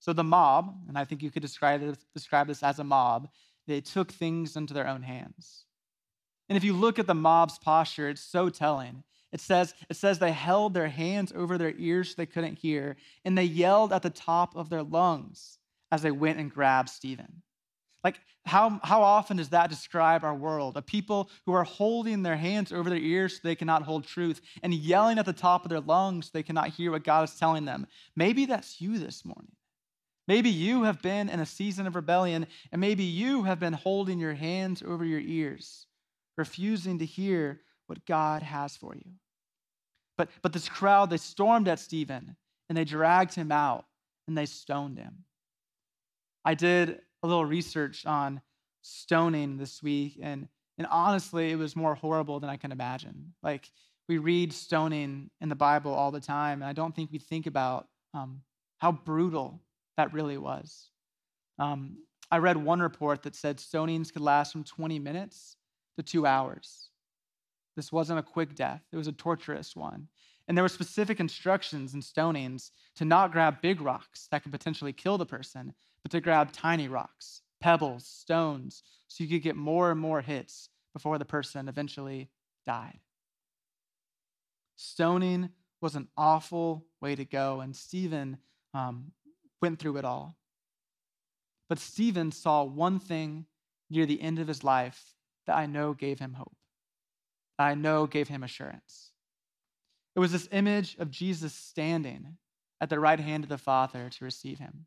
So 0.00 0.12
the 0.12 0.24
mob, 0.24 0.74
and 0.88 0.98
I 0.98 1.04
think 1.04 1.22
you 1.22 1.30
could 1.30 1.42
describe 1.42 1.80
this, 1.80 1.98
describe 2.14 2.48
this 2.48 2.62
as 2.62 2.78
a 2.78 2.84
mob, 2.84 3.28
they 3.66 3.80
took 3.80 4.10
things 4.10 4.56
into 4.56 4.74
their 4.74 4.88
own 4.88 5.02
hands. 5.02 5.64
And 6.48 6.56
if 6.56 6.64
you 6.64 6.72
look 6.72 6.98
at 6.98 7.06
the 7.06 7.14
mob's 7.14 7.58
posture, 7.58 8.08
it's 8.08 8.20
so 8.20 8.48
telling. 8.48 9.04
It 9.30 9.40
says, 9.40 9.74
it 9.88 9.96
says 9.96 10.18
they 10.18 10.32
held 10.32 10.74
their 10.74 10.88
hands 10.88 11.32
over 11.36 11.56
their 11.56 11.74
ears 11.76 12.08
so 12.08 12.14
they 12.16 12.26
couldn't 12.26 12.58
hear, 12.58 12.96
and 13.24 13.38
they 13.38 13.44
yelled 13.44 13.92
at 13.92 14.02
the 14.02 14.10
top 14.10 14.56
of 14.56 14.70
their 14.70 14.82
lungs 14.82 15.58
as 15.92 16.02
they 16.02 16.10
went 16.10 16.40
and 16.40 16.52
grabbed 16.52 16.88
Stephen. 16.88 17.42
Like, 18.02 18.18
how, 18.46 18.80
how 18.82 19.02
often 19.02 19.36
does 19.36 19.50
that 19.50 19.68
describe 19.68 20.24
our 20.24 20.34
world? 20.34 20.76
A 20.76 20.82
people 20.82 21.28
who 21.44 21.52
are 21.52 21.64
holding 21.64 22.22
their 22.22 22.36
hands 22.36 22.72
over 22.72 22.88
their 22.88 22.98
ears 22.98 23.34
so 23.34 23.40
they 23.44 23.54
cannot 23.54 23.82
hold 23.82 24.04
truth 24.04 24.40
and 24.62 24.72
yelling 24.72 25.18
at 25.18 25.26
the 25.26 25.34
top 25.34 25.64
of 25.64 25.68
their 25.68 25.80
lungs 25.80 26.26
so 26.26 26.30
they 26.32 26.42
cannot 26.42 26.70
hear 26.70 26.90
what 26.90 27.04
God 27.04 27.28
is 27.28 27.34
telling 27.38 27.66
them. 27.66 27.86
Maybe 28.16 28.46
that's 28.46 28.80
you 28.80 28.98
this 28.98 29.24
morning. 29.24 29.52
Maybe 30.30 30.50
you 30.50 30.84
have 30.84 31.02
been 31.02 31.28
in 31.28 31.40
a 31.40 31.44
season 31.44 31.88
of 31.88 31.96
rebellion, 31.96 32.46
and 32.70 32.80
maybe 32.80 33.02
you 33.02 33.42
have 33.42 33.58
been 33.58 33.72
holding 33.72 34.20
your 34.20 34.34
hands 34.34 34.80
over 34.80 35.04
your 35.04 35.18
ears, 35.18 35.88
refusing 36.38 37.00
to 37.00 37.04
hear 37.04 37.62
what 37.88 38.06
God 38.06 38.40
has 38.44 38.76
for 38.76 38.94
you. 38.94 39.10
But, 40.16 40.28
but 40.40 40.52
this 40.52 40.68
crowd, 40.68 41.10
they 41.10 41.16
stormed 41.16 41.66
at 41.66 41.80
Stephen 41.80 42.36
and 42.68 42.78
they 42.78 42.84
dragged 42.84 43.34
him 43.34 43.50
out 43.50 43.86
and 44.28 44.38
they 44.38 44.46
stoned 44.46 44.98
him. 44.98 45.24
I 46.44 46.54
did 46.54 47.00
a 47.24 47.26
little 47.26 47.44
research 47.44 48.06
on 48.06 48.40
stoning 48.82 49.56
this 49.56 49.82
week, 49.82 50.16
and, 50.22 50.46
and 50.78 50.86
honestly, 50.92 51.50
it 51.50 51.56
was 51.56 51.74
more 51.74 51.96
horrible 51.96 52.38
than 52.38 52.50
I 52.50 52.56
can 52.56 52.70
imagine. 52.70 53.34
Like, 53.42 53.68
we 54.08 54.18
read 54.18 54.52
stoning 54.52 55.30
in 55.40 55.48
the 55.48 55.56
Bible 55.56 55.92
all 55.92 56.12
the 56.12 56.20
time, 56.20 56.62
and 56.62 56.68
I 56.68 56.72
don't 56.72 56.94
think 56.94 57.10
we 57.10 57.18
think 57.18 57.48
about 57.48 57.88
um, 58.14 58.42
how 58.78 58.92
brutal 58.92 59.60
that 60.00 60.14
really 60.14 60.38
was. 60.38 60.88
Um, 61.58 61.98
I 62.30 62.38
read 62.38 62.56
one 62.56 62.80
report 62.80 63.22
that 63.24 63.36
said 63.36 63.58
stonings 63.58 64.10
could 64.10 64.22
last 64.22 64.50
from 64.50 64.64
20 64.64 64.98
minutes 64.98 65.56
to 65.98 66.02
two 66.02 66.24
hours. 66.24 66.88
This 67.76 67.92
wasn't 67.92 68.18
a 68.18 68.22
quick 68.22 68.54
death, 68.54 68.80
it 68.90 68.96
was 68.96 69.08
a 69.08 69.12
torturous 69.12 69.76
one. 69.76 70.08
And 70.48 70.56
there 70.56 70.64
were 70.64 70.70
specific 70.70 71.20
instructions 71.20 71.92
in 71.92 72.00
stonings 72.00 72.70
to 72.96 73.04
not 73.04 73.30
grab 73.30 73.60
big 73.60 73.82
rocks 73.82 74.26
that 74.30 74.42
could 74.42 74.52
potentially 74.52 74.94
kill 74.94 75.18
the 75.18 75.26
person, 75.26 75.74
but 76.02 76.10
to 76.12 76.20
grab 76.22 76.50
tiny 76.50 76.88
rocks, 76.88 77.42
pebbles, 77.60 78.06
stones, 78.06 78.82
so 79.06 79.22
you 79.22 79.28
could 79.28 79.42
get 79.42 79.54
more 79.54 79.90
and 79.90 80.00
more 80.00 80.22
hits 80.22 80.70
before 80.94 81.18
the 81.18 81.26
person 81.26 81.68
eventually 81.68 82.30
died. 82.64 83.00
Stoning 84.76 85.50
was 85.82 85.94
an 85.94 86.08
awful 86.16 86.86
way 87.02 87.14
to 87.14 87.26
go, 87.26 87.60
and 87.60 87.76
Stephen 87.76 88.38
um, 88.74 89.12
went 89.60 89.78
through 89.78 89.96
it 89.96 90.04
all. 90.04 90.36
But 91.68 91.78
Stephen 91.78 92.32
saw 92.32 92.64
one 92.64 92.98
thing 92.98 93.46
near 93.88 94.06
the 94.06 94.20
end 94.20 94.38
of 94.38 94.48
his 94.48 94.64
life 94.64 95.14
that 95.46 95.56
I 95.56 95.66
know 95.66 95.94
gave 95.94 96.18
him 96.18 96.34
hope, 96.34 96.56
that 97.58 97.64
I 97.64 97.74
know 97.74 98.06
gave 98.06 98.28
him 98.28 98.42
assurance. 98.42 99.12
It 100.16 100.20
was 100.20 100.32
this 100.32 100.48
image 100.50 100.96
of 100.98 101.10
Jesus 101.10 101.54
standing 101.54 102.36
at 102.80 102.90
the 102.90 103.00
right 103.00 103.20
hand 103.20 103.44
of 103.44 103.50
the 103.50 103.58
Father 103.58 104.10
to 104.10 104.24
receive 104.24 104.58
him. 104.58 104.86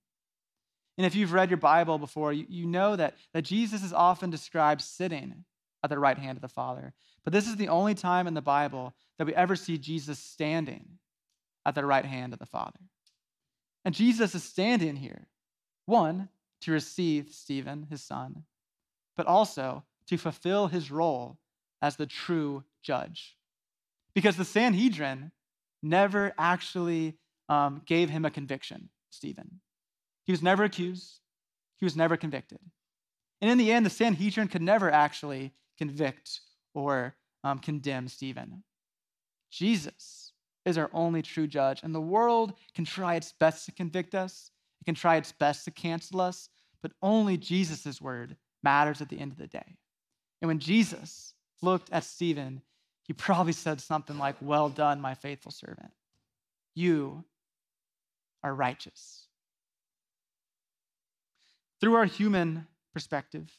And 0.97 1.07
if 1.07 1.15
you've 1.15 1.33
read 1.33 1.49
your 1.49 1.57
Bible 1.57 1.97
before, 1.97 2.33
you, 2.33 2.45
you 2.49 2.67
know 2.67 2.95
that, 2.95 3.15
that 3.33 3.43
Jesus 3.43 3.83
is 3.83 3.93
often 3.93 4.29
described 4.29 4.81
sitting 4.81 5.45
at 5.83 5.89
the 5.89 5.99
right 5.99 6.17
hand 6.17 6.37
of 6.37 6.41
the 6.41 6.47
Father. 6.47 6.93
But 7.23 7.33
this 7.33 7.47
is 7.47 7.55
the 7.55 7.69
only 7.69 7.95
time 7.95 8.27
in 8.27 8.33
the 8.33 8.41
Bible 8.41 8.93
that 9.17 9.25
we 9.25 9.33
ever 9.33 9.55
see 9.55 9.77
Jesus 9.77 10.19
standing 10.19 10.99
at 11.65 11.75
the 11.75 11.85
right 11.85 12.05
hand 12.05 12.33
of 12.33 12.39
the 12.39 12.45
Father. 12.45 12.79
And 13.85 13.93
Jesus 13.93 14.33
is 14.33 14.43
standing 14.43 14.95
here, 14.95 15.27
one, 15.85 16.29
to 16.61 16.71
receive 16.71 17.29
Stephen, 17.31 17.87
his 17.89 18.01
son, 18.01 18.43
but 19.17 19.27
also 19.27 19.83
to 20.07 20.17
fulfill 20.17 20.67
his 20.67 20.89
role 20.89 21.37
as 21.81 21.97
the 21.97 22.05
true 22.05 22.63
judge. 22.81 23.35
Because 24.15 24.37
the 24.37 24.45
Sanhedrin 24.45 25.31
never 25.81 26.33
actually 26.37 27.17
um, 27.49 27.81
gave 27.85 28.09
him 28.09 28.23
a 28.23 28.31
conviction, 28.31 28.89
Stephen. 29.09 29.59
He 30.25 30.31
was 30.31 30.41
never 30.41 30.63
accused, 30.63 31.19
he 31.77 31.85
was 31.85 31.97
never 31.97 32.15
convicted. 32.15 32.59
And 33.41 33.51
in 33.51 33.57
the 33.57 33.73
end, 33.73 33.85
the 33.85 33.89
Sanhedrin 33.89 34.47
could 34.47 34.61
never 34.61 34.89
actually 34.89 35.51
convict 35.77 36.39
or 36.73 37.15
um, 37.43 37.59
condemn 37.59 38.07
Stephen. 38.07 38.63
Jesus 39.51 40.22
is 40.65 40.77
our 40.77 40.89
only 40.93 41.21
true 41.21 41.47
judge, 41.47 41.81
and 41.83 41.93
the 41.93 42.01
world 42.01 42.53
can 42.73 42.85
try 42.85 43.15
its 43.15 43.33
best 43.39 43.65
to 43.65 43.71
convict 43.71 44.15
us, 44.15 44.51
it 44.81 44.85
can 44.85 44.95
try 44.95 45.17
its 45.17 45.31
best 45.31 45.65
to 45.65 45.71
cancel 45.71 46.21
us, 46.21 46.49
but 46.81 46.91
only 47.01 47.37
Jesus' 47.37 48.01
word 48.01 48.37
matters 48.63 49.01
at 49.01 49.09
the 49.09 49.19
end 49.19 49.31
of 49.31 49.37
the 49.37 49.47
day. 49.47 49.77
And 50.41 50.47
when 50.47 50.59
Jesus 50.59 51.33
looked 51.61 51.89
at 51.91 52.03
Stephen, 52.03 52.61
he 53.03 53.13
probably 53.13 53.53
said 53.53 53.81
something 53.81 54.17
like, 54.17 54.35
Well 54.41 54.69
done, 54.69 55.01
my 55.01 55.13
faithful 55.13 55.51
servant. 55.51 55.91
You 56.75 57.23
are 58.43 58.53
righteous. 58.53 59.27
Through 61.79 61.95
our 61.95 62.05
human 62.05 62.67
perspective, 62.93 63.51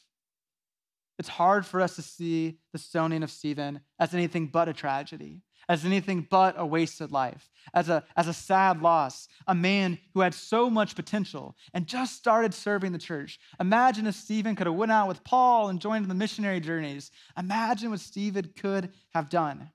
it's 1.17 1.29
hard 1.29 1.65
for 1.65 1.79
us 1.79 1.95
to 1.95 2.01
see 2.01 2.57
the 2.73 2.79
stoning 2.79 3.23
of 3.23 3.31
Stephen 3.31 3.81
as 3.99 4.13
anything 4.13 4.47
but 4.47 4.67
a 4.67 4.73
tragedy, 4.73 5.41
as 5.67 5.85
anything 5.85 6.27
but 6.29 6.55
a 6.57 6.65
wasted 6.65 7.11
life, 7.11 7.49
as 7.73 7.89
a, 7.89 8.03
as 8.15 8.27
a 8.27 8.33
sad 8.33 8.81
loss. 8.81 9.27
A 9.47 9.55
man 9.55 9.97
who 10.13 10.21
had 10.21 10.33
so 10.33 10.69
much 10.69 10.95
potential 10.95 11.55
and 11.73 11.87
just 11.87 12.15
started 12.15 12.53
serving 12.53 12.91
the 12.91 12.97
church. 12.97 13.39
Imagine 13.59 14.07
if 14.07 14.15
Stephen 14.15 14.55
could 14.55 14.67
have 14.67 14.75
went 14.75 14.91
out 14.91 15.07
with 15.07 15.23
Paul 15.23 15.69
and 15.69 15.79
joined 15.79 16.05
the 16.05 16.13
missionary 16.15 16.59
journeys. 16.59 17.11
Imagine 17.37 17.91
what 17.91 17.99
Stephen 17.99 18.51
could 18.55 18.91
have 19.13 19.29
done. 19.29 19.69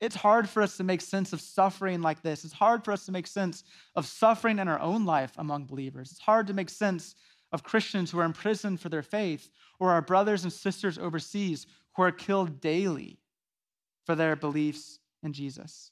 It's 0.00 0.16
hard 0.16 0.48
for 0.48 0.62
us 0.62 0.76
to 0.76 0.84
make 0.84 1.00
sense 1.00 1.32
of 1.32 1.40
suffering 1.40 2.02
like 2.02 2.22
this. 2.22 2.44
It's 2.44 2.52
hard 2.52 2.84
for 2.84 2.92
us 2.92 3.04
to 3.06 3.12
make 3.12 3.26
sense 3.26 3.64
of 3.96 4.06
suffering 4.06 4.58
in 4.58 4.68
our 4.68 4.78
own 4.78 5.04
life 5.04 5.32
among 5.36 5.66
believers. 5.66 6.12
It's 6.12 6.20
hard 6.20 6.46
to 6.46 6.54
make 6.54 6.70
sense 6.70 7.16
of 7.50 7.64
Christians 7.64 8.10
who 8.10 8.20
are 8.20 8.24
imprisoned 8.24 8.80
for 8.80 8.88
their 8.90 9.02
faith, 9.02 9.48
or 9.80 9.90
our 9.90 10.02
brothers 10.02 10.44
and 10.44 10.52
sisters 10.52 10.98
overseas 10.98 11.66
who 11.96 12.02
are 12.02 12.12
killed 12.12 12.60
daily 12.60 13.18
for 14.04 14.14
their 14.14 14.36
beliefs 14.36 15.00
in 15.22 15.32
Jesus. 15.32 15.90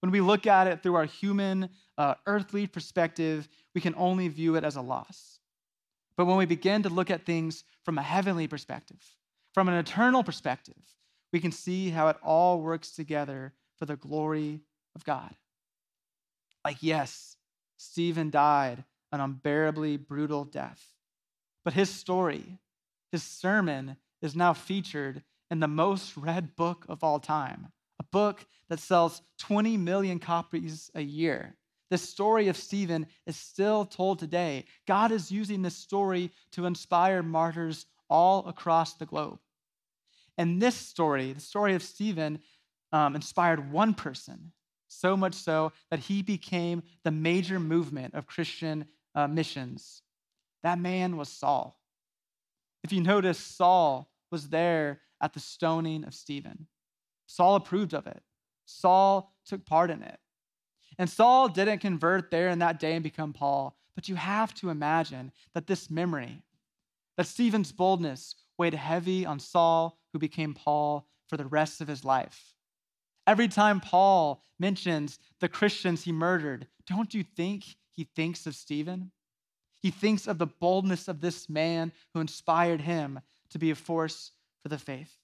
When 0.00 0.10
we 0.10 0.20
look 0.20 0.46
at 0.46 0.66
it 0.66 0.82
through 0.82 0.96
our 0.96 1.06
human, 1.06 1.70
uh, 1.96 2.14
earthly 2.26 2.66
perspective, 2.66 3.48
we 3.74 3.80
can 3.80 3.94
only 3.96 4.28
view 4.28 4.56
it 4.56 4.64
as 4.64 4.76
a 4.76 4.82
loss. 4.82 5.38
But 6.16 6.26
when 6.26 6.36
we 6.36 6.46
begin 6.46 6.82
to 6.82 6.88
look 6.88 7.10
at 7.10 7.24
things 7.24 7.64
from 7.84 7.98
a 7.98 8.02
heavenly 8.02 8.46
perspective, 8.46 9.02
from 9.52 9.68
an 9.68 9.74
eternal 9.74 10.22
perspective, 10.22 10.76
we 11.32 11.40
can 11.40 11.52
see 11.52 11.90
how 11.90 12.08
it 12.08 12.16
all 12.22 12.60
works 12.60 12.92
together 12.92 13.54
for 13.78 13.86
the 13.86 13.96
glory 13.96 14.60
of 14.94 15.04
God. 15.04 15.34
Like, 16.64 16.78
yes, 16.80 17.36
Stephen 17.76 18.30
died 18.30 18.84
an 19.12 19.20
unbearably 19.20 19.96
brutal 19.96 20.44
death. 20.44 20.92
But 21.64 21.74
his 21.74 21.88
story, 21.88 22.58
his 23.10 23.22
sermon, 23.22 23.96
is 24.20 24.34
now 24.34 24.52
featured 24.52 25.22
in 25.50 25.60
the 25.60 25.68
most 25.68 26.16
read 26.16 26.56
book 26.56 26.84
of 26.88 27.04
all 27.04 27.20
time, 27.20 27.68
book 28.14 28.46
that 28.68 28.78
sells 28.78 29.22
20 29.40 29.76
million 29.76 30.20
copies 30.20 30.88
a 30.94 31.00
year. 31.00 31.56
The 31.90 31.98
story 31.98 32.46
of 32.46 32.56
Stephen 32.56 33.08
is 33.26 33.36
still 33.36 33.84
told 33.84 34.20
today. 34.20 34.66
God 34.86 35.10
is 35.10 35.32
using 35.32 35.62
this 35.62 35.76
story 35.76 36.30
to 36.52 36.64
inspire 36.64 37.24
martyrs 37.24 37.86
all 38.08 38.46
across 38.46 38.94
the 38.94 39.04
globe. 39.04 39.40
And 40.38 40.62
this 40.62 40.76
story, 40.76 41.32
the 41.32 41.40
story 41.40 41.74
of 41.74 41.82
Stephen, 41.82 42.38
um, 42.92 43.16
inspired 43.16 43.72
one 43.72 43.94
person, 43.94 44.52
so 44.86 45.16
much 45.16 45.34
so 45.34 45.72
that 45.90 45.98
he 45.98 46.22
became 46.22 46.84
the 47.02 47.10
major 47.10 47.58
movement 47.58 48.14
of 48.14 48.28
Christian 48.28 48.86
uh, 49.16 49.26
missions. 49.26 50.02
That 50.62 50.78
man 50.78 51.16
was 51.16 51.28
Saul. 51.28 51.80
If 52.84 52.92
you 52.92 53.00
notice, 53.00 53.38
Saul 53.38 54.08
was 54.30 54.50
there 54.50 55.00
at 55.20 55.32
the 55.32 55.40
stoning 55.40 56.04
of 56.04 56.14
Stephen. 56.14 56.68
Saul 57.26 57.56
approved 57.56 57.94
of 57.94 58.06
it. 58.06 58.22
Saul 58.66 59.32
took 59.44 59.64
part 59.66 59.90
in 59.90 60.02
it. 60.02 60.18
And 60.98 61.10
Saul 61.10 61.48
didn't 61.48 61.78
convert 61.78 62.30
there 62.30 62.48
in 62.48 62.60
that 62.60 62.78
day 62.78 62.94
and 62.94 63.02
become 63.02 63.32
Paul, 63.32 63.76
but 63.94 64.08
you 64.08 64.14
have 64.14 64.54
to 64.54 64.70
imagine 64.70 65.32
that 65.54 65.66
this 65.66 65.90
memory, 65.90 66.42
that 67.16 67.26
Stephen's 67.26 67.72
boldness 67.72 68.36
weighed 68.56 68.74
heavy 68.74 69.26
on 69.26 69.40
Saul, 69.40 69.98
who 70.12 70.18
became 70.18 70.54
Paul 70.54 71.08
for 71.28 71.36
the 71.36 71.46
rest 71.46 71.80
of 71.80 71.88
his 71.88 72.04
life. 72.04 72.54
Every 73.26 73.48
time 73.48 73.80
Paul 73.80 74.42
mentions 74.58 75.18
the 75.40 75.48
Christians 75.48 76.04
he 76.04 76.12
murdered, 76.12 76.66
don't 76.86 77.14
you 77.14 77.24
think 77.24 77.64
he 77.90 78.04
thinks 78.04 78.46
of 78.46 78.54
Stephen? 78.54 79.10
He 79.80 79.90
thinks 79.90 80.26
of 80.26 80.38
the 80.38 80.46
boldness 80.46 81.08
of 81.08 81.20
this 81.20 81.48
man 81.48 81.92
who 82.12 82.20
inspired 82.20 82.82
him 82.82 83.20
to 83.50 83.58
be 83.58 83.70
a 83.70 83.74
force 83.74 84.32
for 84.62 84.68
the 84.68 84.78
faith. 84.78 85.16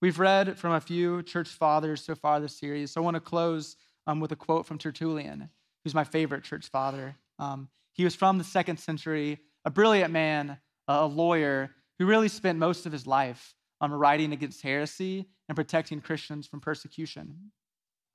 We've 0.00 0.18
read 0.18 0.58
from 0.58 0.72
a 0.72 0.80
few 0.80 1.22
church 1.22 1.48
fathers 1.48 2.02
so 2.02 2.14
far 2.14 2.40
this 2.40 2.56
series, 2.56 2.90
so 2.90 3.02
I 3.02 3.04
want 3.04 3.16
to 3.16 3.20
close 3.20 3.76
um, 4.06 4.18
with 4.18 4.32
a 4.32 4.36
quote 4.36 4.64
from 4.64 4.78
Tertullian, 4.78 5.50
who's 5.84 5.94
my 5.94 6.04
favorite 6.04 6.42
church 6.42 6.68
father. 6.68 7.16
Um, 7.38 7.68
he 7.92 8.04
was 8.04 8.14
from 8.14 8.38
the 8.38 8.44
second 8.44 8.78
century, 8.78 9.40
a 9.66 9.70
brilliant 9.70 10.10
man, 10.10 10.56
a 10.88 11.04
lawyer 11.04 11.72
who 11.98 12.06
really 12.06 12.28
spent 12.28 12.58
most 12.58 12.86
of 12.86 12.92
his 12.92 13.06
life 13.06 13.54
um, 13.82 13.92
writing 13.92 14.32
against 14.32 14.62
heresy 14.62 15.26
and 15.50 15.56
protecting 15.56 16.00
Christians 16.00 16.46
from 16.46 16.60
persecution. 16.60 17.50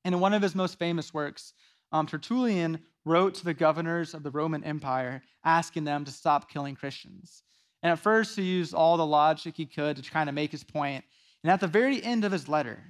And 0.04 0.16
in 0.16 0.22
one 0.22 0.34
of 0.34 0.42
his 0.42 0.56
most 0.56 0.80
famous 0.80 1.14
works, 1.14 1.54
um, 1.92 2.08
Tertullian 2.08 2.80
wrote 3.06 3.36
to 3.36 3.46
the 3.46 3.54
governors 3.54 4.16
of 4.16 4.24
the 4.24 4.32
Roman 4.32 4.64
Empire 4.64 5.22
asking 5.44 5.84
them 5.84 6.04
to 6.06 6.12
stop 6.12 6.50
killing 6.50 6.74
Christians. 6.76 7.44
And 7.84 7.92
at 7.92 8.00
first, 8.00 8.36
he 8.36 8.42
used 8.42 8.74
all 8.74 8.98
the 8.98 9.06
logic 9.06 9.56
he 9.56 9.68
could 9.68 9.98
to 9.98 10.10
kind 10.10 10.30
of 10.30 10.34
make 10.34 10.52
his 10.52 10.64
point. 10.64 11.06
And 11.46 11.52
at 11.52 11.60
the 11.60 11.68
very 11.68 12.04
end 12.04 12.26
of 12.26 12.32
his 12.32 12.50
letter, 12.50 12.84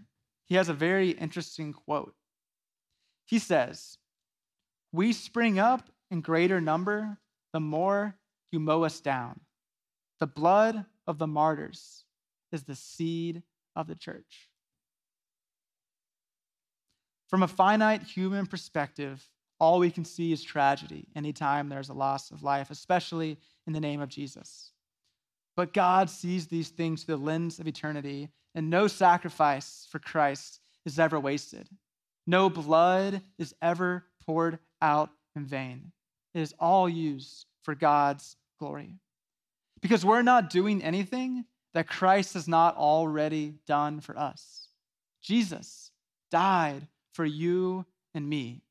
he 0.45 0.56
has 0.56 0.70
a 0.70 0.74
very 0.74 1.10
interesting 1.10 1.74
quote. 1.74 2.16
He 3.26 3.38
says, 3.38 3.97
We 4.93 5.12
spring 5.12 5.60
up 5.60 5.89
in 6.10 6.22
greater 6.22 6.62
number 6.62 7.18
the 7.51 7.60
more 7.60 8.16
you 8.53 8.62
mow 8.62 8.86
us 8.86 9.01
down. 9.01 9.41
The 10.22 10.28
blood 10.28 10.86
of 11.06 11.18
the 11.18 11.28
martyrs 11.28 12.06
is 12.53 12.64
the 12.64 12.76
seed 12.76 13.43
of 13.76 13.88
the 13.88 13.95
church. 13.95 14.47
From 17.28 17.43
a 17.43 17.49
finite 17.49 18.03
human 18.03 18.45
perspective, 18.45 19.28
all 19.60 19.80
we 19.80 19.91
can 19.91 20.06
see 20.06 20.32
is 20.32 20.41
tragedy 20.41 21.10
anytime 21.14 21.68
there's 21.68 21.89
a 21.89 21.93
loss 21.93 22.32
of 22.32 22.41
life, 22.41 22.70
especially 22.70 23.38
in 23.68 23.74
the 23.74 23.82
name 23.82 23.99
of 23.99 24.08
Jesus. 24.08 24.72
But 25.58 25.74
God 25.74 26.10
sees 26.10 26.47
these 26.47 26.70
things 26.70 27.03
through 27.03 27.18
the 27.18 27.22
lens 27.22 27.60
of 27.60 27.68
eternity, 27.68 28.30
and 28.56 28.70
no 28.70 28.88
sacrifice 28.88 29.88
for 29.91 29.99
Christ 29.99 30.60
is 30.86 30.97
ever 30.97 31.20
wasted. 31.20 31.70
No 32.26 32.49
blood 32.49 33.22
is 33.38 33.53
ever 33.62 34.06
poured 34.26 34.58
out 34.82 35.12
in 35.36 35.45
vain. 35.45 35.91
It 36.34 36.39
is 36.39 36.56
all 36.60 36.89
used 36.89 37.45
for 37.62 37.76
God's 37.76 38.36
glory. 38.58 38.95
Because 39.82 40.06
we're 40.06 40.24
not 40.24 40.49
doing 40.49 40.82
anything 40.82 41.45
that 41.74 41.88
Christ 41.88 42.34
has 42.34 42.47
not 42.47 42.78
already 42.78 43.56
done 43.68 43.99
for 43.99 44.18
us. 44.18 44.70
Jesus 45.22 45.91
died 46.32 46.88
for 47.14 47.26
you 47.26 47.86
and 48.14 48.28
me. 48.28 48.62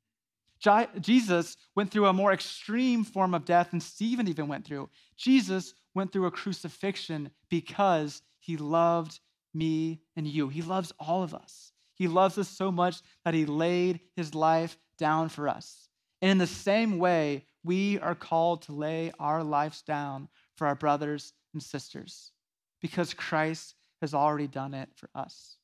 Jesus 1.00 1.58
went 1.74 1.90
through 1.90 2.06
a 2.06 2.12
more 2.14 2.32
extreme 2.32 3.04
form 3.04 3.34
of 3.34 3.44
death 3.44 3.70
than 3.70 3.80
Stephen 3.80 4.28
even 4.28 4.48
went 4.48 4.64
through. 4.64 4.88
Jesus 5.16 5.74
went 5.94 6.10
through 6.10 6.24
a 6.24 6.30
crucifixion 6.30 7.30
because 7.50 8.22
he 8.38 8.56
loved 8.56 9.20
me 9.54 10.00
and 10.16 10.26
you. 10.26 10.48
He 10.48 10.62
loves 10.62 10.92
all 10.98 11.22
of 11.22 11.34
us. 11.34 11.72
He 11.94 12.08
loves 12.08 12.38
us 12.38 12.48
so 12.48 12.72
much 12.72 13.00
that 13.24 13.34
he 13.34 13.46
laid 13.46 14.00
his 14.16 14.34
life 14.34 14.76
down 14.98 15.28
for 15.28 15.48
us. 15.48 15.88
And 16.20 16.30
in 16.30 16.38
the 16.38 16.46
same 16.46 16.98
way, 16.98 17.46
we 17.62 17.98
are 18.00 18.14
called 18.14 18.62
to 18.62 18.72
lay 18.72 19.12
our 19.18 19.42
lives 19.42 19.82
down 19.82 20.28
for 20.56 20.66
our 20.66 20.74
brothers 20.74 21.32
and 21.52 21.62
sisters 21.62 22.32
because 22.80 23.14
Christ 23.14 23.74
has 24.00 24.12
already 24.12 24.46
done 24.46 24.74
it 24.74 24.90
for 24.94 25.08
us. 25.14 25.56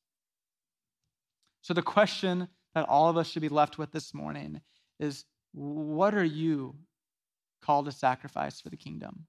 So, 1.62 1.74
the 1.74 1.82
question 1.82 2.48
that 2.74 2.88
all 2.88 3.08
of 3.08 3.16
us 3.16 3.28
should 3.28 3.42
be 3.42 3.48
left 3.48 3.76
with 3.76 3.92
this 3.92 4.14
morning 4.14 4.60
is 4.98 5.24
what 5.52 6.14
are 6.14 6.24
you 6.24 6.76
called 7.62 7.86
to 7.86 7.92
sacrifice 7.92 8.60
for 8.60 8.70
the 8.70 8.76
kingdom? 8.76 9.26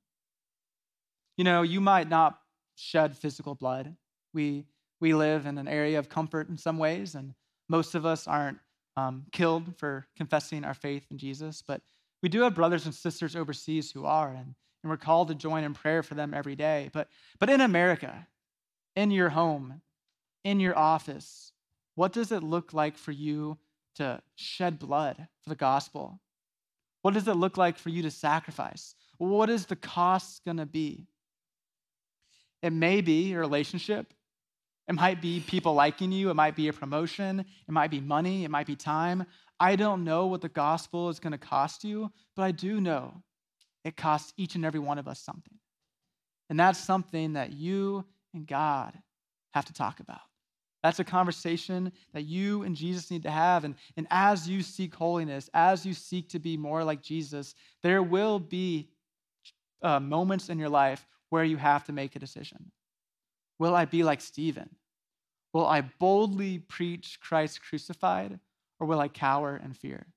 You 1.37 1.43
know, 1.43 1.61
you 1.61 1.81
might 1.81 2.07
not 2.07 2.39
shed 2.75 3.17
physical 3.17 3.55
blood. 3.55 3.95
We, 4.33 4.65
we 4.99 5.13
live 5.13 5.45
in 5.45 5.57
an 5.57 5.67
area 5.67 5.99
of 5.99 6.09
comfort 6.09 6.49
in 6.49 6.57
some 6.57 6.77
ways, 6.77 7.15
and 7.15 7.33
most 7.69 7.95
of 7.95 8.05
us 8.05 8.27
aren't 8.27 8.59
um, 8.97 9.25
killed 9.31 9.77
for 9.77 10.07
confessing 10.17 10.63
our 10.63 10.73
faith 10.73 11.05
in 11.11 11.17
Jesus, 11.17 11.63
but 11.65 11.81
we 12.21 12.29
do 12.29 12.41
have 12.41 12.55
brothers 12.55 12.85
and 12.85 12.93
sisters 12.93 13.35
overseas 13.35 13.91
who 13.91 14.05
are, 14.05 14.29
and, 14.29 14.53
and 14.83 14.89
we're 14.89 14.97
called 14.97 15.29
to 15.29 15.35
join 15.35 15.63
in 15.63 15.73
prayer 15.73 16.03
for 16.03 16.13
them 16.15 16.33
every 16.33 16.55
day. 16.55 16.89
But, 16.93 17.07
but 17.39 17.49
in 17.49 17.61
America, 17.61 18.27
in 18.95 19.11
your 19.11 19.29
home, 19.29 19.81
in 20.43 20.59
your 20.59 20.77
office, 20.77 21.51
what 21.95 22.13
does 22.13 22.31
it 22.31 22.43
look 22.43 22.73
like 22.73 22.97
for 22.97 23.11
you 23.11 23.57
to 23.95 24.21
shed 24.35 24.79
blood 24.79 25.27
for 25.41 25.49
the 25.49 25.55
gospel? 25.55 26.19
What 27.01 27.13
does 27.13 27.27
it 27.27 27.35
look 27.35 27.57
like 27.57 27.77
for 27.77 27.89
you 27.89 28.03
to 28.03 28.11
sacrifice? 28.11 28.95
What 29.17 29.49
is 29.49 29.65
the 29.65 29.75
cost 29.75 30.43
going 30.45 30.57
to 30.57 30.65
be? 30.65 31.07
It 32.61 32.73
may 32.73 33.01
be 33.01 33.33
a 33.33 33.39
relationship. 33.39 34.13
It 34.87 34.95
might 34.95 35.21
be 35.21 35.39
people 35.39 35.73
liking 35.73 36.11
you. 36.11 36.29
It 36.29 36.35
might 36.35 36.55
be 36.55 36.67
a 36.67 36.73
promotion. 36.73 37.39
It 37.39 37.71
might 37.71 37.91
be 37.91 38.01
money. 38.01 38.43
It 38.43 38.51
might 38.51 38.67
be 38.67 38.75
time. 38.75 39.25
I 39.59 39.75
don't 39.75 40.03
know 40.03 40.25
what 40.25 40.41
the 40.41 40.49
gospel 40.49 41.09
is 41.09 41.19
going 41.19 41.31
to 41.31 41.37
cost 41.37 41.83
you, 41.83 42.11
but 42.35 42.43
I 42.43 42.51
do 42.51 42.81
know 42.81 43.21
it 43.83 43.95
costs 43.95 44.33
each 44.37 44.55
and 44.55 44.65
every 44.65 44.79
one 44.79 44.97
of 44.97 45.07
us 45.07 45.19
something. 45.19 45.57
And 46.49 46.59
that's 46.59 46.79
something 46.79 47.33
that 47.33 47.53
you 47.53 48.05
and 48.33 48.45
God 48.45 48.97
have 49.53 49.65
to 49.65 49.73
talk 49.73 49.99
about. 49.99 50.19
That's 50.83 50.99
a 50.99 51.03
conversation 51.03 51.91
that 52.13 52.23
you 52.23 52.63
and 52.63 52.75
Jesus 52.75 53.11
need 53.11 53.23
to 53.23 53.31
have. 53.31 53.63
And, 53.63 53.75
and 53.95 54.07
as 54.09 54.49
you 54.49 54.63
seek 54.63 54.95
holiness, 54.95 55.49
as 55.53 55.85
you 55.85 55.93
seek 55.93 56.29
to 56.29 56.39
be 56.39 56.57
more 56.57 56.83
like 56.83 57.03
Jesus, 57.03 57.53
there 57.83 58.01
will 58.01 58.39
be 58.39 58.89
uh, 59.83 59.99
moments 59.99 60.49
in 60.49 60.57
your 60.57 60.69
life 60.69 61.05
where 61.29 61.43
you 61.43 61.57
have 61.57 61.85
to 61.85 61.93
make 61.93 62.15
a 62.15 62.19
decision. 62.19 62.71
Will 63.61 63.75
I 63.75 63.85
be 63.85 64.01
like 64.01 64.21
Stephen? 64.21 64.71
Will 65.53 65.67
I 65.67 65.81
boldly 65.81 66.57
preach 66.57 67.19
Christ 67.21 67.61
crucified, 67.61 68.39
or 68.79 68.87
will 68.87 68.99
I 68.99 69.07
cower 69.07 69.61
in 69.63 69.73
fear? 69.73 70.07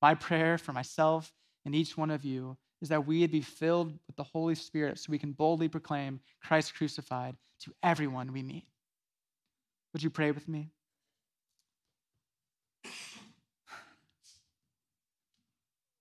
My 0.00 0.14
prayer 0.14 0.56
for 0.56 0.72
myself 0.72 1.32
and 1.64 1.74
each 1.74 1.96
one 1.96 2.12
of 2.12 2.24
you 2.24 2.56
is 2.80 2.88
that 2.90 3.04
we 3.04 3.22
would 3.22 3.32
be 3.32 3.40
filled 3.40 3.98
with 4.06 4.14
the 4.14 4.22
Holy 4.22 4.54
Spirit 4.54 5.00
so 5.00 5.10
we 5.10 5.18
can 5.18 5.32
boldly 5.32 5.66
proclaim 5.66 6.20
Christ 6.40 6.76
crucified 6.76 7.34
to 7.62 7.74
everyone 7.82 8.32
we 8.32 8.44
meet. 8.44 8.68
Would 9.92 10.04
you 10.04 10.10
pray 10.10 10.30
with 10.30 10.46
me? 10.46 10.70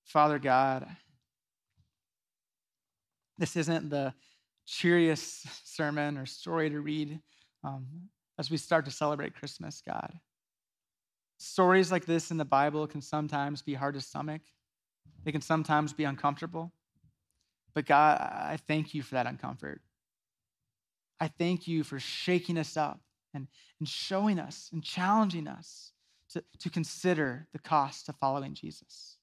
Father 0.04 0.38
God, 0.38 0.88
this 3.40 3.56
isn't 3.56 3.90
the 3.90 4.14
cheeriest 4.66 5.68
sermon 5.76 6.18
or 6.18 6.26
story 6.26 6.70
to 6.70 6.80
read 6.80 7.20
um, 7.64 7.86
as 8.38 8.50
we 8.50 8.58
start 8.58 8.86
to 8.86 8.92
celebrate 8.92 9.36
Christmas, 9.36 9.82
God. 9.86 10.20
Stories 11.38 11.92
like 11.92 12.06
this 12.06 12.32
in 12.32 12.38
the 12.38 12.46
Bible 12.46 12.88
can 12.88 13.02
sometimes 13.02 13.62
be 13.62 13.74
hard 13.74 13.96
to 13.96 14.02
stomach, 14.02 14.42
they 15.24 15.32
can 15.32 15.42
sometimes 15.42 15.94
be 15.94 16.04
uncomfortable. 16.04 16.72
But 17.74 17.86
God, 17.86 18.20
I 18.22 18.58
thank 18.68 18.94
you 18.94 19.02
for 19.02 19.16
that 19.16 19.26
uncomfort. 19.26 19.80
I 21.20 21.28
thank 21.28 21.68
you 21.68 21.84
for 21.84 22.00
shaking 22.00 22.58
us 22.58 22.78
up 22.78 23.02
and, 23.34 23.48
and 23.80 23.88
showing 23.88 24.40
us 24.40 24.70
and 24.72 24.82
challenging 24.84 25.48
us 25.48 25.92
to, 26.30 26.44
to 26.60 26.70
consider 26.70 27.48
the 27.54 27.60
cost 27.60 28.08
of 28.08 28.16
following 28.16 28.54
Jesus. 28.54 29.15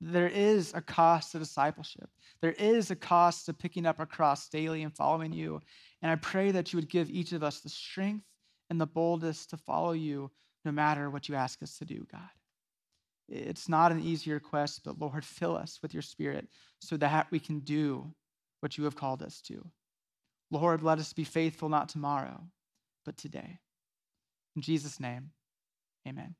There 0.00 0.28
is 0.28 0.72
a 0.74 0.80
cost 0.80 1.32
to 1.32 1.38
discipleship. 1.38 2.08
There 2.40 2.52
is 2.52 2.90
a 2.90 2.96
cost 2.96 3.46
to 3.46 3.52
picking 3.52 3.84
up 3.84 4.00
a 4.00 4.06
cross 4.06 4.48
daily 4.48 4.82
and 4.82 4.94
following 4.94 5.32
you. 5.32 5.60
And 6.00 6.10
I 6.10 6.16
pray 6.16 6.50
that 6.52 6.72
you 6.72 6.78
would 6.78 6.88
give 6.88 7.10
each 7.10 7.32
of 7.32 7.42
us 7.42 7.60
the 7.60 7.68
strength 7.68 8.24
and 8.70 8.80
the 8.80 8.86
boldness 8.86 9.44
to 9.46 9.58
follow 9.58 9.92
you 9.92 10.30
no 10.64 10.72
matter 10.72 11.10
what 11.10 11.28
you 11.28 11.34
ask 11.34 11.62
us 11.62 11.76
to 11.78 11.84
do, 11.84 12.06
God. 12.10 12.20
It's 13.28 13.68
not 13.68 13.92
an 13.92 14.00
easy 14.00 14.32
request, 14.32 14.80
but 14.84 14.98
Lord, 14.98 15.24
fill 15.24 15.56
us 15.56 15.78
with 15.82 15.92
your 15.92 16.02
spirit 16.02 16.48
so 16.80 16.96
that 16.96 17.28
we 17.30 17.38
can 17.38 17.60
do 17.60 18.12
what 18.60 18.78
you 18.78 18.84
have 18.84 18.96
called 18.96 19.22
us 19.22 19.40
to. 19.42 19.64
Lord, 20.50 20.82
let 20.82 20.98
us 20.98 21.12
be 21.12 21.24
faithful 21.24 21.68
not 21.68 21.88
tomorrow, 21.88 22.42
but 23.04 23.16
today. 23.16 23.60
In 24.56 24.62
Jesus' 24.62 24.98
name, 24.98 25.30
amen. 26.08 26.34